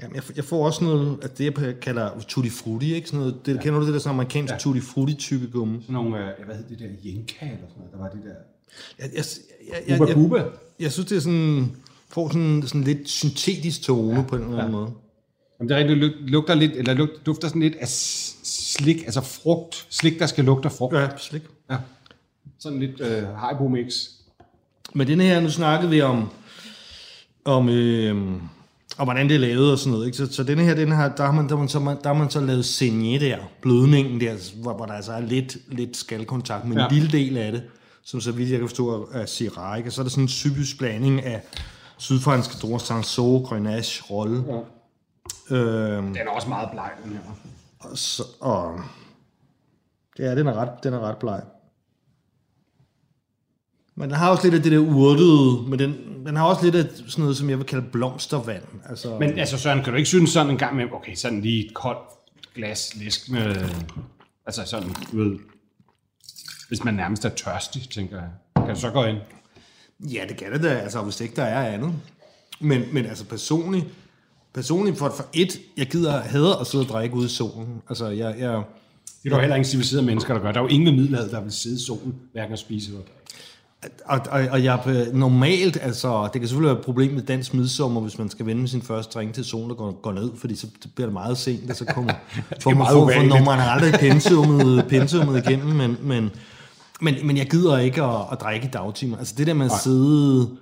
Jamen, 0.00 0.16
jeg, 0.16 0.22
jeg 0.36 0.44
får 0.44 0.66
også 0.66 0.84
noget, 0.84 1.18
at 1.22 1.38
det 1.38 1.58
jeg 1.58 1.80
kalder 1.80 2.20
tutti 2.28 2.50
frutti, 2.50 2.94
ikke? 2.94 3.08
Sådan 3.08 3.18
noget, 3.18 3.46
det, 3.46 3.54
ja. 3.54 3.60
Kender 3.60 3.80
du 3.80 3.86
det 3.86 3.94
der 3.94 4.00
sådan 4.00 4.14
amerikansk 4.14 4.52
ja. 4.52 4.58
tutti 4.58 4.80
frutti 4.80 5.14
type 5.14 5.46
gummi? 5.46 5.80
Sådan 5.80 5.92
nogle, 5.92 6.18
øh, 6.18 6.44
hvad 6.46 6.56
hed 6.56 6.64
det 6.68 6.78
der, 6.78 6.88
Jenka 7.04 7.46
eller 7.46 7.68
sådan 7.68 7.78
noget, 7.78 7.92
der 7.92 7.98
var 7.98 8.08
det 8.08 8.20
der. 8.24 8.34
Jeg, 8.98 9.10
jeg, 9.16 9.24
jeg, 9.88 9.98
jeg, 9.98 10.14
Bubba 10.14 10.36
jeg, 10.36 10.44
jeg, 10.44 10.52
jeg 10.80 10.92
synes, 10.92 11.08
det 11.08 11.16
er 11.16 11.20
sådan, 11.20 11.76
får 12.08 12.28
sådan, 12.28 12.62
sådan 12.66 12.84
lidt 12.84 13.08
syntetisk 13.08 13.82
tone 13.82 14.16
ja. 14.16 14.22
på 14.22 14.36
en 14.36 14.42
eller 14.42 14.58
anden 14.58 14.74
ja. 14.74 14.78
måde. 14.80 14.90
Jamen, 15.60 15.68
det 15.68 15.74
er 15.74 15.78
rigtigt, 15.78 16.00
det 16.02 16.30
lugter 16.30 16.54
lidt, 16.54 16.72
eller 16.72 16.94
lugter, 16.94 17.16
dufter 17.26 17.48
sådan 17.48 17.62
lidt 17.62 17.76
af 17.76 17.88
slik, 17.88 19.02
altså 19.04 19.20
frugt. 19.20 19.86
Slik, 19.90 20.18
der 20.18 20.26
skal 20.26 20.44
lugte 20.44 20.66
af 20.66 20.72
frugt. 20.72 20.94
Ja, 20.94 21.08
slik. 21.16 21.42
Ja. 21.70 21.76
Sådan 22.58 22.80
lidt 22.80 23.00
øh, 23.00 23.28
Haribo 23.28 23.68
mix. 23.68 24.08
Men 24.94 25.06
den 25.06 25.20
her, 25.20 25.40
nu 25.40 25.50
snakkede 25.50 25.90
vi 25.90 26.00
om, 26.00 26.28
om, 27.44 27.68
øh, 27.68 28.16
om 28.98 29.06
hvordan 29.06 29.28
det 29.28 29.34
er 29.34 29.38
lavet 29.38 29.72
og 29.72 29.78
sådan 29.78 29.92
noget. 29.92 30.06
Ikke? 30.06 30.18
Så, 30.18 30.32
så 30.32 30.42
denne 30.42 30.64
her, 30.64 30.74
den 30.74 30.92
her 30.92 31.08
der, 31.14 31.24
har 31.24 31.32
man, 31.32 31.48
der, 31.48 31.50
har 31.50 31.58
man 31.58 31.68
så, 31.68 31.96
der 32.02 32.08
har 32.08 32.14
man 32.14 32.30
så 32.30 32.40
lavet 32.40 32.64
saignée 32.64 33.24
der, 33.24 33.38
blødningen 33.62 34.20
der, 34.20 34.52
hvor, 34.62 34.76
hvor 34.76 34.86
der 34.86 34.92
altså 34.92 35.12
er 35.12 35.20
lidt, 35.20 35.56
lidt 35.68 35.96
skalkontakt, 35.96 36.64
men. 36.68 36.78
Ja. 36.78 36.86
en 36.86 36.94
lille 36.94 37.08
del 37.12 37.36
af 37.36 37.52
det, 37.52 37.62
som 38.08 38.20
så 38.20 38.32
vidt 38.32 38.50
jeg 38.50 38.58
kan 38.58 38.68
forstå 38.68 39.08
er 39.12 39.26
Syrah, 39.26 39.78
ikke? 39.78 39.88
Og 39.88 39.92
så 39.92 40.00
er 40.00 40.02
der 40.02 40.10
sådan 40.10 40.24
en 40.24 40.28
typisk 40.28 40.78
blanding 40.78 41.24
af 41.24 41.42
sydfranske 41.96 42.54
druer, 42.62 42.78
Sanso, 42.78 43.38
Grenache, 43.38 44.04
Rolle. 44.10 44.44
Ja. 45.50 45.56
Øhm, 45.56 46.06
Den 46.06 46.16
er 46.16 46.30
også 46.30 46.48
meget 46.48 46.70
bleg, 46.70 46.90
den 47.04 47.12
her. 47.12 47.20
og, 47.80 47.98
så, 47.98 48.22
og, 48.40 48.80
ja, 50.18 50.34
den 50.34 50.46
er 50.46 50.54
ret, 50.54 50.70
den 50.82 50.94
er 50.94 51.00
ret 51.00 51.16
bleg. 51.16 51.42
Men 53.94 54.10
den 54.10 54.18
har 54.18 54.30
også 54.30 54.42
lidt 54.44 54.54
af 54.54 54.62
det 54.62 54.72
der 54.72 54.78
urtede, 54.78 55.68
men 55.70 55.78
den, 55.78 55.94
den 56.26 56.36
har 56.36 56.44
også 56.46 56.64
lidt 56.64 56.74
af 56.74 56.84
sådan 57.08 57.22
noget, 57.22 57.36
som 57.36 57.50
jeg 57.50 57.58
vil 57.58 57.66
kalde 57.66 57.86
blomstervand. 57.92 58.64
Altså, 58.88 59.18
Men 59.18 59.38
altså, 59.38 59.58
Søren, 59.58 59.84
kan 59.84 59.92
du 59.92 59.96
ikke 59.96 60.08
synes 60.08 60.30
sådan 60.30 60.50
en 60.50 60.58
gang 60.58 60.76
med, 60.76 60.84
okay, 60.92 61.14
sådan 61.14 61.40
lige 61.40 61.66
et 61.66 61.74
koldt 61.74 61.98
glas 62.54 62.96
læsk 62.96 63.30
med, 63.30 63.56
altså 64.46 64.64
sådan, 64.64 64.88
du 65.12 65.16
ved, 65.16 65.38
hvis 66.68 66.84
man 66.84 66.94
nærmest 66.94 67.24
er 67.24 67.28
tørstig, 67.28 67.88
tænker 67.90 68.16
jeg. 68.16 68.28
Kan 68.56 68.74
du 68.74 68.80
så 68.80 68.90
gå 68.90 69.04
ind? 69.04 69.18
Ja, 70.00 70.24
det 70.28 70.36
kan 70.36 70.52
det 70.52 70.62
da, 70.62 70.68
altså 70.68 71.02
hvis 71.02 71.20
ikke 71.20 71.36
der 71.36 71.42
er 71.42 71.72
andet. 71.72 71.92
Men, 72.60 72.82
men 72.92 73.06
altså 73.06 73.24
personligt, 73.24 73.86
personligt 74.54 74.98
for, 74.98 75.08
for 75.16 75.26
et, 75.32 75.60
jeg 75.76 75.86
gider 75.86 76.20
hader 76.20 76.56
at 76.56 76.66
sidde 76.66 76.84
og 76.84 76.88
drikke 76.88 77.16
ude 77.16 77.26
i 77.26 77.28
solen. 77.28 77.82
Altså 77.88 78.08
jeg, 78.08 78.34
jeg, 78.38 78.38
Det 78.38 78.48
er 78.48 79.28
der 79.28 79.36
jo 79.36 79.40
heller 79.40 79.56
ingen 79.56 79.70
civiliserede 79.70 80.06
mennesker, 80.06 80.34
der 80.34 80.40
gør. 80.40 80.52
Der 80.52 80.58
er 80.58 80.64
jo 80.64 80.68
ingen 80.68 80.84
med 80.84 81.02
middelhavet, 81.02 81.32
der 81.32 81.40
vil 81.40 81.52
sidde 81.52 81.76
i 81.76 81.84
solen, 81.86 82.14
hverken 82.32 82.52
at 82.52 82.58
spise 82.58 82.90
eller 82.90 83.02
og, 84.04 84.20
og, 84.30 84.40
og 84.50 84.64
jeg 84.64 85.08
normalt, 85.12 85.78
altså 85.82 86.28
det 86.32 86.40
kan 86.40 86.48
selvfølgelig 86.48 86.70
være 86.70 86.78
et 86.78 86.84
problem 86.84 87.12
med 87.12 87.22
dansk 87.22 87.54
midsommer, 87.54 88.00
hvis 88.00 88.18
man 88.18 88.28
skal 88.30 88.46
vende 88.46 88.60
med 88.60 88.68
sin 88.68 88.82
første 88.82 89.18
drink 89.18 89.34
til 89.34 89.44
solen, 89.44 89.70
der 89.70 89.74
går, 89.74 89.92
går 90.02 90.12
ned, 90.12 90.30
fordi 90.36 90.56
så 90.56 90.66
bliver 90.94 91.06
det 91.06 91.12
meget 91.12 91.38
sent, 91.38 91.70
og 91.70 91.76
så 91.76 91.84
kommer 91.84 92.12
for, 92.60 92.70
meget 92.70 92.92
for, 92.92 93.12
for, 93.14 93.22
når 93.22 93.44
man 93.44 93.58
aldrig 93.60 94.00
pensummet, 94.00 94.84
pensummet 94.88 95.46
igennem, 95.46 95.76
men, 95.76 95.96
men, 96.02 96.30
men, 97.00 97.14
men 97.24 97.36
jeg 97.36 97.50
gider 97.50 97.78
ikke 97.78 98.02
at, 98.02 98.20
at 98.32 98.40
drikke 98.40 98.66
i 98.66 98.70
dagtimer. 98.70 99.18
Altså 99.18 99.34
det 99.38 99.46
der 99.46 99.54
med 99.54 99.66
at 99.66 99.72
sidde 99.72 100.56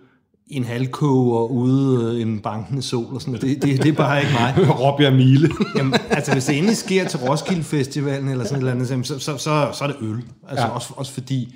i 0.46 0.57
en 0.57 0.64
halvkoger 0.64 1.46
ude 1.46 2.18
i 2.18 2.22
en 2.22 2.40
bankende 2.40 2.83
sol 2.83 3.14
og 3.14 3.20
sådan 3.20 3.33
noget, 3.33 3.42
det, 3.42 3.62
det, 3.62 3.83
det 3.83 3.88
er 3.88 3.92
bare 3.92 4.20
ikke 4.20 4.33
mig. 4.33 4.55
Råbjerg 4.81 5.12
Mile. 5.12 5.51
Jamen, 5.77 5.94
altså 6.11 6.33
hvis 6.33 6.44
det 6.44 6.59
endelig 6.59 6.77
sker 6.77 7.09
til 7.09 7.18
Roskilde 7.18 7.62
Festivalen 7.62 8.29
eller 8.29 8.44
sådan 8.44 8.57
et 8.57 8.70
eller 8.70 8.87
andet, 8.87 9.07
så, 9.07 9.18
så, 9.18 9.38
så, 9.38 9.70
så 9.72 9.85
er 9.85 9.88
det 9.88 9.96
øl. 10.01 10.16
Altså 10.49 10.64
ja. 10.64 10.68
Ja. 10.68 10.75
også, 10.75 10.92
også 10.96 11.12
fordi 11.12 11.55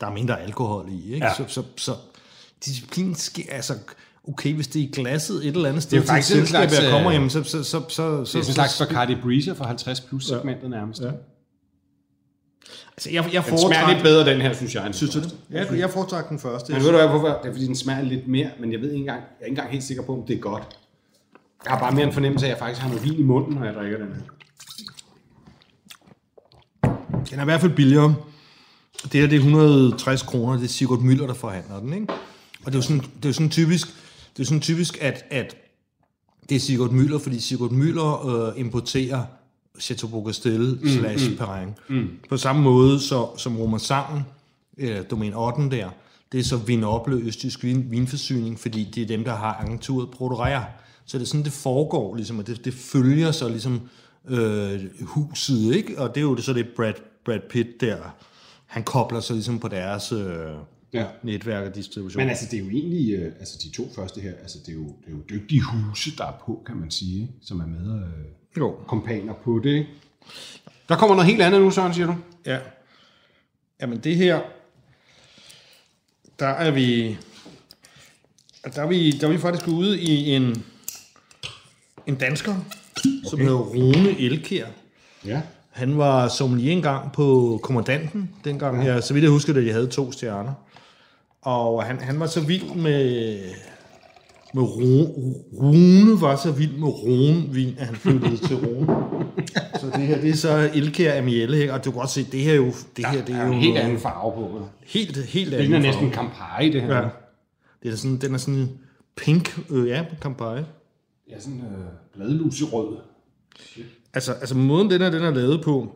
der 0.00 0.06
er 0.06 0.12
mindre 0.12 0.40
alkohol 0.40 0.86
i, 0.88 1.14
ikke? 1.14 1.26
Ja. 1.26 1.34
Så, 1.34 1.44
så, 1.48 1.62
så 1.76 1.92
disciplinen 2.64 3.14
sker, 3.14 3.42
altså 3.50 3.74
okay, 4.28 4.54
hvis 4.54 4.68
det 4.68 4.80
er 4.80 4.84
i 4.84 4.90
glasset 4.92 5.46
et 5.46 5.56
eller 5.56 5.68
andet 5.68 5.82
sted, 5.82 5.98
Det 5.98 6.04
er 6.04 6.12
faktisk 6.12 6.28
til 6.28 6.42
et 6.42 6.48
selskab, 6.48 6.82
jeg 6.82 6.90
kommer, 6.90 7.10
jamen, 7.10 7.30
så, 7.30 7.42
så, 7.42 7.62
så, 7.62 7.82
så, 7.88 8.24
så, 8.24 8.38
Det 8.38 8.44
er 8.44 8.48
en 8.48 8.54
slags 8.54 8.78
Bacardi 8.78 9.14
Breezer 9.22 9.54
for 9.54 9.64
50 9.64 10.00
plus 10.00 10.26
segmentet 10.26 10.70
nærmest. 10.70 11.00
Ja. 11.00 11.10
Altså, 12.96 13.10
jeg, 13.10 13.30
jeg 13.32 13.44
Den 13.46 13.58
smager 13.58 13.92
lidt 13.92 14.02
bedre, 14.02 14.30
den 14.32 14.40
her, 14.40 14.52
synes 14.52 14.74
jeg. 14.74 14.86
end 14.86 14.94
synes 14.94 15.12
du 15.12 15.18
den 15.20 15.28
det? 15.28 15.36
første. 15.52 15.72
Jeg, 15.72 15.80
jeg 15.80 15.90
foretrækker 15.90 16.28
den 16.28 16.38
første. 16.38 16.72
Men 16.72 16.82
ved 16.82 16.90
du 16.90 16.96
hvad, 16.96 17.08
hvorfor? 17.08 17.26
Det 17.42 17.48
er 17.48 17.52
fordi, 17.52 17.66
den 17.66 17.76
smager 17.76 18.02
lidt 18.02 18.28
mere, 18.28 18.50
men 18.60 18.72
jeg 18.72 18.80
ved 18.80 18.90
ikke 18.90 19.00
engang, 19.00 19.20
jeg 19.20 19.26
er 19.40 19.44
ikke 19.46 19.52
engang 19.52 19.70
helt 19.70 19.84
sikker 19.84 20.02
på, 20.02 20.12
om 20.12 20.22
det 20.26 20.36
er 20.36 20.40
godt. 20.40 20.62
Jeg 21.64 21.72
har 21.72 21.78
bare 21.78 21.92
mere 21.92 22.06
en 22.06 22.12
fornemmelse 22.12 22.46
af, 22.46 22.50
at 22.50 22.54
jeg 22.54 22.58
faktisk 22.58 22.80
har 22.82 22.88
noget 22.88 23.04
vin 23.04 23.18
i 23.20 23.22
munden, 23.22 23.54
når 23.54 23.64
jeg 23.64 23.74
drikker 23.74 23.98
den 23.98 24.06
her. 24.06 24.22
Den 27.30 27.38
er 27.38 27.42
i 27.42 27.44
hvert 27.44 27.60
fald 27.60 27.72
billigere. 27.72 28.14
Det 29.02 29.20
her 29.20 29.26
det 29.26 29.32
er 29.36 29.40
160 29.40 30.22
kroner, 30.22 30.56
det 30.56 30.64
er 30.64 30.68
Sigurd 30.68 30.98
Müller, 30.98 31.26
der 31.26 31.34
forhandler 31.34 31.80
den. 31.80 31.92
Ikke? 31.92 32.06
Og 32.64 32.66
det 32.66 32.74
er 32.74 32.78
jo 32.78 32.82
sådan, 32.82 32.98
det 33.00 33.24
er 33.24 33.28
jo 33.28 33.32
sådan 33.32 33.50
typisk, 33.50 33.88
det 34.36 34.42
er 34.42 34.46
sådan 34.46 34.60
typisk 34.60 34.98
at, 35.02 35.24
at 35.30 35.56
det 36.48 36.56
er 36.56 36.60
Sigurd 36.60 36.90
Müller, 36.90 37.18
fordi 37.18 37.40
Sigurd 37.40 37.70
Müller 37.70 38.28
øh, 38.28 38.60
importerer 38.60 39.24
Chateau 39.80 40.08
Beaucastel 40.08 40.78
mm, 40.82 40.88
slash 40.88 41.36
Perrin. 41.36 41.68
Mm. 41.88 42.08
På 42.28 42.36
samme 42.36 42.62
måde 42.62 43.00
så, 43.00 43.28
som 43.36 43.56
Romer 43.56 43.78
Sangen, 43.78 44.22
øh, 44.78 44.98
domæn 45.10 45.34
8 45.34 45.70
der, 45.70 45.88
det 46.32 46.40
er 46.40 46.44
så 46.44 46.56
Vinoble, 46.56 47.16
østtysk 47.16 47.64
vin, 47.64 47.90
vinforsyning, 47.90 48.58
fordi 48.60 48.84
det 48.94 49.02
er 49.02 49.06
dem, 49.06 49.24
der 49.24 49.34
har 49.34 49.54
agenturet 49.54 50.10
Prodorea. 50.10 50.60
Så 51.06 51.18
det 51.18 51.24
er 51.24 51.26
sådan, 51.28 51.44
det 51.44 51.52
foregår, 51.52 52.14
ligesom, 52.16 52.38
og 52.38 52.46
det, 52.46 52.64
det 52.64 52.74
følger 52.74 53.30
så 53.32 53.48
ligesom 53.48 53.80
øh, 54.28 54.80
huset, 55.02 55.74
ikke? 55.74 55.98
Og 55.98 56.08
det 56.08 56.16
er 56.16 56.22
jo 56.22 56.34
det, 56.34 56.44
så 56.44 56.52
det 56.52 56.66
Brad, 56.76 56.94
Brad 57.24 57.40
Pitt 57.50 57.80
der, 57.80 57.96
han 58.66 58.82
kobler 58.82 59.20
sig 59.20 59.34
ligesom 59.34 59.58
på 59.58 59.68
deres 59.68 60.12
øh, 60.12 60.26
Ja. 60.92 61.06
netværk 61.22 61.68
og 61.68 61.74
distribution. 61.74 62.20
Men 62.20 62.28
altså, 62.28 62.46
det 62.50 62.58
er 62.58 62.64
jo 62.64 62.70
egentlig, 62.70 63.14
øh, 63.14 63.32
altså 63.40 63.58
de 63.64 63.70
to 63.70 63.90
første 63.94 64.20
her, 64.20 64.32
altså 64.42 64.58
det 64.66 64.68
er 64.68 64.76
jo, 64.76 64.84
det 64.84 65.08
er 65.08 65.12
jo 65.12 65.22
dygtige 65.30 65.62
huse, 65.62 66.16
der 66.16 66.24
er 66.24 66.42
på, 66.46 66.62
kan 66.66 66.76
man 66.76 66.90
sige, 66.90 67.30
som 67.42 67.60
er 67.60 67.66
med 67.66 67.94
øh, 67.94 68.24
jo. 68.56 68.76
kompaner 68.86 69.32
på 69.32 69.60
det. 69.64 69.70
Ikke? 69.70 69.88
Der 70.88 70.96
kommer 70.96 71.16
noget 71.16 71.30
helt 71.30 71.42
andet 71.42 71.60
nu, 71.60 71.70
Søren, 71.70 71.94
siger 71.94 72.06
du? 72.06 72.14
Ja. 72.46 72.58
Jamen 73.80 73.98
det 73.98 74.16
her, 74.16 74.40
der 76.38 76.46
er 76.46 76.70
vi, 76.70 77.18
der 78.74 78.82
er 78.82 78.86
vi, 78.86 79.10
der 79.10 79.28
er 79.28 79.32
vi 79.32 79.38
faktisk 79.38 79.68
ude 79.68 80.00
i 80.00 80.34
en, 80.34 80.64
en 82.06 82.14
dansker, 82.14 82.52
okay. 82.52 83.28
som 83.30 83.38
hedder 83.38 83.58
Rune 83.58 84.20
Elkær. 84.20 84.66
Ja. 85.24 85.42
Han 85.70 85.98
var 85.98 86.28
sommelier 86.28 86.72
engang 86.72 87.12
på 87.12 87.60
kommandanten, 87.62 88.30
dengang 88.44 88.86
jeg, 88.86 89.02
så 89.02 89.14
vidt 89.14 89.22
jeg 89.22 89.30
husker, 89.30 89.54
at 89.54 89.66
jeg 89.66 89.74
havde 89.74 89.86
to 89.86 90.12
stjerner. 90.12 90.52
Og 91.42 91.84
han, 91.84 91.98
han 91.98 92.20
var 92.20 92.26
så 92.26 92.40
vild 92.40 92.74
med, 92.74 93.38
med 94.54 94.62
Rune, 94.62 95.34
Rune 95.52 96.20
var 96.20 96.36
så 96.36 96.52
vild 96.52 96.72
med 96.72 96.88
Rune-vin, 96.88 97.78
at 97.78 97.86
han 97.86 97.94
flyttede 97.94 98.36
til 98.36 98.56
Rune. 98.56 98.86
Så 99.80 99.86
det 99.86 100.06
her, 100.06 100.20
det 100.20 100.30
er 100.30 100.34
så 100.34 100.70
Elkær 100.74 101.18
Amielle, 101.18 101.60
ikke? 101.60 101.72
og 101.72 101.84
du 101.84 101.90
kan 101.90 101.98
godt 101.98 102.10
se, 102.10 102.24
det 102.24 102.40
her 102.40 102.52
er 102.52 102.56
jo, 102.56 102.72
det 102.96 103.06
her, 103.06 103.24
det 103.24 103.34
er 103.34 103.38
er 103.38 103.46
jo 103.46 103.52
en 103.52 103.60
helt 103.60 103.78
anden 103.78 103.98
farve 103.98 104.32
på. 104.32 104.68
helt, 104.86 105.16
helt 105.16 105.50
Det 105.50 105.58
anden 105.58 105.82
næsten 105.82 106.12
Campari, 106.12 106.72
det 106.72 106.82
her. 106.82 106.96
Ja. 106.96 107.08
Det 107.82 107.92
er 107.92 107.96
sådan, 107.96 108.16
den 108.16 108.34
er 108.34 108.38
sådan 108.38 108.68
pink, 109.16 109.58
øh, 109.70 109.88
ja, 109.88 110.04
Campari. 110.20 110.62
Ja, 111.30 111.40
sådan 111.40 111.60
øh, 111.60 111.84
bladluserød. 112.14 112.96
Altså, 114.14 114.32
altså 114.32 114.56
måden, 114.56 114.90
den 114.90 115.02
er, 115.02 115.10
den 115.10 115.22
er 115.22 115.30
lavet 115.30 115.64
på, 115.64 115.92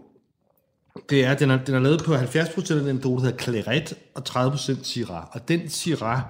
det 1.10 1.24
er, 1.24 1.34
den 1.34 1.50
er, 1.50 1.64
den 1.64 1.74
er 1.74 1.80
lavet 1.80 2.02
på 2.04 2.14
70% 2.14 2.74
af 2.74 2.84
den 2.84 3.00
drue, 3.00 3.16
der 3.16 3.24
hedder 3.24 3.38
Claret, 3.38 3.94
og 4.14 4.22
30% 4.28 4.84
Syrah. 4.84 5.24
Og 5.32 5.48
den 5.48 5.68
Syrah, 5.68 6.20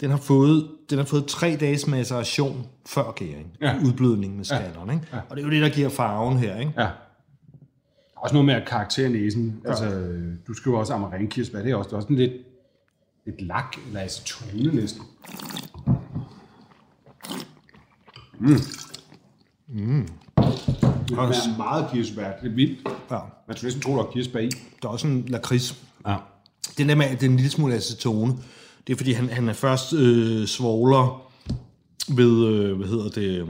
den 0.00 0.10
har 0.10 0.18
fået, 0.18 0.70
den 0.90 0.98
har 0.98 1.04
fået 1.04 1.26
tre 1.26 1.56
dages 1.60 1.86
maceration 1.86 2.66
før 2.86 3.12
gæring. 3.12 3.56
Ja. 3.60 3.76
Udblødning 3.84 4.36
med 4.36 4.44
skallerne, 4.44 4.92
ikke? 4.92 5.06
Og 5.28 5.36
det 5.36 5.42
er 5.42 5.46
jo 5.46 5.52
det, 5.52 5.62
der 5.62 5.68
giver 5.68 5.88
farven 5.88 6.38
her, 6.38 6.58
ikke? 6.58 6.72
Ja. 6.78 6.88
Også 8.16 8.34
noget 8.34 8.46
med 8.46 8.54
at 8.54 8.68
karaktere 8.68 9.08
næsen. 9.08 9.60
Ja. 9.64 9.68
Altså, 9.68 10.12
du 10.46 10.54
skriver 10.54 10.78
også 10.78 10.94
amarenkirsebær. 10.94 11.62
Det 11.62 11.70
er 11.70 11.76
også, 11.76 11.88
det 11.88 11.92
er 11.92 11.96
også 11.96 12.06
sådan 12.06 12.16
lidt 12.16 12.32
et 13.26 13.42
lak, 13.42 13.76
eller 13.86 14.00
acetone 14.00 14.74
næsten. 14.74 15.02
Mm. 18.38 20.08
Det 21.08 21.18
er 21.18 21.56
meget 21.56 21.86
kirsebær. 21.92 22.32
Det 22.42 22.50
er 22.50 22.54
vildt. 22.54 22.88
Ja. 23.10 23.18
Man 23.48 23.56
skulle 23.56 23.66
næsten 23.66 23.82
tro, 23.82 23.90
der 23.90 24.02
var 24.02 24.10
kirsebær 24.10 24.40
i. 24.40 24.50
Der 24.82 24.88
er 24.88 24.92
også 24.92 25.06
en 25.06 25.24
lakrids. 25.28 25.82
Ja. 26.06 26.16
Den 26.78 26.88
der 26.88 26.94
med, 26.94 27.06
at 27.06 27.20
det 27.20 27.26
er 27.26 27.30
en 27.30 27.36
lille 27.36 27.50
smule 27.50 27.74
acetone, 27.74 28.34
det 28.86 28.92
er 28.92 28.96
fordi, 28.96 29.12
han, 29.12 29.28
han 29.28 29.48
er 29.48 29.52
først 29.52 29.92
øh, 29.92 30.46
svogler 30.46 31.22
ved, 32.08 32.46
øh, 32.46 32.76
hvad 32.76 32.88
hedder 32.88 33.08
det, 33.08 33.40
øh, 33.40 33.48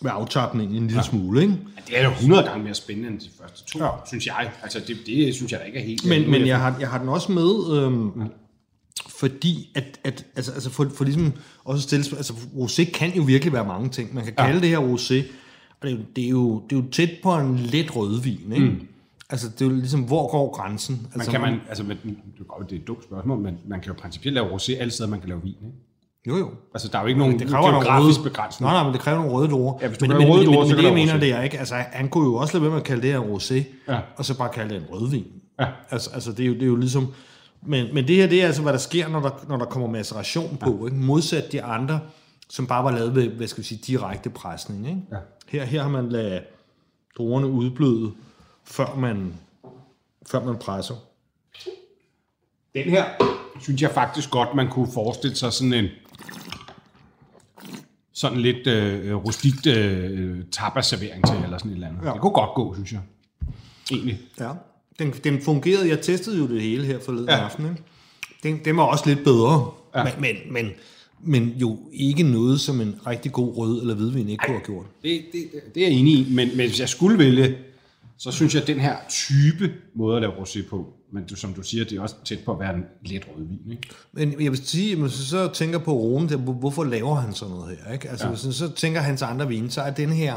ved 0.00 0.10
aftapningen 0.14 0.76
en 0.76 0.82
lille 0.86 1.02
ja. 1.02 1.08
smule, 1.08 1.42
ikke? 1.42 1.56
Det 1.88 1.98
er 1.98 2.04
jo 2.04 2.10
100 2.10 2.42
gange 2.42 2.64
mere 2.64 2.74
spændende 2.74 3.08
end 3.08 3.20
de 3.20 3.28
første 3.42 3.64
to, 3.64 3.78
Ja. 3.78 3.84
ja. 3.84 3.90
synes 4.06 4.26
jeg. 4.26 4.50
Altså, 4.62 4.80
det, 4.86 4.96
det 5.06 5.34
synes 5.34 5.52
jeg 5.52 5.60
da 5.60 5.64
ikke 5.64 5.78
er 5.78 5.84
helt... 5.84 6.06
Men, 6.06 6.30
men 6.30 6.46
jeg, 6.46 6.58
har, 6.58 6.76
jeg 6.80 6.88
har 6.88 6.98
den 6.98 7.08
også 7.08 7.32
med, 7.32 7.76
øhm, 7.76 8.10
fordi 9.08 9.70
at, 9.74 10.00
at 10.04 10.26
altså, 10.36 10.52
altså 10.52 10.70
for, 10.70 10.90
for 10.94 11.04
ligesom 11.04 11.32
også 11.64 11.82
stille, 11.82 12.16
altså 12.16 12.32
rosé 12.32 12.90
kan 12.90 13.14
jo 13.14 13.22
virkelig 13.22 13.52
være 13.52 13.66
mange 13.66 13.88
ting. 13.88 14.14
Man 14.14 14.24
kan 14.24 14.34
kalde 14.34 14.54
ja. 14.54 14.60
det 14.60 14.68
her 14.68 14.78
rosé, 14.78 15.24
og 15.80 15.88
det 15.88 15.90
er, 15.90 15.96
jo, 15.96 15.98
det, 16.16 16.24
er 16.24 16.28
jo, 16.28 16.62
det 16.70 16.76
er 16.76 16.80
jo 16.80 16.90
tæt 16.90 17.10
på 17.22 17.34
en 17.34 17.58
let 17.58 17.96
rødvin, 17.96 18.52
ikke? 18.52 18.66
Mm. 18.66 18.86
Altså, 19.32 19.48
det 19.48 19.60
er 19.62 19.64
jo 19.70 19.70
ligesom, 19.76 20.00
hvor 20.00 20.30
går 20.30 20.56
grænsen? 20.56 20.94
Man 21.02 21.10
Altså, 21.14 21.30
kan 21.30 21.40
man, 21.40 21.60
altså, 21.68 21.84
men, 21.84 21.96
det 22.68 22.76
er 22.76 22.80
et 22.80 22.86
dumt 22.86 23.04
spørgsmål, 23.04 23.38
men 23.38 23.58
man 23.66 23.80
kan 23.80 23.88
jo 23.92 23.94
principielt 23.98 24.34
lave 24.34 24.46
rosé 24.46 24.72
alle 24.80 24.90
steder, 24.90 25.10
man 25.10 25.20
kan 25.20 25.28
lave 25.28 25.42
vin, 25.42 25.54
ikke? 25.66 25.78
Jo, 26.28 26.36
jo. 26.36 26.50
Altså, 26.74 26.88
der 26.88 26.98
er 26.98 27.02
jo 27.02 27.08
ikke 27.08 27.18
nogen 27.20 27.38
Det 27.38 27.48
kræver 27.48 27.70
geografisk 27.70 28.18
røde, 28.20 28.28
begrænsning. 28.30 28.64
nej, 28.66 28.74
nej, 28.74 28.84
men 28.84 28.92
det 28.92 29.00
kræver 29.00 29.18
nogle 29.18 29.32
røde 29.32 29.48
druer. 29.48 29.78
Ja, 29.82 29.88
hvis 29.88 29.98
du 29.98 30.06
men, 30.06 30.18
men, 30.18 30.28
røde 30.28 30.46
druer, 30.46 30.58
men, 30.58 30.68
så 30.68 30.74
men 30.76 30.84
det, 30.84 30.90
jeg 30.90 30.94
mener, 30.94 31.18
det 31.20 31.32
er 31.32 31.42
ikke, 31.42 31.58
altså, 31.58 31.74
han 31.74 32.08
kunne 32.08 32.24
jo 32.24 32.34
også 32.34 32.54
lade 32.54 32.62
være 32.62 32.70
med 32.70 32.78
at 32.80 32.84
kalde 32.86 33.02
det 33.02 33.10
her 33.12 33.20
rosé, 33.20 33.64
Ja. 33.88 33.98
og 34.16 34.24
så 34.24 34.38
bare 34.38 34.48
kalde 34.48 34.74
det 34.74 34.82
en 34.82 34.86
rødvin. 34.92 35.24
Ja. 35.60 35.66
Altså, 35.90 36.10
altså 36.14 36.32
det, 36.32 36.40
er 36.42 36.46
jo, 36.46 36.54
det 36.54 36.62
er 36.62 36.66
jo 36.66 36.76
ligesom... 36.76 37.06
Men, 37.66 37.94
men 37.94 38.08
det 38.08 38.16
her, 38.16 38.26
det 38.26 38.42
er 38.42 38.46
altså, 38.46 38.62
hvad 38.62 38.72
der 38.72 38.78
sker, 38.78 39.08
når 39.08 39.20
der, 39.20 39.30
når 39.48 39.56
der 39.56 39.64
kommer 39.64 39.88
maceration 39.88 40.56
på, 40.60 40.86
ikke? 40.86 40.98
modsat 40.98 41.52
de 41.52 41.62
andre, 41.62 42.00
som 42.50 42.66
bare 42.66 42.84
var 42.84 42.90
lavet 42.90 43.14
ved, 43.14 43.28
hvad 43.28 43.46
skal 43.46 43.62
vi 43.62 43.66
sige, 43.66 43.80
direkte 43.86 44.30
presning. 44.30 44.86
Ikke? 44.88 45.00
Ja. 45.12 45.16
Her, 45.48 45.64
her 45.64 45.82
har 45.82 45.88
man 45.88 46.08
ladet 46.08 46.40
druerne 47.18 47.46
udbløde, 47.46 48.10
før 48.64 48.94
man, 48.94 49.34
før 50.26 50.44
man 50.44 50.56
presser. 50.58 50.94
Den 52.74 52.84
her, 52.90 53.04
synes 53.60 53.82
jeg 53.82 53.90
faktisk 53.90 54.30
godt, 54.30 54.54
man 54.54 54.70
kunne 54.70 54.92
forestille 54.94 55.36
sig 55.36 55.52
sådan 55.52 55.72
en 55.72 55.88
sådan 58.12 58.40
lidt 58.40 58.66
øh, 58.66 59.14
rustikt 59.14 59.66
øh, 59.66 60.44
tapaservering 60.52 61.26
til, 61.26 61.36
eller 61.44 61.58
sådan 61.58 61.70
et 61.70 61.74
eller 61.74 61.88
andet. 61.88 62.04
Ja. 62.04 62.12
Det 62.12 62.20
kunne 62.20 62.32
godt 62.32 62.54
gå, 62.54 62.74
synes 62.74 62.92
jeg. 62.92 63.00
Egentlig. 63.90 64.20
Ja. 64.40 64.50
Den, 64.98 65.10
den 65.10 65.42
fungerede, 65.42 65.88
jeg 65.88 66.00
testede 66.00 66.38
jo 66.38 66.48
det 66.48 66.62
hele 66.62 66.86
her 66.86 66.98
forleden 67.00 67.28
ja. 67.28 67.44
Aften. 67.44 67.64
Ikke? 67.64 67.82
Den, 68.42 68.64
den 68.64 68.76
var 68.76 68.82
også 68.82 69.04
lidt 69.06 69.24
bedre, 69.24 69.70
ja. 69.94 70.04
Men, 70.04 70.12
men, 70.18 70.36
men, 70.52 70.70
men 71.20 71.48
jo 71.48 71.78
ikke 71.92 72.22
noget, 72.22 72.60
som 72.60 72.80
en 72.80 73.00
rigtig 73.06 73.32
god 73.32 73.56
rød 73.56 73.80
eller 73.80 73.94
hvidvin 73.94 74.28
ikke 74.28 74.44
kunne 74.46 74.56
have 74.56 74.64
gjort. 74.64 74.86
Det, 75.02 75.22
det, 75.32 75.50
det 75.74 75.82
er 75.82 75.88
jeg 75.88 75.96
enig 75.96 76.14
i, 76.14 76.34
men, 76.34 76.48
men 76.56 76.68
hvis 76.68 76.80
jeg 76.80 76.88
skulle 76.88 77.18
vælge, 77.18 77.58
så 78.22 78.30
synes 78.30 78.54
jeg, 78.54 78.62
at 78.62 78.68
den 78.68 78.80
her 78.80 78.96
type 79.08 79.72
måde 79.94 80.16
at 80.16 80.22
lave 80.22 80.32
rosé 80.32 80.68
på, 80.68 80.92
men 81.12 81.24
du, 81.26 81.36
som 81.36 81.54
du 81.54 81.62
siger, 81.62 81.84
det 81.84 81.98
er 81.98 82.00
også 82.02 82.14
tæt 82.24 82.38
på 82.44 82.52
at 82.52 82.60
være 82.60 82.74
en 82.74 82.84
let 83.04 83.22
rødvin. 83.36 83.58
Ikke? 83.70 83.88
Men 84.12 84.42
jeg 84.42 84.50
vil 84.50 84.66
sige, 84.66 84.96
hvis 84.96 85.12
du 85.12 85.22
så 85.22 85.48
tænker 85.52 85.78
på 85.78 85.92
Rome, 85.92 86.28
der, 86.28 86.36
hvor- 86.36 86.52
hvorfor 86.52 86.84
laver 86.84 87.14
han 87.14 87.34
sådan 87.34 87.54
noget 87.54 87.76
her? 87.84 87.92
Ikke? 87.92 88.08
Altså, 88.08 88.26
ja. 88.26 88.30
hvis 88.32 88.42
du 88.42 88.52
så 88.52 88.70
tænker 88.70 89.00
hans 89.00 89.22
andre 89.22 89.48
vine, 89.48 89.70
så 89.70 89.80
er 89.80 89.90
den 89.90 90.08
her, 90.08 90.34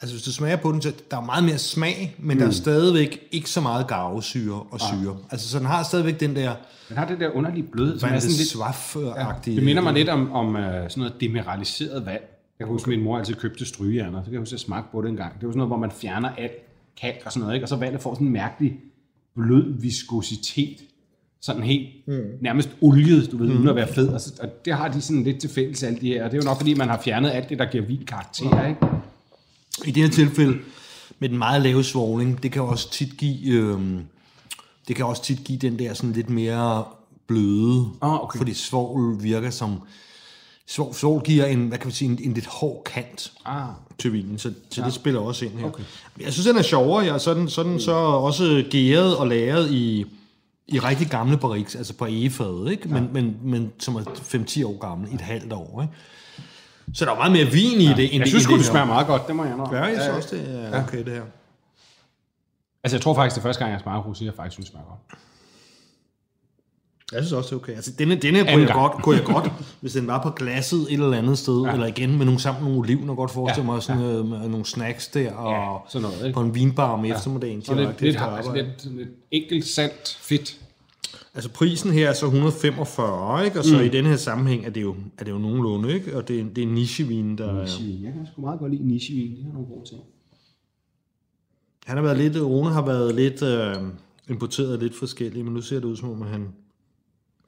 altså 0.00 0.16
hvis 0.16 0.22
du 0.24 0.32
smager 0.32 0.56
på 0.56 0.72
den, 0.72 0.82
så 0.82 0.92
der 1.10 1.16
er 1.16 1.20
meget 1.24 1.44
mere 1.44 1.58
smag, 1.58 2.16
men 2.18 2.36
mm. 2.36 2.40
der 2.40 2.46
er 2.46 2.50
stadigvæk 2.52 3.20
ikke 3.32 3.50
så 3.50 3.60
meget 3.60 3.86
garvesyre 3.86 4.62
og 4.70 4.80
syre. 4.80 5.16
Altså, 5.30 5.48
så 5.48 5.58
den 5.58 5.66
har 5.66 5.82
stadigvæk 5.82 6.20
den 6.20 6.36
der 6.36 6.54
Den 6.88 6.96
har 6.96 7.06
det 7.06 7.20
der 7.20 7.30
underlige 7.30 7.66
bløde, 7.72 8.00
som 8.00 8.10
er 8.12 8.18
sådan 8.18 8.36
lidt... 8.36 8.48
svaf-agtige... 8.48 9.54
Det 9.56 9.62
minder 9.64 9.82
mig 9.82 9.92
lidt 9.92 10.08
om, 10.08 10.32
om 10.32 10.48
uh, 10.54 10.60
sådan 10.62 10.88
noget 10.96 11.14
demineraliseret 11.20 12.06
vand. 12.06 12.20
Jeg 12.58 12.66
kan 12.66 12.72
huske, 12.72 12.84
at 12.92 12.96
min 12.96 13.04
mor 13.04 13.18
altid 13.18 13.34
købte 13.34 13.64
strygejerner, 13.64 14.20
så 14.20 14.24
kan 14.24 14.32
jeg 14.32 14.40
huske, 14.40 14.48
at 14.48 14.52
jeg 14.52 14.60
smagte 14.60 14.88
på 14.92 15.02
det 15.02 15.08
en 15.08 15.16
gang. 15.16 15.34
Det 15.40 15.46
var 15.46 15.52
sådan 15.52 15.58
noget, 15.58 15.68
hvor 15.68 15.78
man 15.78 15.90
fjerner 15.90 16.28
alt 16.38 16.52
kalk 17.00 17.22
og 17.24 17.32
sådan 17.32 17.40
noget, 17.40 17.54
ikke? 17.54 17.64
og 17.64 17.68
så 17.68 17.76
vandet 17.76 18.00
får 18.00 18.14
sådan 18.14 18.26
en 18.26 18.32
mærkelig 18.32 18.76
blød 19.34 19.80
viskositet. 19.80 20.76
Sådan 21.40 21.62
helt 21.62 21.88
mm. 22.06 22.22
nærmest 22.40 22.68
oliet, 22.80 23.32
du 23.32 23.36
ved, 23.36 23.48
mm. 23.48 23.56
uden 23.56 23.68
at 23.68 23.76
være 23.76 23.88
fed. 23.88 24.08
Og, 24.08 24.20
så, 24.20 24.32
og 24.42 24.64
det 24.64 24.74
har 24.74 24.88
de 24.88 25.00
sådan 25.00 25.22
lidt 25.22 25.40
til 25.40 25.50
fælles, 25.50 25.82
alle 25.82 26.00
de 26.00 26.06
her. 26.06 26.24
Og 26.24 26.30
det 26.30 26.38
er 26.38 26.42
jo 26.42 26.48
nok, 26.48 26.56
fordi 26.56 26.74
man 26.74 26.88
har 26.88 27.00
fjernet 27.04 27.30
alt 27.30 27.48
det, 27.48 27.58
der 27.58 27.64
giver 27.64 27.84
vin 27.84 28.04
karakter, 28.06 28.68
ikke? 28.68 28.80
I 29.84 29.90
det 29.90 30.02
her 30.02 30.10
tilfælde, 30.10 30.58
med 31.18 31.28
den 31.28 31.38
meget 31.38 31.62
lave 31.62 31.84
svogling, 31.84 32.42
det 32.42 32.52
kan 32.52 32.62
også 32.62 32.90
tit 32.90 33.16
give, 33.18 33.52
øhm, 33.52 34.00
det 34.88 34.96
kan 34.96 35.04
også 35.04 35.22
tit 35.22 35.44
give 35.44 35.58
den 35.58 35.78
der 35.78 35.94
sådan 35.94 36.12
lidt 36.12 36.30
mere 36.30 36.84
bløde, 37.26 37.86
Ah, 38.00 38.22
okay. 38.22 38.38
fordi 38.38 38.54
svovl 38.54 39.22
virker 39.22 39.50
som, 39.50 39.80
svovl, 40.66 40.94
svovl 40.94 41.22
giver 41.22 41.44
en, 41.46 41.68
hvad 41.68 41.78
kan 41.78 41.86
man 41.86 41.92
sige, 41.92 42.10
en, 42.10 42.18
en 42.22 42.34
lidt 42.34 42.46
hård 42.46 42.82
kant 42.84 43.32
Ah. 43.44 43.68
til 43.98 44.12
vinen, 44.12 44.38
så, 44.38 44.52
så 44.70 44.80
ja. 44.80 44.86
det 44.86 44.94
spiller 44.94 45.20
også 45.20 45.44
ind 45.44 45.52
her. 45.58 45.66
Okay. 45.66 45.82
Men 46.16 46.24
jeg 46.24 46.32
synes, 46.32 46.46
den 46.46 46.56
er 46.56 46.62
sjovere, 46.62 47.04
jeg, 47.04 47.14
er 47.14 47.34
den, 47.34 47.48
så, 47.50 47.60
er 47.60 47.64
den 47.64 47.80
så 47.80 47.92
også 47.92 48.64
gæret 48.70 49.16
og 49.16 49.26
lagret 49.26 49.70
i, 49.70 50.04
i 50.68 50.78
rigtig 50.78 51.06
gamle 51.08 51.36
barriques, 51.38 51.76
altså 51.76 51.94
på 51.94 52.06
egefadet, 52.06 52.70
ikke? 52.70 52.88
Men, 52.88 53.08
men, 53.12 53.36
men 53.42 53.72
som 53.78 53.96
er 53.96 54.00
5-10 54.00 54.66
år 54.66 54.78
gammel, 54.78 55.10
i 55.10 55.14
et 55.14 55.20
halvt 55.20 55.52
år, 55.52 55.82
ikke? 55.82 55.94
Så 56.94 57.04
der 57.04 57.10
er 57.12 57.16
meget 57.16 57.32
mere 57.32 57.46
vin 57.46 57.80
i 57.80 57.86
det, 57.86 57.98
end 58.04 58.12
Jeg 58.12 58.20
det- 58.20 58.28
synes 58.28 58.44
det 58.46 58.56
her. 58.56 58.62
smager 58.62 58.86
meget 58.86 59.06
godt, 59.06 59.26
det 59.26 59.36
må 59.36 59.44
jeg 59.44 59.56
nok. 59.56 59.72
Ja, 59.72 59.82
jeg 59.82 60.00
synes 60.02 60.16
også, 60.24 60.36
det 60.36 60.68
er 60.74 60.82
okay, 60.84 60.98
det 61.04 61.12
her. 61.12 61.22
Altså, 62.84 62.96
jeg 62.96 63.02
tror 63.02 63.14
faktisk, 63.14 63.34
det 63.34 63.40
er 63.40 63.42
første 63.48 63.60
gang, 63.64 63.72
jeg 63.72 63.80
smager 63.80 64.02
rosé, 64.02 64.24
jeg 64.24 64.34
faktisk 64.36 64.54
synes, 64.54 64.66
det 64.66 64.72
smager 64.72 64.86
godt. 64.88 65.20
Jeg 67.12 67.22
synes 67.22 67.32
også, 67.32 67.48
det 67.48 67.52
er 67.52 67.56
okay. 67.56 67.72
Altså, 67.72 67.92
denne, 67.98 68.14
denne 68.14 68.38
kunne, 68.38 68.50
jeg 68.50 68.70
godt, 68.72 69.02
kunne 69.02 69.16
jeg 69.16 69.24
godt, 69.24 69.52
hvis 69.80 69.92
den 69.92 70.06
var 70.06 70.22
på 70.22 70.30
glasset 70.30 70.80
et 70.80 70.92
eller 70.92 71.18
andet 71.18 71.38
sted, 71.38 71.62
ja. 71.62 71.72
eller 71.72 71.86
igen 71.86 72.18
med 72.18 72.24
nogle 72.24 72.40
sammen 72.40 72.64
nogle 72.64 72.78
oliven, 72.78 73.10
og 73.10 73.16
godt 73.16 73.30
forestille 73.30 73.66
Ja, 73.68 73.72
mig 73.74 73.82
sådan 73.82 74.02
øh, 74.02 74.26
med 74.26 74.48
nogle 74.48 74.64
snacks 74.64 75.08
der, 75.08 75.32
og 75.32 75.52
Ja, 75.52 75.90
sådan 75.90 76.08
noget, 76.08 76.26
ikke? 76.26 76.34
på 76.34 76.40
en 76.40 76.54
vinbar 76.54 76.90
om 76.92 77.04
eftermiddagen. 77.04 77.62
Så 77.62 77.66
til 77.66 77.76
lidt, 77.76 77.88
at 77.88 78.00
lidt, 78.00 78.14
efter 78.14 78.26
altså 78.26 78.54
lidt, 78.54 78.96
lidt 78.96 79.08
enkelt, 79.30 79.64
salt, 79.66 80.18
fedt. 80.20 80.58
Altså 81.34 81.50
prisen 81.50 81.90
her 81.90 82.08
er 82.08 82.12
så 82.12 82.26
145, 82.26 83.44
ikke? 83.44 83.58
og 83.58 83.64
så 83.64 83.76
mm. 83.76 83.84
i 83.84 83.88
den 83.88 84.06
her 84.06 84.16
sammenhæng 84.16 84.66
er 84.66 84.70
det 84.70 84.82
jo, 84.82 84.96
er 85.18 85.24
det 85.24 85.32
jo 85.32 85.38
nogenlunde, 85.38 85.94
ikke? 85.94 86.16
og 86.16 86.28
det 86.28 86.40
er, 86.40 86.44
det 86.56 86.64
er 86.64 86.68
nichevin, 86.68 87.38
der 87.38 87.46
er... 87.46 87.60
Jeg 88.02 88.12
kan 88.12 88.26
sgu 88.32 88.40
meget 88.40 88.60
godt 88.60 88.72
lide 88.72 88.88
nichevin. 88.88 89.36
Det 89.36 89.44
har 89.44 89.52
nogle 89.52 89.68
gode 89.68 89.88
ting. 89.88 90.00
Han 91.86 91.96
har 91.96 92.02
været 92.02 92.18
lidt, 92.18 92.36
Rune 92.42 92.70
har 92.70 92.86
været 92.86 93.14
lidt 93.14 93.42
øh, 93.42 93.74
importeret 94.28 94.82
lidt 94.82 94.94
forskellige, 94.94 95.44
men 95.44 95.54
nu 95.54 95.60
ser 95.60 95.76
det 95.76 95.84
ud 95.84 95.96
som 95.96 96.10
om, 96.10 96.22
at 96.22 96.28
han 96.28 96.48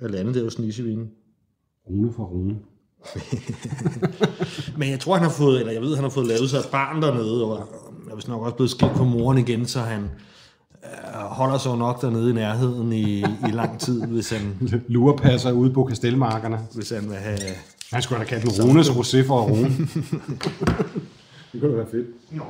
er 0.00 0.08
landet 0.08 0.34
der 0.34 0.44
hos 0.44 0.58
nichevinen. 0.58 1.10
Rune 1.90 2.12
for 2.12 2.24
rune. 2.24 2.56
Men 4.78 4.90
jeg 4.90 5.00
tror, 5.00 5.14
han 5.14 5.22
har 5.22 5.30
fået, 5.30 5.60
eller 5.60 5.72
jeg 5.72 5.82
ved, 5.82 5.94
han 5.94 6.04
har 6.04 6.10
fået 6.10 6.26
lavet 6.26 6.50
sig 6.50 6.58
et 6.58 6.68
barn 6.72 7.02
dernede, 7.02 7.44
og 7.44 7.68
jeg 8.06 8.12
er 8.12 8.28
nok 8.28 8.42
også 8.42 8.56
blevet 8.56 8.70
skilt 8.70 8.92
på 8.92 9.04
moren 9.04 9.38
igen, 9.38 9.66
så 9.66 9.80
han 9.80 10.02
øh, 10.84 11.20
holder 11.20 11.58
sig 11.58 11.70
jo 11.70 11.76
nok 11.76 12.02
dernede 12.02 12.30
i 12.30 12.32
nærheden 12.32 12.92
i, 12.92 13.20
i 13.20 13.50
lang 13.52 13.80
tid, 13.80 14.06
hvis 14.06 14.30
han, 14.30 14.70
Lurepasser 14.88 15.52
ude 15.52 15.72
på 15.72 15.84
kastelmarkerne. 15.84 16.58
hvis 16.74 16.90
han 16.90 17.08
vil 17.08 17.16
have... 17.16 17.38
Han 17.92 18.02
skulle 18.02 18.20
da 18.20 18.24
kalde 18.24 18.46
den 18.46 18.64
Runes 18.64 18.88
Rosé 18.88 19.26
for 19.26 19.42
Rune. 19.42 19.68
det 21.52 21.60
kunne 21.60 21.70
da 21.70 21.76
være 21.76 21.90
fedt. 21.90 22.06
Nå, 22.30 22.44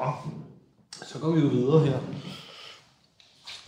så 1.07 1.19
går 1.19 1.33
vi 1.33 1.41
jo 1.41 1.47
videre 1.47 1.87
her. 1.87 1.99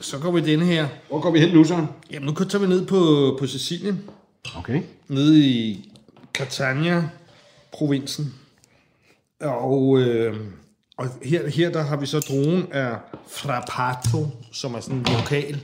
Så 0.00 0.18
går 0.18 0.30
vi 0.30 0.40
denne 0.40 0.64
her. 0.64 0.88
Hvor 1.09 1.20
går 1.20 1.30
vi 1.30 1.40
hen 1.40 1.54
nu, 1.54 1.64
så? 1.64 1.87
Jamen, 2.11 2.26
nu 2.26 2.35
tager 2.35 2.59
vi 2.59 2.66
ned 2.66 2.87
på, 2.87 3.37
på 3.40 3.46
Sicilien, 3.46 4.00
Okay. 4.59 4.82
nede 5.09 5.46
i 5.46 5.90
Catania-provinsen. 6.35 8.35
Og, 9.40 9.98
øh, 9.98 10.37
og 10.96 11.06
her, 11.22 11.48
her 11.48 11.70
der 11.70 11.82
har 11.82 11.96
vi 11.96 12.06
så 12.06 12.20
druen 12.20 12.72
af 12.72 12.96
Frappato, 13.28 14.26
som 14.52 14.74
er 14.74 14.80
sådan 14.80 14.96
en 14.96 15.06
lokal 15.18 15.61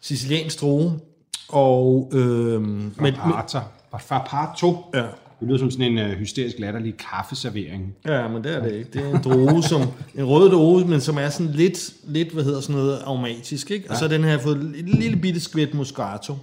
siciliansk 0.00 0.60
drue. 0.60 1.00
Og 1.48 2.10
øh, 2.14 2.62
men, 2.62 2.94
men, 3.00 3.14
Farpata. 3.14 3.60
Farpato. 4.00 4.84
ja, 4.94 5.06
Det 5.40 5.48
lyder 5.48 5.58
som 5.58 5.70
sådan 5.70 5.98
en 5.98 6.10
uh, 6.10 6.18
hysterisk 6.18 6.58
latterlig 6.58 6.96
kaffeservering. 6.96 7.96
ja, 8.04 8.28
men 8.28 8.44
det 8.44 8.56
er 8.56 8.62
det 8.62 8.72
ikke. 8.74 8.90
Det 8.92 9.02
er 9.06 9.14
en 9.16 9.22
drue, 9.24 9.62
som, 9.62 9.80
en 10.14 10.24
rød 10.24 10.50
drue, 10.50 10.84
men 10.84 11.00
som 11.00 11.16
er 11.18 11.28
sådan 11.28 11.52
lidt, 11.52 11.94
lidt 12.04 12.32
hvad 12.32 12.44
hedder 12.44 12.60
sådan 12.60 12.76
noget, 12.76 12.98
aromatisk. 12.98 13.70
Ikke? 13.70 13.90
Og 13.90 13.96
så 13.96 14.08
den 14.08 14.24
her 14.24 14.38
fået 14.38 14.56
et 14.56 14.88
lille 14.88 15.16
bitte 15.16 15.40
skvæt 15.40 15.74
Moscato. 15.74 16.34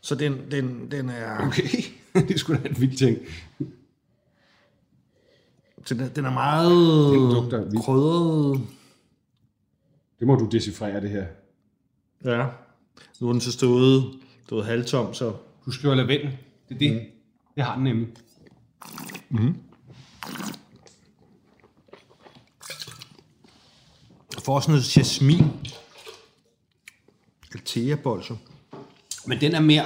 Så 0.00 0.14
den, 0.14 0.36
den, 0.50 0.90
den 0.90 1.08
er... 1.08 1.46
Okay. 1.46 1.68
det 2.28 2.40
skulle 2.40 2.62
da 2.62 2.68
en 2.68 2.80
vild 2.80 2.96
ting. 2.96 3.18
den 5.88 6.00
er, 6.00 6.08
den 6.08 6.24
er 6.24 6.30
meget 6.32 6.70
Den 7.50 7.70
vildt. 7.72 7.84
krydret. 7.84 8.60
Det 10.18 10.26
må 10.26 10.34
du 10.34 10.48
decifrere, 10.52 11.00
det 11.00 11.10
her. 11.10 11.24
Ja. 12.24 12.46
Nu 13.20 13.28
er 13.28 13.32
den 13.32 13.40
så 13.40 13.52
stået, 13.52 14.04
stået 14.46 14.66
halvtom, 14.66 15.14
så 15.14 15.32
Du 15.66 15.70
skriver 15.70 15.94
lavendel. 15.94 16.30
Det 16.68 16.74
er 16.74 16.78
det. 16.78 16.92
Mm. 16.92 16.98
Det 17.56 17.64
har 17.64 17.74
den 17.74 17.84
nemlig. 17.84 18.08
får 24.46 24.54
også 24.54 24.70
noget 24.70 24.96
jasmin. 24.96 25.44
Altea-bolser. 27.54 28.36
Men 29.26 29.40
den 29.40 29.54
er 29.54 29.60
mere... 29.60 29.84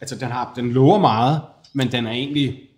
Altså, 0.00 0.16
den, 0.16 0.30
har, 0.30 0.52
den 0.56 0.72
lover 0.72 0.98
meget, 0.98 1.42
men 1.72 1.92
den 1.92 2.06
er 2.06 2.10
egentlig 2.10 2.68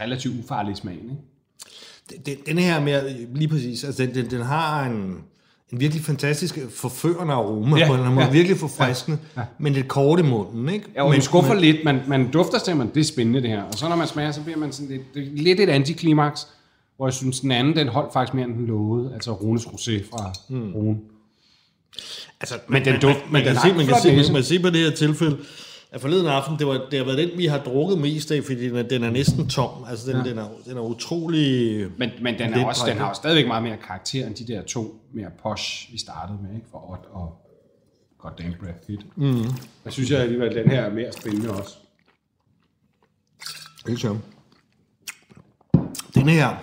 relativt 0.00 0.44
ufarlig 0.44 0.72
i 0.72 0.76
smagen, 0.76 1.10
ikke? 1.10 2.26
Den, 2.26 2.38
den 2.46 2.58
her 2.58 2.74
er 2.74 2.80
mere, 2.80 3.12
lige 3.34 3.48
præcis, 3.48 3.84
altså 3.84 4.06
den, 4.06 4.14
den, 4.14 4.30
den 4.30 4.42
har 4.42 4.84
en, 4.84 5.24
en 5.72 5.80
virkelig 5.80 6.04
fantastisk 6.04 6.58
forførende 6.74 7.32
aroma 7.34 7.76
Ja, 7.78 7.86
på 7.86 7.96
den, 7.96 8.04
den 8.04 8.18
er 8.18 8.22
ja. 8.24 8.30
virkelig 8.30 8.56
forfriskende, 8.58 9.18
ja, 9.36 9.40
ja. 9.40 9.46
men 9.58 9.72
lidt 9.72 9.88
kort 9.88 10.18
i 10.20 10.22
munden, 10.22 10.68
ikke? 10.68 10.86
Ja, 10.94 11.02
og 11.02 11.08
men, 11.08 11.14
den 11.14 11.22
skuffer 11.22 11.54
lidt, 11.54 11.76
man, 11.84 12.00
man 12.08 12.30
dufter 12.30 12.58
til, 12.58 12.76
man, 12.76 12.90
det 12.94 13.00
er 13.00 13.04
spændende 13.04 13.42
det 13.42 13.50
her. 13.50 13.62
Og 13.62 13.74
så 13.74 13.88
når 13.88 13.96
man 13.96 14.06
smager, 14.06 14.32
så 14.32 14.42
bliver 14.42 14.58
man 14.58 14.72
sådan 14.72 14.88
lidt, 14.90 15.14
det 15.14 15.22
er 15.22 15.42
lidt 15.42 15.60
et 15.60 15.68
antiklimaks, 15.68 16.46
hvor 16.96 17.06
jeg 17.06 17.14
synes, 17.14 17.40
den 17.40 17.50
anden, 17.50 17.76
den 17.76 17.88
holdt 17.88 18.12
faktisk 18.12 18.34
mere, 18.34 18.46
end 18.46 18.54
den 18.54 18.66
lovede. 18.66 19.10
Altså 19.14 19.32
Runes 19.32 19.62
Rosé 19.64 20.10
fra 20.10 20.32
mm. 20.48 20.72
Rune. 20.72 20.96
Altså, 22.40 22.54
Men 22.68 22.84
den 22.84 22.92
man, 22.92 23.02
duft- 23.02 23.06
man, 23.06 23.14
men 23.32 23.32
man, 23.32 23.42
kan 23.44 23.56
se, 23.62 23.68
en 23.70 23.76
man, 23.76 23.86
kan 23.86 23.96
se, 24.02 24.08
man, 24.08 24.16
man 24.16 24.34
kan 24.34 24.44
se 24.44 24.60
på 24.60 24.70
det 24.70 24.80
her 24.80 24.90
tilfælde, 24.90 25.38
at 25.92 26.00
forleden 26.00 26.26
aften, 26.26 26.58
det, 26.58 26.66
var, 26.66 26.86
det 26.90 26.98
har 26.98 27.06
været 27.06 27.18
den, 27.18 27.38
vi 27.38 27.46
har 27.46 27.58
drukket 27.58 27.98
mest 27.98 28.30
af, 28.30 28.44
fordi 28.44 28.68
den 28.68 28.76
er, 28.76 28.82
den 28.82 29.04
er 29.04 29.10
næsten 29.10 29.48
tom. 29.48 29.84
Altså, 29.88 30.12
den, 30.12 30.24
ja. 30.24 30.30
den, 30.30 30.38
er, 30.38 30.48
den 30.64 30.76
er 30.76 30.80
utrolig... 30.80 31.86
Men, 31.98 32.10
men 32.22 32.38
den, 32.38 32.54
er 32.54 32.66
også, 32.66 32.82
den 32.86 32.96
har 32.96 33.08
jo 33.08 33.14
stadigvæk 33.14 33.46
meget 33.46 33.62
mere 33.62 33.76
karakter 33.86 34.26
end 34.26 34.34
de 34.34 34.46
der 34.46 34.62
to 34.62 35.00
mere 35.12 35.30
posh, 35.42 35.92
vi 35.92 35.98
startede 35.98 36.38
med, 36.42 36.54
ikke? 36.54 36.66
For 36.70 36.90
Odd 36.90 37.06
og 37.10 37.42
Goddamn 38.18 38.54
Brad 38.60 38.72
Pitt. 38.86 39.16
Mm. 39.16 39.42
Jeg 39.84 39.92
synes 39.92 40.10
jeg 40.10 40.20
alligevel, 40.20 40.48
at 40.48 40.64
den 40.64 40.70
her 40.70 40.80
er 40.80 40.94
mere 40.94 41.12
spændende 41.12 41.50
også. 41.50 41.76
Helt 43.86 44.00
så. 44.00 44.18
Den 46.14 46.28
her 46.28 46.56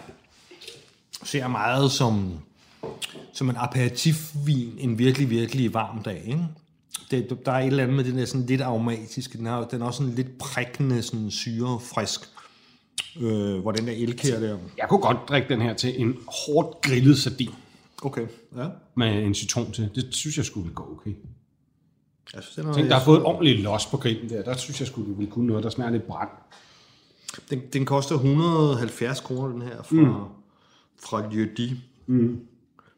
ser 1.23 1.47
meget 1.47 1.91
som, 1.91 2.39
som 3.33 3.49
en 3.49 3.55
aperitifvin 3.57 4.73
en 4.77 4.97
virkelig, 4.97 5.29
virkelig 5.29 5.73
varm 5.73 6.03
dag. 6.03 6.23
Ikke? 6.25 6.47
Det, 7.11 7.45
der 7.45 7.51
er 7.51 7.59
et 7.59 7.67
eller 7.67 7.83
andet 7.83 7.95
med 7.95 8.03
den 8.03 8.17
der 8.17 8.25
sådan 8.25 8.45
lidt 8.45 8.61
aromatiske. 8.61 9.37
Den, 9.37 9.45
har, 9.45 9.65
den 9.65 9.81
er 9.81 9.85
også 9.85 9.97
sådan 9.97 10.13
lidt 10.13 10.37
prikkende, 10.37 11.01
sådan 11.01 11.31
syre, 11.31 11.79
frisk. 11.79 12.21
Øh, 13.21 13.59
hvor 13.59 13.71
den 13.71 13.87
der 13.87 13.93
elkær 13.93 14.39
der... 14.39 14.57
Jeg 14.77 14.85
kunne 14.89 15.01
godt 15.01 15.17
drikke 15.29 15.49
den 15.49 15.61
her 15.61 15.73
til 15.73 16.01
en 16.01 16.17
hårdt 16.27 16.81
grillet 16.81 17.17
sardin 17.17 17.49
Okay, 18.01 18.27
ja. 18.57 18.67
med 18.95 19.23
en 19.23 19.33
citron 19.33 19.71
til. 19.71 19.89
Det 19.95 20.07
synes 20.15 20.37
jeg 20.37 20.45
skulle 20.45 20.73
gå 20.73 20.91
okay. 20.91 21.15
Jeg 22.33 22.43
synes, 22.43 22.55
den 22.55 22.67
er, 22.67 22.73
Tænk, 22.73 22.89
der 22.89 22.95
har 22.95 23.05
fået 23.05 23.17
et 23.17 23.23
ordentligt 23.23 23.59
los 23.59 23.85
på 23.85 23.97
grillen 23.97 24.29
der. 24.29 24.43
Der 24.43 24.57
synes 24.57 24.79
jeg 24.79 24.87
skulle, 24.87 25.17
ville 25.17 25.31
kunne 25.31 25.47
noget, 25.47 25.63
der 25.63 25.69
smager 25.69 25.91
lidt 25.91 26.07
brændt. 26.07 26.31
den, 27.49 27.61
den 27.73 27.85
koster 27.85 28.15
170 28.15 29.19
kroner, 29.19 29.47
den 29.47 29.61
her, 29.61 29.83
fra, 29.83 29.95
mm. 29.95 30.13
fra 31.03 31.29
Jødi. 31.33 31.75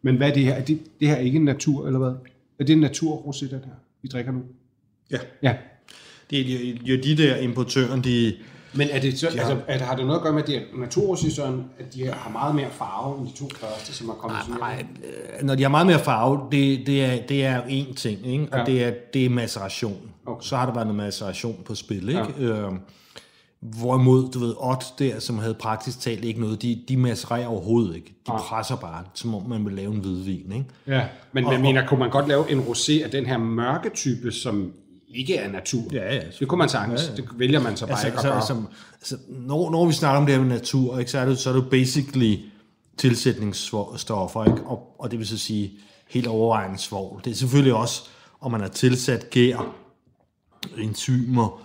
Men 0.02 0.18
hvad 0.18 0.30
er 0.30 0.34
det 0.34 0.44
her? 0.44 0.54
Er 0.54 0.66
det, 0.66 0.80
det 1.00 1.08
her 1.08 1.18
ikke 1.18 1.36
en 1.36 1.46
natur, 1.46 1.86
eller 1.86 2.00
hvad? 2.00 2.14
Er 2.60 2.64
det 2.64 2.74
en 2.74 2.86
naturrosé, 2.86 3.50
den 3.50 3.64
her, 3.66 3.76
vi 4.02 4.08
drikker 4.08 4.32
nu? 4.32 4.42
Ja. 5.12 5.18
Ja. 5.44 5.56
Det 6.30 6.40
er 6.40 6.74
Jødi 6.88 7.16
der, 7.16 7.36
importøren, 7.36 8.04
de... 8.04 8.34
Men 8.74 8.88
er 8.92 9.00
det 9.00 9.20
så, 9.20 9.30
ja. 9.36 9.40
altså, 9.40 9.58
at, 9.68 9.82
har 9.82 9.96
det 9.96 10.06
noget 10.06 10.20
at 10.20 10.24
gøre 10.24 10.34
med, 10.34 10.42
at 10.42 10.48
det 10.48 10.56
er 10.56 10.62
naturrosé, 10.62 11.36
Søren, 11.36 11.66
at 11.80 11.94
de 11.94 12.06
har 12.06 12.30
meget 12.30 12.56
mere 12.56 12.70
farve 12.72 13.20
end 13.20 13.28
de 13.28 13.34
to 13.34 13.50
første, 13.60 13.94
som 13.94 14.10
er 14.10 14.14
kommet 14.14 14.40
sådan 14.46 14.60
Nej, 14.60 14.86
øh, 15.40 15.46
når 15.46 15.56
de 15.56 15.62
har 15.62 15.70
meget 15.70 15.88
mere 15.88 16.00
farve, 16.00 16.48
det, 16.52 16.88
det, 16.88 17.06
er, 17.06 17.22
det 17.28 17.46
er 17.46 17.56
jo 17.56 17.62
én 17.62 17.94
ting, 17.94 18.28
ikke? 18.28 18.48
og 18.52 18.60
Ja. 18.60 18.66
det, 18.66 18.84
er, 18.84 18.92
det 19.14 19.26
er 19.26 19.30
maceration. 19.30 20.12
Okay. 20.26 20.48
Så 20.48 20.58
har 20.58 20.66
der 20.66 20.74
været 20.74 20.88
noget 20.88 20.98
maceration 20.98 21.64
på 21.66 21.76
spil. 21.76 22.10
Ikke? 22.10 22.26
Ja. 22.40 22.46
Øh, 22.46 22.72
hvorimod, 23.62 24.32
du 24.32 24.40
ved, 24.40 24.54
Ott 24.58 24.84
der, 25.00 25.20
som 25.20 25.40
havde 25.40 25.54
praktisk 25.54 26.00
talt 26.00 26.26
ikke 26.26 26.42
noget, 26.42 26.62
de, 26.62 26.84
de 26.88 26.98
macererer 26.98 27.48
overhovedet 27.48 27.96
ikke. 27.96 28.14
De 28.28 28.32
presser 28.38 28.76
bare, 28.76 29.04
som 29.14 29.36
om 29.36 29.50
man 29.50 29.66
vil 29.66 29.74
lave 29.74 29.94
en 29.94 30.00
hvidvin. 30.00 30.52
Ikke? 30.52 30.66
Ja, 30.88 31.06
men 31.32 31.52
jeg 31.52 31.62
mener, 31.62 31.88
kunne 31.88 32.00
man 32.00 32.10
godt 32.10 32.28
lave 32.28 32.52
en 32.52 32.60
rosé 32.60 33.04
af 33.04 33.12
den 33.12 33.26
her 33.26 33.38
mørke 33.38 33.90
type, 33.90 34.32
som 34.32 34.74
ikke 35.10 35.36
er 35.36 35.52
natur? 35.52 35.84
Ja, 35.92 36.16
ja, 36.16 36.22
Det 36.40 36.48
kunne 36.48 36.58
man 36.58 36.70
sagtens. 36.70 37.02
Ja, 37.04 37.10
ja. 37.10 37.16
Det 37.16 37.26
vælger 37.36 37.60
man 37.60 37.78
så 37.78 37.86
bare 37.86 37.92
Altså, 37.92 38.08
ikke 38.08 38.18
at 38.18 38.24
gøre. 38.24 38.36
altså, 38.36 38.56
altså, 38.94 39.18
når, 39.30 39.72
når 39.72 39.86
vi 39.86 39.94
snakker 39.94 40.20
om 40.20 40.26
det 40.26 40.36
her 40.36 40.42
med 40.42 40.50
natur, 40.50 41.00
ikke, 41.00 41.12
så, 41.12 41.20
er 41.20 41.26
det, 41.26 41.38
så 41.40 41.50
er 41.50 41.54
det 41.54 41.70
basically 41.70 42.36
tilsætningsstoffer, 42.98 44.46
ikke? 44.46 44.64
Og, 44.66 44.96
og 45.00 45.12
det 45.12 45.20
vil 45.20 45.28
så 45.28 45.38
sige 45.38 45.72
helt 46.10 46.28
overvejende 46.28 46.78
svovl. 46.78 47.22
Det 47.24 47.32
er 47.32 47.36
selvfølgelig 47.36 47.74
også, 47.74 48.02
om 48.42 48.52
man 48.52 48.62
har 48.62 48.68
tilsat 48.68 49.30
gær, 49.30 49.76
enzymer, 50.78 51.62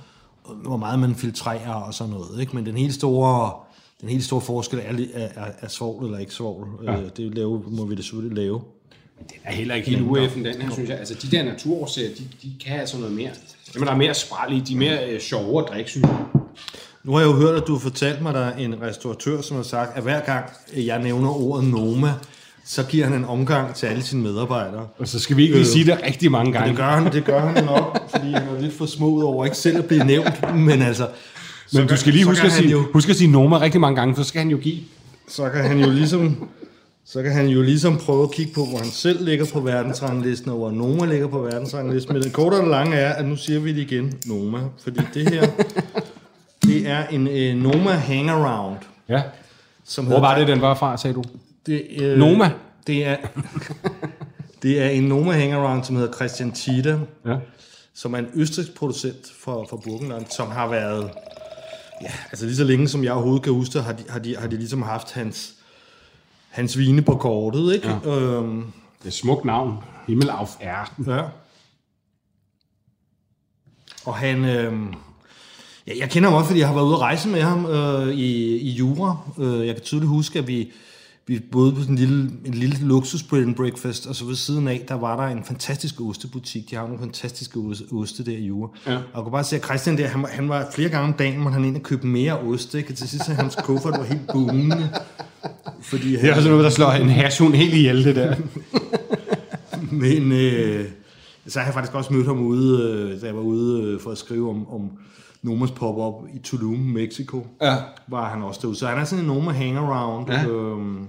hvor 0.55 0.77
meget 0.77 0.99
man 0.99 1.15
filtrerer 1.15 1.75
og 1.75 1.95
sådan 1.95 2.13
noget. 2.13 2.41
Ikke? 2.41 2.57
Men 2.57 2.67
den 2.67 2.77
helt 2.77 2.95
store, 2.95 3.53
den 4.01 4.09
helt 4.09 4.25
store 4.25 4.41
forskel 4.41 4.79
er, 4.79 4.83
er, 5.15 5.29
er, 5.37 5.51
er 5.61 5.69
svovl 5.69 6.05
eller 6.05 6.19
ikke 6.19 6.33
svovl. 6.33 6.69
Ja. 6.85 6.97
Det 7.17 7.35
lave, 7.35 7.63
må 7.67 7.85
vi 7.85 7.95
desuden 7.95 8.35
lave. 8.35 8.61
Den 9.19 9.39
er 9.45 9.53
heller 9.53 9.75
ikke 9.75 9.91
helt 9.91 10.03
ueffen, 10.03 10.45
den 10.45 10.63
her, 10.63 10.71
synes 10.71 10.91
jeg. 10.91 10.99
Altså, 10.99 11.15
de 11.23 11.37
der 11.37 11.53
naturroséer, 11.53 12.19
de, 12.19 12.29
de 12.43 12.53
kan 12.67 12.81
altså 12.81 12.99
noget 12.99 13.15
mere. 13.15 13.31
Er 13.75 13.85
der 13.85 13.91
er 13.91 13.97
mere 13.97 14.15
spral 14.15 14.53
i, 14.53 14.61
de 14.61 14.73
er 14.73 14.79
mere 14.79 15.11
øh, 15.11 15.21
sjove 15.21 15.63
at 15.63 15.69
drikke, 15.69 15.91
synes 15.91 16.09
jeg. 16.09 16.27
Nu 17.05 17.13
har 17.13 17.21
jeg 17.21 17.27
jo 17.27 17.33
hørt, 17.33 17.63
at 17.63 17.67
du 17.67 17.73
har 17.73 17.81
fortalt 17.81 18.23
mig, 18.23 18.29
at 18.29 18.35
der 18.35 18.41
er 18.41 18.57
en 18.57 18.83
restauratør, 18.83 19.41
som 19.41 19.57
har 19.57 19.65
sagt, 19.65 19.97
at 19.97 20.03
hver 20.03 20.21
gang 20.21 20.45
jeg 20.77 21.03
nævner 21.03 21.31
ordet 21.31 21.65
Noma, 21.65 22.15
så 22.67 22.83
giver 22.83 23.05
han 23.05 23.15
en 23.15 23.25
omgang 23.25 23.75
til 23.75 23.87
alle 23.87 24.03
sine 24.03 24.23
medarbejdere. 24.23 24.87
Og 24.99 25.09
så 25.09 25.19
skal 25.19 25.37
vi 25.37 25.43
ikke 25.43 25.55
lige 25.55 25.67
sige 25.67 25.85
det 25.85 26.01
rigtig 26.07 26.31
mange 26.31 26.53
gange. 26.53 26.69
Det 26.69 26.77
gør 26.77 26.91
han, 26.91 27.13
det 27.13 27.25
gør 27.25 27.41
han 27.41 27.65
nok, 27.65 27.99
fordi 28.13 28.33
han 28.33 28.49
er 28.57 28.61
lidt 28.61 28.75
for 28.75 28.87
smået 28.87 29.25
over 29.25 29.45
ikke 29.45 29.57
selv 29.57 29.79
at 29.79 29.85
blive 29.85 30.05
nævnt, 30.05 30.55
men 30.55 30.83
altså... 30.83 31.09
Men 31.73 31.89
så 31.89 31.95
du 31.95 32.01
skal 32.01 32.13
lige 32.13 32.25
huske 32.25 32.41
kan 32.41 32.51
at, 32.51 32.57
sige, 32.57 32.71
jo, 32.71 32.85
huske 32.93 33.11
at 33.11 33.17
sige 33.17 33.31
Noma 33.31 33.61
rigtig 33.61 33.81
mange 33.81 33.97
gange, 33.97 34.15
for 34.15 34.23
så 34.23 34.29
skal 34.29 34.39
han 34.39 34.51
jo 34.51 34.57
give. 34.57 34.79
så 35.29 35.51
kan 35.51 35.65
han 35.65 35.79
jo 35.79 35.91
ligesom 35.91 36.49
så 37.09 37.23
kan 37.23 37.33
han 37.33 37.47
jo 37.47 37.63
ligesom 37.63 37.97
prøve 37.97 38.23
at 38.23 38.31
kigge 38.31 38.53
på, 38.55 38.65
hvor 38.65 38.79
han 38.79 38.87
selv 38.87 39.25
ligger 39.25 39.47
på 39.53 39.61
verdensranglisten, 39.61 40.51
og 40.51 40.57
hvor 40.57 40.71
Noma 40.71 41.07
ligger 41.07 41.29
på 41.29 41.39
verdensranglisten. 41.39 42.15
Men 42.15 42.23
den 42.23 42.31
korte 42.31 42.55
og 42.55 42.63
den 42.63 42.71
lange 42.71 42.97
er, 42.97 43.13
at 43.13 43.25
nu 43.25 43.37
siger 43.37 43.61
vi 43.61 43.73
det 43.73 43.81
igen, 43.81 44.15
Noma. 44.27 44.59
Fordi 44.83 45.01
det 45.15 45.31
her, 45.31 45.47
det 46.63 46.89
er 46.89 47.07
en 47.07 47.29
øh, 47.29 47.57
Noma 47.57 47.91
hangaround. 47.91 48.77
Ja. 49.09 49.23
Som 49.85 50.07
Hvor 50.07 50.21
var 50.21 50.39
det, 50.39 50.49
den 50.49 50.61
var 50.61 50.75
fra, 50.75 50.97
sagde 50.97 51.15
du? 51.15 51.23
Det, 51.67 51.87
øh, 52.01 52.19
Noma? 52.19 52.51
Det 52.87 53.05
er, 53.07 53.17
det 54.63 54.83
er 54.83 54.89
en 54.89 55.03
Noma 55.03 55.33
hangaround, 55.33 55.85
som 55.85 55.97
hedder 55.97 56.13
Christian 56.13 56.53
Tita, 56.53 56.99
Ja. 57.27 57.37
som 57.95 58.15
er 58.15 58.19
en 58.19 58.29
østrigsk 58.35 58.75
producent 58.75 59.33
fra, 59.41 59.53
fra 59.53 59.77
Burgenland, 59.77 60.27
som 60.31 60.51
har 60.51 60.69
været, 60.69 61.11
ja, 62.03 62.11
altså 62.31 62.47
lige 62.47 62.57
så 62.57 62.65
længe 62.65 62.89
som 62.89 63.05
jeg 63.05 63.13
overhovedet 63.13 63.43
kan 63.43 63.53
huske, 63.53 63.73
det, 63.73 63.85
har 63.85 63.93
de, 63.93 64.05
har 64.09 64.19
de, 64.19 64.37
har 64.37 64.47
de 64.47 64.57
ligesom 64.57 64.83
haft 64.83 65.13
hans, 65.13 65.55
hans 66.49 66.79
vine 66.79 67.03
på 67.03 67.15
kortet, 67.17 67.75
ikke? 67.75 67.89
Ja. 68.05 68.17
Øhm, 68.21 68.57
Det 68.99 69.05
er 69.05 69.07
et 69.07 69.13
smukt 69.13 69.45
navn. 69.45 69.79
Himmel 70.07 70.31
auf 70.31 70.51
Erden. 70.61 71.05
ja. 71.09 71.23
Og 74.05 74.15
han, 74.15 74.45
øhm, 74.45 74.95
ja, 75.87 75.93
jeg 75.99 76.11
kender 76.11 76.29
ham 76.31 76.37
også, 76.39 76.47
fordi 76.49 76.61
jeg 76.61 76.69
har 76.69 76.75
været 76.75 76.87
ude 76.87 76.95
at 76.95 77.01
rejse 77.01 77.29
med 77.29 77.43
ham 77.43 77.67
øh, 77.67 78.09
i, 78.15 78.57
i 78.57 78.71
Jura. 78.71 79.17
Øh, 79.39 79.67
jeg 79.67 79.75
kan 79.75 79.85
tydeligt 79.85 80.09
huske, 80.09 80.39
at 80.39 80.47
vi, 80.49 80.73
vi 81.29 81.41
boede 81.53 81.73
på 81.73 81.81
sådan 81.81 81.95
en 81.95 81.99
lille, 81.99 82.31
en 82.45 82.55
lille 82.55 82.77
luksus 82.81 83.23
bread 83.23 83.43
and 83.43 83.55
breakfast, 83.55 84.07
og 84.07 84.17
så 84.17 84.25
ved 84.25 84.35
siden 84.35 84.69
af, 84.69 84.85
der 84.89 84.95
var 84.95 85.17
der 85.27 85.37
en 85.37 85.45
fantastisk 85.45 86.01
ostebutik. 86.01 86.71
De 86.71 86.77
har 86.77 86.83
nogle 86.83 86.99
fantastiske 86.99 87.59
oste, 87.93 88.25
der 88.25 88.33
i 88.33 88.45
Jura. 88.47 88.71
Ja. 88.87 88.95
Og 88.97 89.01
jeg 89.15 89.23
kunne 89.23 89.33
bare 89.33 89.45
se, 89.45 89.57
at 89.57 89.65
Christian 89.65 89.97
der, 89.99 90.07
han, 90.07 90.23
var- 90.23 90.29
han 90.29 90.49
var 90.49 90.69
flere 90.75 90.89
gange 90.89 91.09
om 91.09 91.13
dagen, 91.13 91.39
måtte 91.41 91.55
han 91.55 91.65
ind 91.65 91.77
og 91.77 91.83
købe 91.83 92.07
mere 92.07 92.39
ost, 92.39 92.75
ikke? 92.75 92.91
Og 92.93 92.97
til 92.97 93.09
sidst, 93.09 93.25
så 93.27 93.33
hans 93.35 93.57
kuffert 93.65 93.93
var 93.99 94.05
helt 94.05 94.27
bugnende. 94.33 94.89
Fordi 95.83 96.15
han, 96.15 96.25
Det 96.25 96.31
er 96.31 96.35
altså 96.35 96.51
noget, 96.51 96.65
der 96.65 96.71
slår 96.71 96.91
en 96.91 97.09
hashund 97.11 97.55
helt 97.55 97.75
ihjel, 97.75 98.05
det 98.05 98.17
der. 98.17 98.37
Men 99.91 100.33
øh, 100.33 100.85
så 101.47 101.59
har 101.59 101.67
jeg 101.67 101.75
faktisk 101.75 101.95
også 101.95 102.13
mødt 102.13 102.27
ham 102.27 102.39
ude, 102.47 102.83
øh, 102.83 103.21
da 103.21 103.27
jeg 103.27 103.35
var 103.35 103.43
ude 103.43 103.83
øh, 103.83 104.01
for 104.01 104.11
at 104.11 104.19
skrive 104.19 104.51
om, 104.51 104.69
om 104.69 104.91
Nomas 105.43 105.71
pop-up 105.71 106.29
i 106.35 106.39
Tulum, 106.39 106.79
Mexico. 106.79 107.47
Ja. 107.63 107.77
Var 108.07 108.29
han 108.29 108.43
også 108.43 108.61
derude. 108.63 108.77
Så 108.77 108.87
han 108.87 108.99
er 108.99 109.05
sådan 109.05 109.25
en 109.25 109.31
Noma 109.31 109.53
hangaround. 109.53 110.31
Ja. 110.31 110.47
Øhm, 110.47 111.07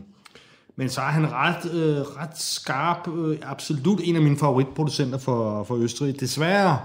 men 0.75 0.89
så 0.89 1.01
er 1.01 1.05
han 1.05 1.31
ret, 1.31 1.73
øh, 1.73 1.97
ret 1.97 2.37
skarp. 2.37 3.07
Øh, 3.07 3.37
absolut 3.43 3.99
en 4.03 4.15
af 4.15 4.21
mine 4.21 4.37
favoritproducenter 4.37 5.17
for, 5.17 5.63
for 5.63 5.75
Østrig. 5.75 6.19
Desværre, 6.19 6.79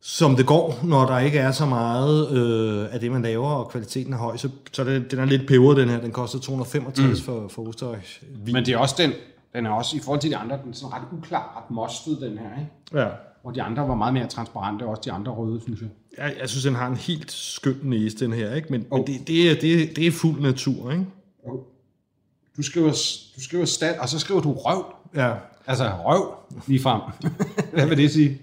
som 0.00 0.36
det 0.36 0.46
går, 0.46 0.78
når 0.82 1.06
der 1.06 1.18
ikke 1.18 1.38
er 1.38 1.50
så 1.50 1.66
meget 1.66 2.30
øh, 2.30 2.94
af 2.94 3.00
det, 3.00 3.12
man 3.12 3.22
laver, 3.22 3.48
og 3.48 3.70
kvaliteten 3.70 4.12
er 4.12 4.16
høj, 4.16 4.36
så, 4.36 4.48
så 4.72 4.84
det, 4.84 5.10
den 5.10 5.18
er 5.18 5.24
lidt 5.24 5.48
peberet, 5.48 5.76
den 5.76 5.88
her. 5.88 6.00
Den 6.00 6.12
koster 6.12 6.38
265 6.38 7.20
mm. 7.20 7.24
for, 7.24 7.48
for 7.48 7.68
Østrig. 7.68 7.98
Men 8.52 8.66
det 8.66 8.68
er 8.68 8.78
også 8.78 8.94
den, 8.98 9.12
den 9.54 9.66
er 9.66 9.70
også, 9.70 9.96
i 9.96 10.00
forhold 10.00 10.20
til 10.20 10.30
de 10.30 10.36
andre, 10.36 10.58
den 10.62 10.70
er 10.70 10.74
sådan 10.74 10.94
ret 10.94 11.02
uklar, 11.12 11.56
ret 11.56 11.70
mostet, 11.70 12.18
den 12.20 12.38
her, 12.38 12.60
ikke? 12.60 12.98
Ja. 13.00 13.08
Hvor 13.46 13.52
de 13.52 13.62
andre 13.62 13.88
var 13.88 13.94
meget 13.94 14.14
mere 14.14 14.26
transparente, 14.26 14.82
også 14.82 15.02
de 15.04 15.12
andre 15.12 15.32
røde, 15.32 15.60
synes 15.60 15.80
jeg. 15.80 15.88
Jeg, 16.18 16.34
jeg 16.40 16.48
synes, 16.48 16.64
den 16.64 16.74
har 16.74 16.86
en 16.86 16.96
helt 16.96 17.32
skøn 17.32 17.76
næse, 17.82 18.16
den 18.18 18.32
her, 18.32 18.54
ikke? 18.54 18.68
Men, 18.70 18.86
oh. 18.90 18.98
men 18.98 19.06
det, 19.06 19.28
det, 19.28 19.50
er, 19.50 19.54
det, 19.54 19.96
det 19.96 20.06
er 20.06 20.10
fuld 20.10 20.40
natur, 20.40 20.90
ikke? 20.90 21.06
Oh. 21.44 21.58
Du 22.56 22.62
skriver, 22.62 22.90
du 23.36 23.40
skriver 23.40 23.64
stald, 23.64 23.98
og 23.98 24.08
så 24.08 24.18
skriver 24.18 24.40
du 24.40 24.52
røv. 24.52 24.84
Ja. 25.14 25.32
Altså 25.66 25.90
røv 26.04 26.34
lige 26.66 26.82
frem. 26.82 27.00
Hvad 27.72 27.86
vil 27.86 27.98
det 27.98 28.10
sige? 28.10 28.38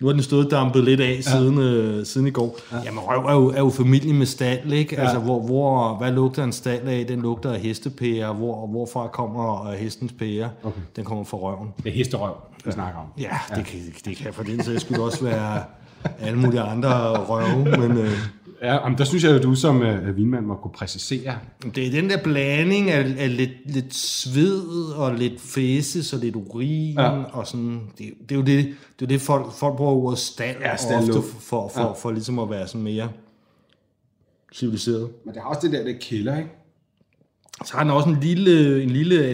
Nu 0.00 0.06
har 0.06 0.12
den 0.12 0.22
stået 0.22 0.50
dampet 0.50 0.84
lidt 0.84 1.00
af 1.00 1.16
ja. 1.16 1.20
siden, 1.20 1.58
øh, 1.58 2.06
siden 2.06 2.26
i 2.26 2.30
går. 2.30 2.58
Ja. 2.72 2.82
Jamen, 2.84 3.00
røv 3.00 3.24
er 3.24 3.32
jo, 3.32 3.48
er 3.48 3.58
jo 3.58 3.70
familie 3.70 4.14
med 4.14 4.26
stald, 4.26 4.72
ikke? 4.72 4.94
Ja. 4.94 5.02
Altså, 5.02 5.18
hvor, 5.18 5.40
hvor, 5.40 5.96
hvad 5.96 6.12
lugter 6.12 6.44
en 6.44 6.52
stald 6.52 6.88
af? 6.88 7.06
Den 7.06 7.22
lugter 7.22 7.52
af 7.52 7.60
hestepære. 7.60 8.34
Hvor, 8.34 8.66
hvorfra 8.66 9.06
kommer 9.06 9.72
hestens 9.72 10.12
pære? 10.12 10.50
Okay. 10.62 10.80
Den 10.96 11.04
kommer 11.04 11.24
fra 11.24 11.36
røven. 11.36 11.68
Det 11.76 11.86
er 11.86 11.94
hesterøv, 11.94 12.34
vi 12.64 12.70
ja. 12.70 12.74
snakker 12.74 13.00
om. 13.00 13.06
Ja, 13.18 13.38
ja. 13.50 13.54
Det, 13.54 13.64
kan, 13.64 13.80
det 14.04 14.16
kan 14.16 14.34
for 14.34 14.42
den 14.42 14.62
sags 14.62 14.82
skulle 14.82 15.02
også 15.02 15.24
være 15.24 15.64
alle 16.20 16.38
mulige 16.38 16.60
andre 16.60 17.16
røve, 17.16 17.64
men... 17.64 17.96
Øh, 17.96 18.18
Ja, 18.62 18.88
men 18.88 18.98
der 18.98 19.04
synes 19.04 19.24
jeg, 19.24 19.36
at 19.36 19.42
du 19.42 19.54
som 19.54 19.82
øh, 19.82 20.16
vinmand 20.16 20.46
må 20.46 20.56
kunne 20.56 20.72
præcisere. 20.72 21.38
Det 21.74 21.86
er 21.86 21.90
den 21.90 22.10
der 22.10 22.22
blanding 22.22 22.90
af, 22.90 23.14
af 23.18 23.36
lidt, 23.36 23.50
lidt 23.64 23.94
sved 23.94 24.92
og 24.92 25.14
lidt 25.14 25.40
fæses 25.40 26.12
og 26.12 26.18
lidt 26.18 26.36
urin 26.36 26.94
ja. 26.94 27.22
og 27.22 27.46
sådan. 27.46 27.80
Det, 27.98 28.12
det, 28.28 28.32
er 28.32 28.36
jo 28.36 28.42
det, 28.42 28.74
det, 28.98 29.04
er 29.04 29.06
det 29.06 29.20
folk, 29.20 29.52
folk 29.52 29.76
bruger 29.76 29.92
ordet 29.92 30.18
stald 30.18 30.56
ja, 30.60 30.72
ofte 30.72 31.12
for, 31.12 31.22
for, 31.40 31.68
for, 31.68 31.80
ja. 31.80 31.92
for 31.92 32.10
ligesom 32.10 32.38
at 32.38 32.50
være 32.50 32.66
sådan 32.66 32.82
mere 32.82 33.08
civiliseret. 34.54 35.10
Men 35.24 35.34
det 35.34 35.42
har 35.42 35.48
også 35.48 35.60
det 35.62 35.72
der, 35.72 35.84
det 35.84 36.00
kælder, 36.00 36.38
ikke? 36.38 36.50
Så 37.64 37.76
har 37.76 37.82
den 37.82 37.92
også 37.92 38.08
en 38.08 38.20
lille, 38.20 38.82
en 38.82 38.90
lille 38.90 39.24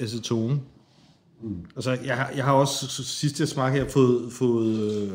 acetone. 0.00 0.60
Mm. 1.42 1.64
Altså, 1.76 1.98
jeg, 2.04 2.16
har, 2.16 2.30
jeg 2.36 2.44
har 2.44 2.52
også, 2.52 3.04
sidst 3.04 3.40
jeg 3.40 3.48
smagte 3.48 3.78
her, 3.78 3.88
fået, 3.88 4.32
fået 4.32 4.92
øh, 4.92 5.12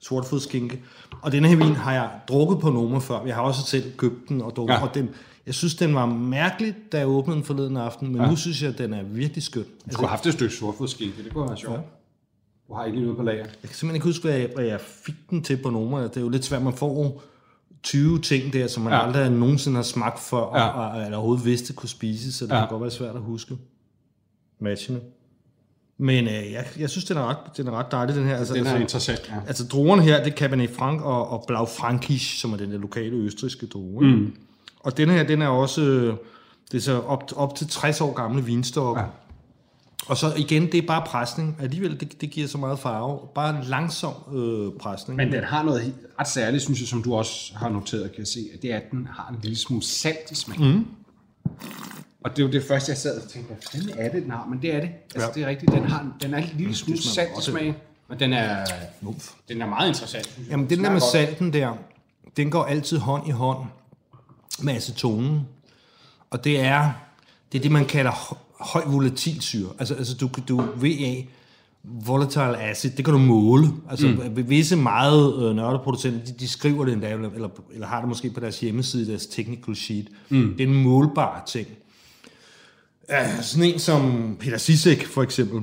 sortfodskinke. 0.00 0.82
Og 1.22 1.32
denne 1.32 1.48
her 1.48 1.56
vin 1.56 1.74
har 1.74 1.92
jeg 1.92 2.10
drukket 2.28 2.58
på 2.58 2.70
Noma 2.70 2.98
før. 2.98 3.24
Jeg 3.24 3.34
har 3.34 3.42
også 3.42 3.62
selv 3.62 3.96
købt 3.96 4.28
den 4.28 4.40
og 4.42 4.56
drukket. 4.56 4.74
Ja. 4.74 4.82
Og 4.82 4.94
den, 4.94 5.10
jeg 5.46 5.54
synes, 5.54 5.74
den 5.74 5.94
var 5.94 6.06
mærkelig, 6.06 6.74
da 6.92 6.98
jeg 6.98 7.06
åbnede 7.06 7.36
den 7.36 7.44
forleden 7.44 7.76
aften, 7.76 8.12
men 8.12 8.20
ja. 8.20 8.30
nu 8.30 8.36
synes 8.36 8.62
jeg, 8.62 8.70
at 8.70 8.78
den 8.78 8.92
er 8.92 9.02
virkelig 9.02 9.42
skøn. 9.42 9.62
Du 9.62 9.68
altså, 9.68 9.92
skulle 9.92 10.08
have 10.08 10.16
haft 10.16 10.26
et 10.26 10.32
stykke 10.32 10.54
sortfodskinke, 10.54 11.24
det 11.24 11.32
kunne 11.32 11.48
være 11.48 11.56
sjovt. 11.56 11.76
Ja. 11.76 11.82
Du 12.68 12.74
har 12.74 12.84
ikke 12.84 13.00
noget 13.00 13.16
på 13.16 13.22
lager. 13.22 13.38
Jeg 13.38 13.46
kan 13.62 13.74
simpelthen 13.74 13.94
ikke 13.94 14.06
huske, 14.06 14.22
hvad 14.22 14.38
jeg, 14.38 14.50
hvad 14.54 14.64
jeg 14.64 14.80
fik 14.80 15.14
den 15.30 15.42
til 15.42 15.56
på 15.62 15.70
Noma. 15.70 16.02
Det 16.02 16.16
er 16.16 16.20
jo 16.20 16.28
lidt 16.28 16.44
svært, 16.44 16.62
man 16.62 16.74
får 16.74 17.22
20 17.82 18.20
ting 18.20 18.52
der, 18.52 18.66
som 18.66 18.82
man 18.82 18.92
ja. 18.92 19.06
aldrig 19.06 19.30
nogensinde 19.30 19.76
har 19.76 19.82
smagt 19.82 20.20
før, 20.20 20.58
ja. 20.58 20.66
og, 20.68 21.04
eller 21.04 21.16
overhovedet 21.18 21.44
vidste 21.44 21.72
kunne 21.72 21.88
spises, 21.88 22.34
så 22.34 22.46
det 22.46 22.52
ja. 22.52 22.58
kan 22.58 22.68
godt 22.68 22.82
være 22.82 22.90
svært 22.90 23.16
at 23.16 23.22
huske. 23.22 23.56
Matchende. 24.60 25.00
Men 26.02 26.26
øh, 26.26 26.52
jeg, 26.52 26.66
jeg 26.78 26.90
synes, 26.90 27.04
den 27.04 27.16
er 27.16 27.26
ret, 27.26 27.36
den 27.56 27.66
er 27.68 27.72
ret 27.72 27.92
dejlig, 27.92 28.14
den 28.14 28.26
her. 28.26 28.36
Altså, 28.36 28.54
den 28.54 28.66
er 28.66 28.70
altså, 28.70 28.82
interessant, 28.82 29.28
ja. 29.28 29.34
Altså, 29.46 29.64
druerne 29.66 30.02
her, 30.02 30.24
det 30.24 30.32
er 30.32 30.36
Cabernet 30.36 30.70
Franc 30.70 31.02
og, 31.02 31.28
og 31.30 31.44
Blau 31.46 31.64
Frankisch, 31.64 32.40
som 32.40 32.52
er 32.52 32.56
den 32.56 32.72
der 32.72 32.78
lokale 32.78 33.16
østriske 33.16 33.66
druer. 33.66 34.00
Mm. 34.00 34.36
Og 34.80 34.96
den 34.96 35.10
her, 35.10 35.22
den 35.22 35.42
er 35.42 35.48
også, 35.48 35.82
det 36.72 36.78
er 36.78 36.82
så 36.82 37.00
op, 37.00 37.32
op 37.36 37.56
til 37.56 37.68
60 37.68 38.00
år 38.00 38.12
gamle 38.12 38.44
vinstokke. 38.44 39.00
Ja. 39.00 39.06
Og 40.06 40.16
så 40.16 40.34
igen, 40.36 40.72
det 40.72 40.74
er 40.74 40.86
bare 40.86 41.02
presning. 41.06 41.56
Alligevel, 41.60 42.00
det, 42.00 42.20
det 42.20 42.30
giver 42.30 42.48
så 42.48 42.58
meget 42.58 42.78
farve. 42.78 43.18
Bare 43.34 43.56
en 43.56 43.64
langsom 43.64 44.14
øh, 44.34 44.72
presning. 44.80 45.16
Men 45.16 45.32
den 45.32 45.44
har 45.44 45.62
noget 45.62 45.94
ret 46.20 46.28
særligt, 46.28 46.62
synes 46.62 46.80
jeg, 46.80 46.88
som 46.88 47.02
du 47.02 47.14
også 47.14 47.52
har 47.56 47.68
noteret, 47.68 48.12
kan 48.12 48.18
jeg 48.18 48.26
se, 48.26 48.40
at 48.54 48.62
det 48.62 48.72
er, 48.72 48.76
at 48.76 48.90
den 48.90 49.08
har 49.12 49.28
en 49.28 49.38
lille 49.42 49.56
smule 49.56 49.82
salt 49.82 50.30
i 50.30 50.34
smagen. 50.34 50.74
Mm. 50.74 50.86
Og 52.24 52.30
det 52.30 52.38
er 52.38 52.46
jo 52.46 52.52
det 52.52 52.64
første, 52.64 52.90
jeg 52.90 52.98
sad 52.98 53.20
og 53.20 53.28
tænkte, 53.28 53.54
hvad 53.54 53.62
fanden 53.72 53.98
er 53.98 54.12
det, 54.12 54.22
den 54.22 54.30
har? 54.30 54.46
Men 54.50 54.62
det 54.62 54.74
er 54.74 54.80
det. 54.80 54.90
Altså, 55.14 55.28
ja. 55.28 55.34
det 55.34 55.42
er 55.42 55.46
rigtigt. 55.46 55.72
Den, 55.72 55.84
har, 55.84 56.06
den 56.22 56.34
er 56.34 56.38
en 56.38 56.48
lille 56.58 56.74
smule 56.74 57.02
salt 57.02 57.42
smagen, 57.42 57.74
men 58.08 58.20
den 58.20 58.32
er, 58.32 58.66
den 59.48 59.62
er 59.62 59.66
meget 59.66 59.88
interessant. 59.88 60.26
Synes 60.26 60.48
Jamen, 60.48 60.70
den 60.70 60.84
der 60.84 60.90
med 60.90 61.00
godt. 61.00 61.12
salten 61.12 61.52
der, 61.52 61.76
den 62.36 62.50
går 62.50 62.64
altid 62.64 62.98
hånd 62.98 63.28
i 63.28 63.30
hånd 63.30 63.58
med 64.62 64.74
acetonen. 64.74 65.40
Og 66.30 66.44
det 66.44 66.60
er 66.60 66.92
det, 67.52 67.58
er 67.58 67.62
det 67.62 67.72
man 67.72 67.84
kalder 67.84 68.38
høj 68.60 68.82
volatilsyre. 68.86 69.68
Altså, 69.78 69.94
altså 69.94 70.16
du, 70.16 70.30
du 70.48 70.56
VA, 70.56 71.22
volatile 71.84 72.60
acid, 72.60 72.90
det 72.90 73.04
kan 73.04 73.14
du 73.14 73.18
måle. 73.18 73.66
Altså 73.90 74.06
mm. 74.06 74.48
visse 74.48 74.76
meget 74.76 75.48
øh, 75.48 75.56
nørdeproducenter, 75.56 76.24
de, 76.24 76.32
de 76.32 76.48
skriver 76.48 76.84
det 76.84 76.92
endda, 76.92 77.12
eller, 77.12 77.30
eller, 77.30 77.48
eller 77.72 77.86
har 77.86 78.00
det 78.00 78.08
måske 78.08 78.30
på 78.30 78.40
deres 78.40 78.60
hjemmeside, 78.60 79.10
deres 79.10 79.26
technical 79.26 79.76
sheet. 79.76 80.08
Mm. 80.28 80.54
Det 80.58 80.64
er 80.64 80.68
en 80.68 80.82
målbar 80.82 81.44
ting. 81.46 81.68
Ja, 83.12 83.42
sådan 83.42 83.64
en 83.64 83.78
som 83.78 84.36
Peter 84.40 84.58
Sisek, 84.58 85.06
for 85.06 85.22
eksempel, 85.22 85.60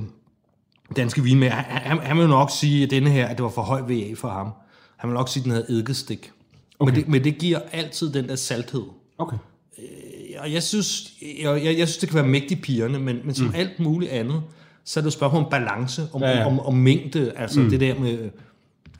danske 0.96 1.22
vinmager, 1.22 1.52
han, 1.52 1.98
han 1.98 2.18
vil 2.18 2.28
nok 2.28 2.50
sige, 2.50 2.84
at 2.84 2.90
denne 2.90 3.10
her, 3.10 3.26
at 3.26 3.36
det 3.36 3.42
var 3.42 3.50
for 3.50 3.62
høj 3.62 3.80
VA 3.80 4.14
for 4.14 4.28
ham. 4.28 4.50
Han 4.96 5.10
vil 5.10 5.14
nok 5.14 5.28
sige, 5.28 5.40
at 5.40 5.44
den 5.44 5.52
havde 5.52 5.66
eddikestik. 5.68 6.30
Okay. 6.78 6.92
Men, 6.92 7.00
det, 7.00 7.08
men 7.08 7.24
det 7.24 7.38
giver 7.38 7.58
altid 7.72 8.12
den 8.12 8.28
der 8.28 8.36
salthed. 8.36 8.82
Okay. 9.18 9.36
Øh, 9.78 9.84
og 10.38 10.52
jeg 10.52 10.62
synes, 10.62 11.12
jeg, 11.42 11.64
jeg, 11.64 11.78
jeg 11.78 11.88
synes, 11.88 11.96
det 11.96 12.08
kan 12.08 12.16
være 12.16 12.26
mægtigt 12.26 12.62
pigerne, 12.62 12.98
men, 12.98 13.20
men 13.24 13.34
som 13.34 13.46
mm. 13.46 13.52
alt 13.54 13.80
muligt 13.80 14.10
andet, 14.10 14.42
så 14.84 15.00
er 15.00 15.02
det 15.02 15.06
et 15.08 15.12
spørgsmål 15.12 15.44
om 15.44 15.50
balance, 15.50 16.08
om, 16.12 16.22
ja, 16.22 16.38
ja. 16.38 16.46
om, 16.46 16.60
om 16.60 16.74
mængde, 16.74 17.32
altså 17.36 17.60
mm. 17.60 17.70
det 17.70 17.80
der 17.80 17.98
med... 17.98 18.30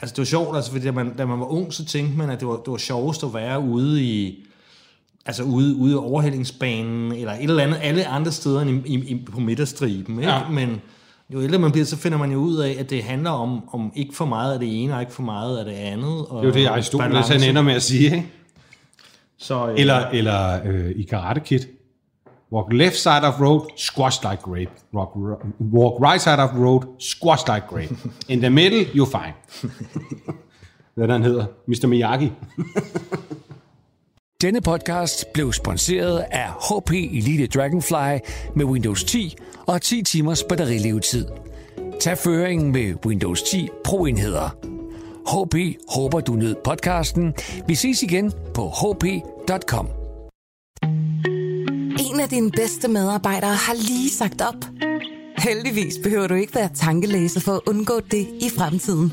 Altså 0.02 0.14
det 0.14 0.18
var 0.18 0.24
sjovt, 0.24 0.56
altså, 0.56 0.70
fordi 0.70 0.84
da 0.84 0.92
man, 0.92 1.16
da 1.16 1.26
man 1.26 1.40
var 1.40 1.46
ung, 1.46 1.72
så 1.72 1.84
tænkte 1.84 2.18
man, 2.18 2.30
at 2.30 2.40
det 2.40 2.48
var, 2.48 2.56
det 2.56 2.70
var 2.70 2.76
sjovest 2.76 3.22
at 3.22 3.34
være 3.34 3.60
ude 3.60 4.04
i 4.04 4.44
altså 5.26 5.42
ude, 5.42 5.76
ude 5.76 5.94
af 5.94 5.98
overhældingsbanen, 5.98 7.12
eller 7.12 7.32
et 7.32 7.42
eller 7.42 7.62
andet, 7.62 7.78
alle 7.82 8.06
andre 8.06 8.32
steder 8.32 8.60
end 8.60 8.86
i, 8.86 8.94
i, 8.94 9.24
på 9.32 9.40
midterstriben. 9.40 10.18
Ikke? 10.18 10.32
Ja. 10.32 10.48
Men 10.48 10.80
jo 11.34 11.42
ældre 11.42 11.58
man 11.58 11.72
bliver, 11.72 11.84
så 11.84 11.96
finder 11.96 12.18
man 12.18 12.32
jo 12.32 12.38
ud 12.38 12.56
af, 12.56 12.76
at 12.78 12.90
det 12.90 13.02
handler 13.02 13.30
om, 13.30 13.68
om 13.72 13.92
ikke 13.96 14.16
for 14.16 14.24
meget 14.24 14.52
af 14.52 14.58
det 14.58 14.82
ene, 14.82 14.94
og 14.94 15.00
ikke 15.00 15.12
for 15.12 15.22
meget 15.22 15.58
af 15.58 15.64
det 15.64 15.72
andet. 15.72 16.26
Og 16.26 16.42
det 16.42 16.48
er 16.48 16.62
jo 16.62 16.64
det, 16.64 16.66
Aristoteles 16.66 17.28
han 17.28 17.42
ender 17.42 17.62
med 17.62 17.74
at 17.74 17.82
sige, 17.82 18.04
ikke? 18.04 18.26
Så, 19.38 19.68
øh, 19.68 19.74
eller 19.78 20.06
eller 20.12 20.60
øh, 20.64 20.90
i 20.96 21.02
Karate 21.02 21.40
Kid. 21.40 21.60
Walk 22.52 22.72
left 22.72 22.96
side 22.96 23.22
of 23.22 23.40
road, 23.40 23.60
squash 23.76 24.30
like 24.30 24.42
grape. 24.42 24.70
Walk, 24.94 25.16
walk 25.60 26.00
right 26.00 26.22
side 26.22 26.38
of 26.38 26.50
road, 26.54 26.82
squash 26.98 27.44
like 27.54 27.66
grape. 27.68 27.96
In 28.28 28.40
the 28.40 28.50
middle, 28.50 28.80
you're 28.80 29.10
fine. 29.18 29.34
Hvad 30.94 31.08
den 31.08 31.22
hedder? 31.22 31.46
Mr. 31.66 31.86
Miyagi. 31.86 32.32
Denne 34.42 34.60
podcast 34.60 35.32
blev 35.34 35.52
sponsoreret 35.52 36.24
af 36.30 36.48
HP 36.48 36.90
Elite 36.90 37.46
Dragonfly 37.46 38.18
med 38.56 38.64
Windows 38.64 39.04
10 39.04 39.36
og 39.66 39.82
10 39.82 40.02
timers 40.02 40.42
batterilevetid. 40.48 41.26
Tag 42.00 42.18
føringen 42.18 42.72
med 42.72 42.94
Windows 43.06 43.42
10 43.42 43.68
Pro-enheder. 43.84 44.56
HP 45.26 45.76
håber, 45.88 46.20
du 46.20 46.32
nød 46.32 46.54
podcasten. 46.64 47.34
Vi 47.66 47.74
ses 47.74 48.02
igen 48.02 48.32
på 48.54 48.68
hp.com. 48.68 49.88
En 52.12 52.20
af 52.20 52.28
dine 52.30 52.50
bedste 52.50 52.88
medarbejdere 52.88 53.54
har 53.54 53.74
lige 53.74 54.10
sagt 54.10 54.40
op. 54.40 54.64
Heldigvis 55.38 55.94
behøver 56.02 56.26
du 56.26 56.34
ikke 56.34 56.54
være 56.54 56.70
tankelæser 56.74 57.40
for 57.40 57.52
at 57.52 57.60
undgå 57.66 58.00
det 58.00 58.28
i 58.40 58.50
fremtiden. 58.56 59.12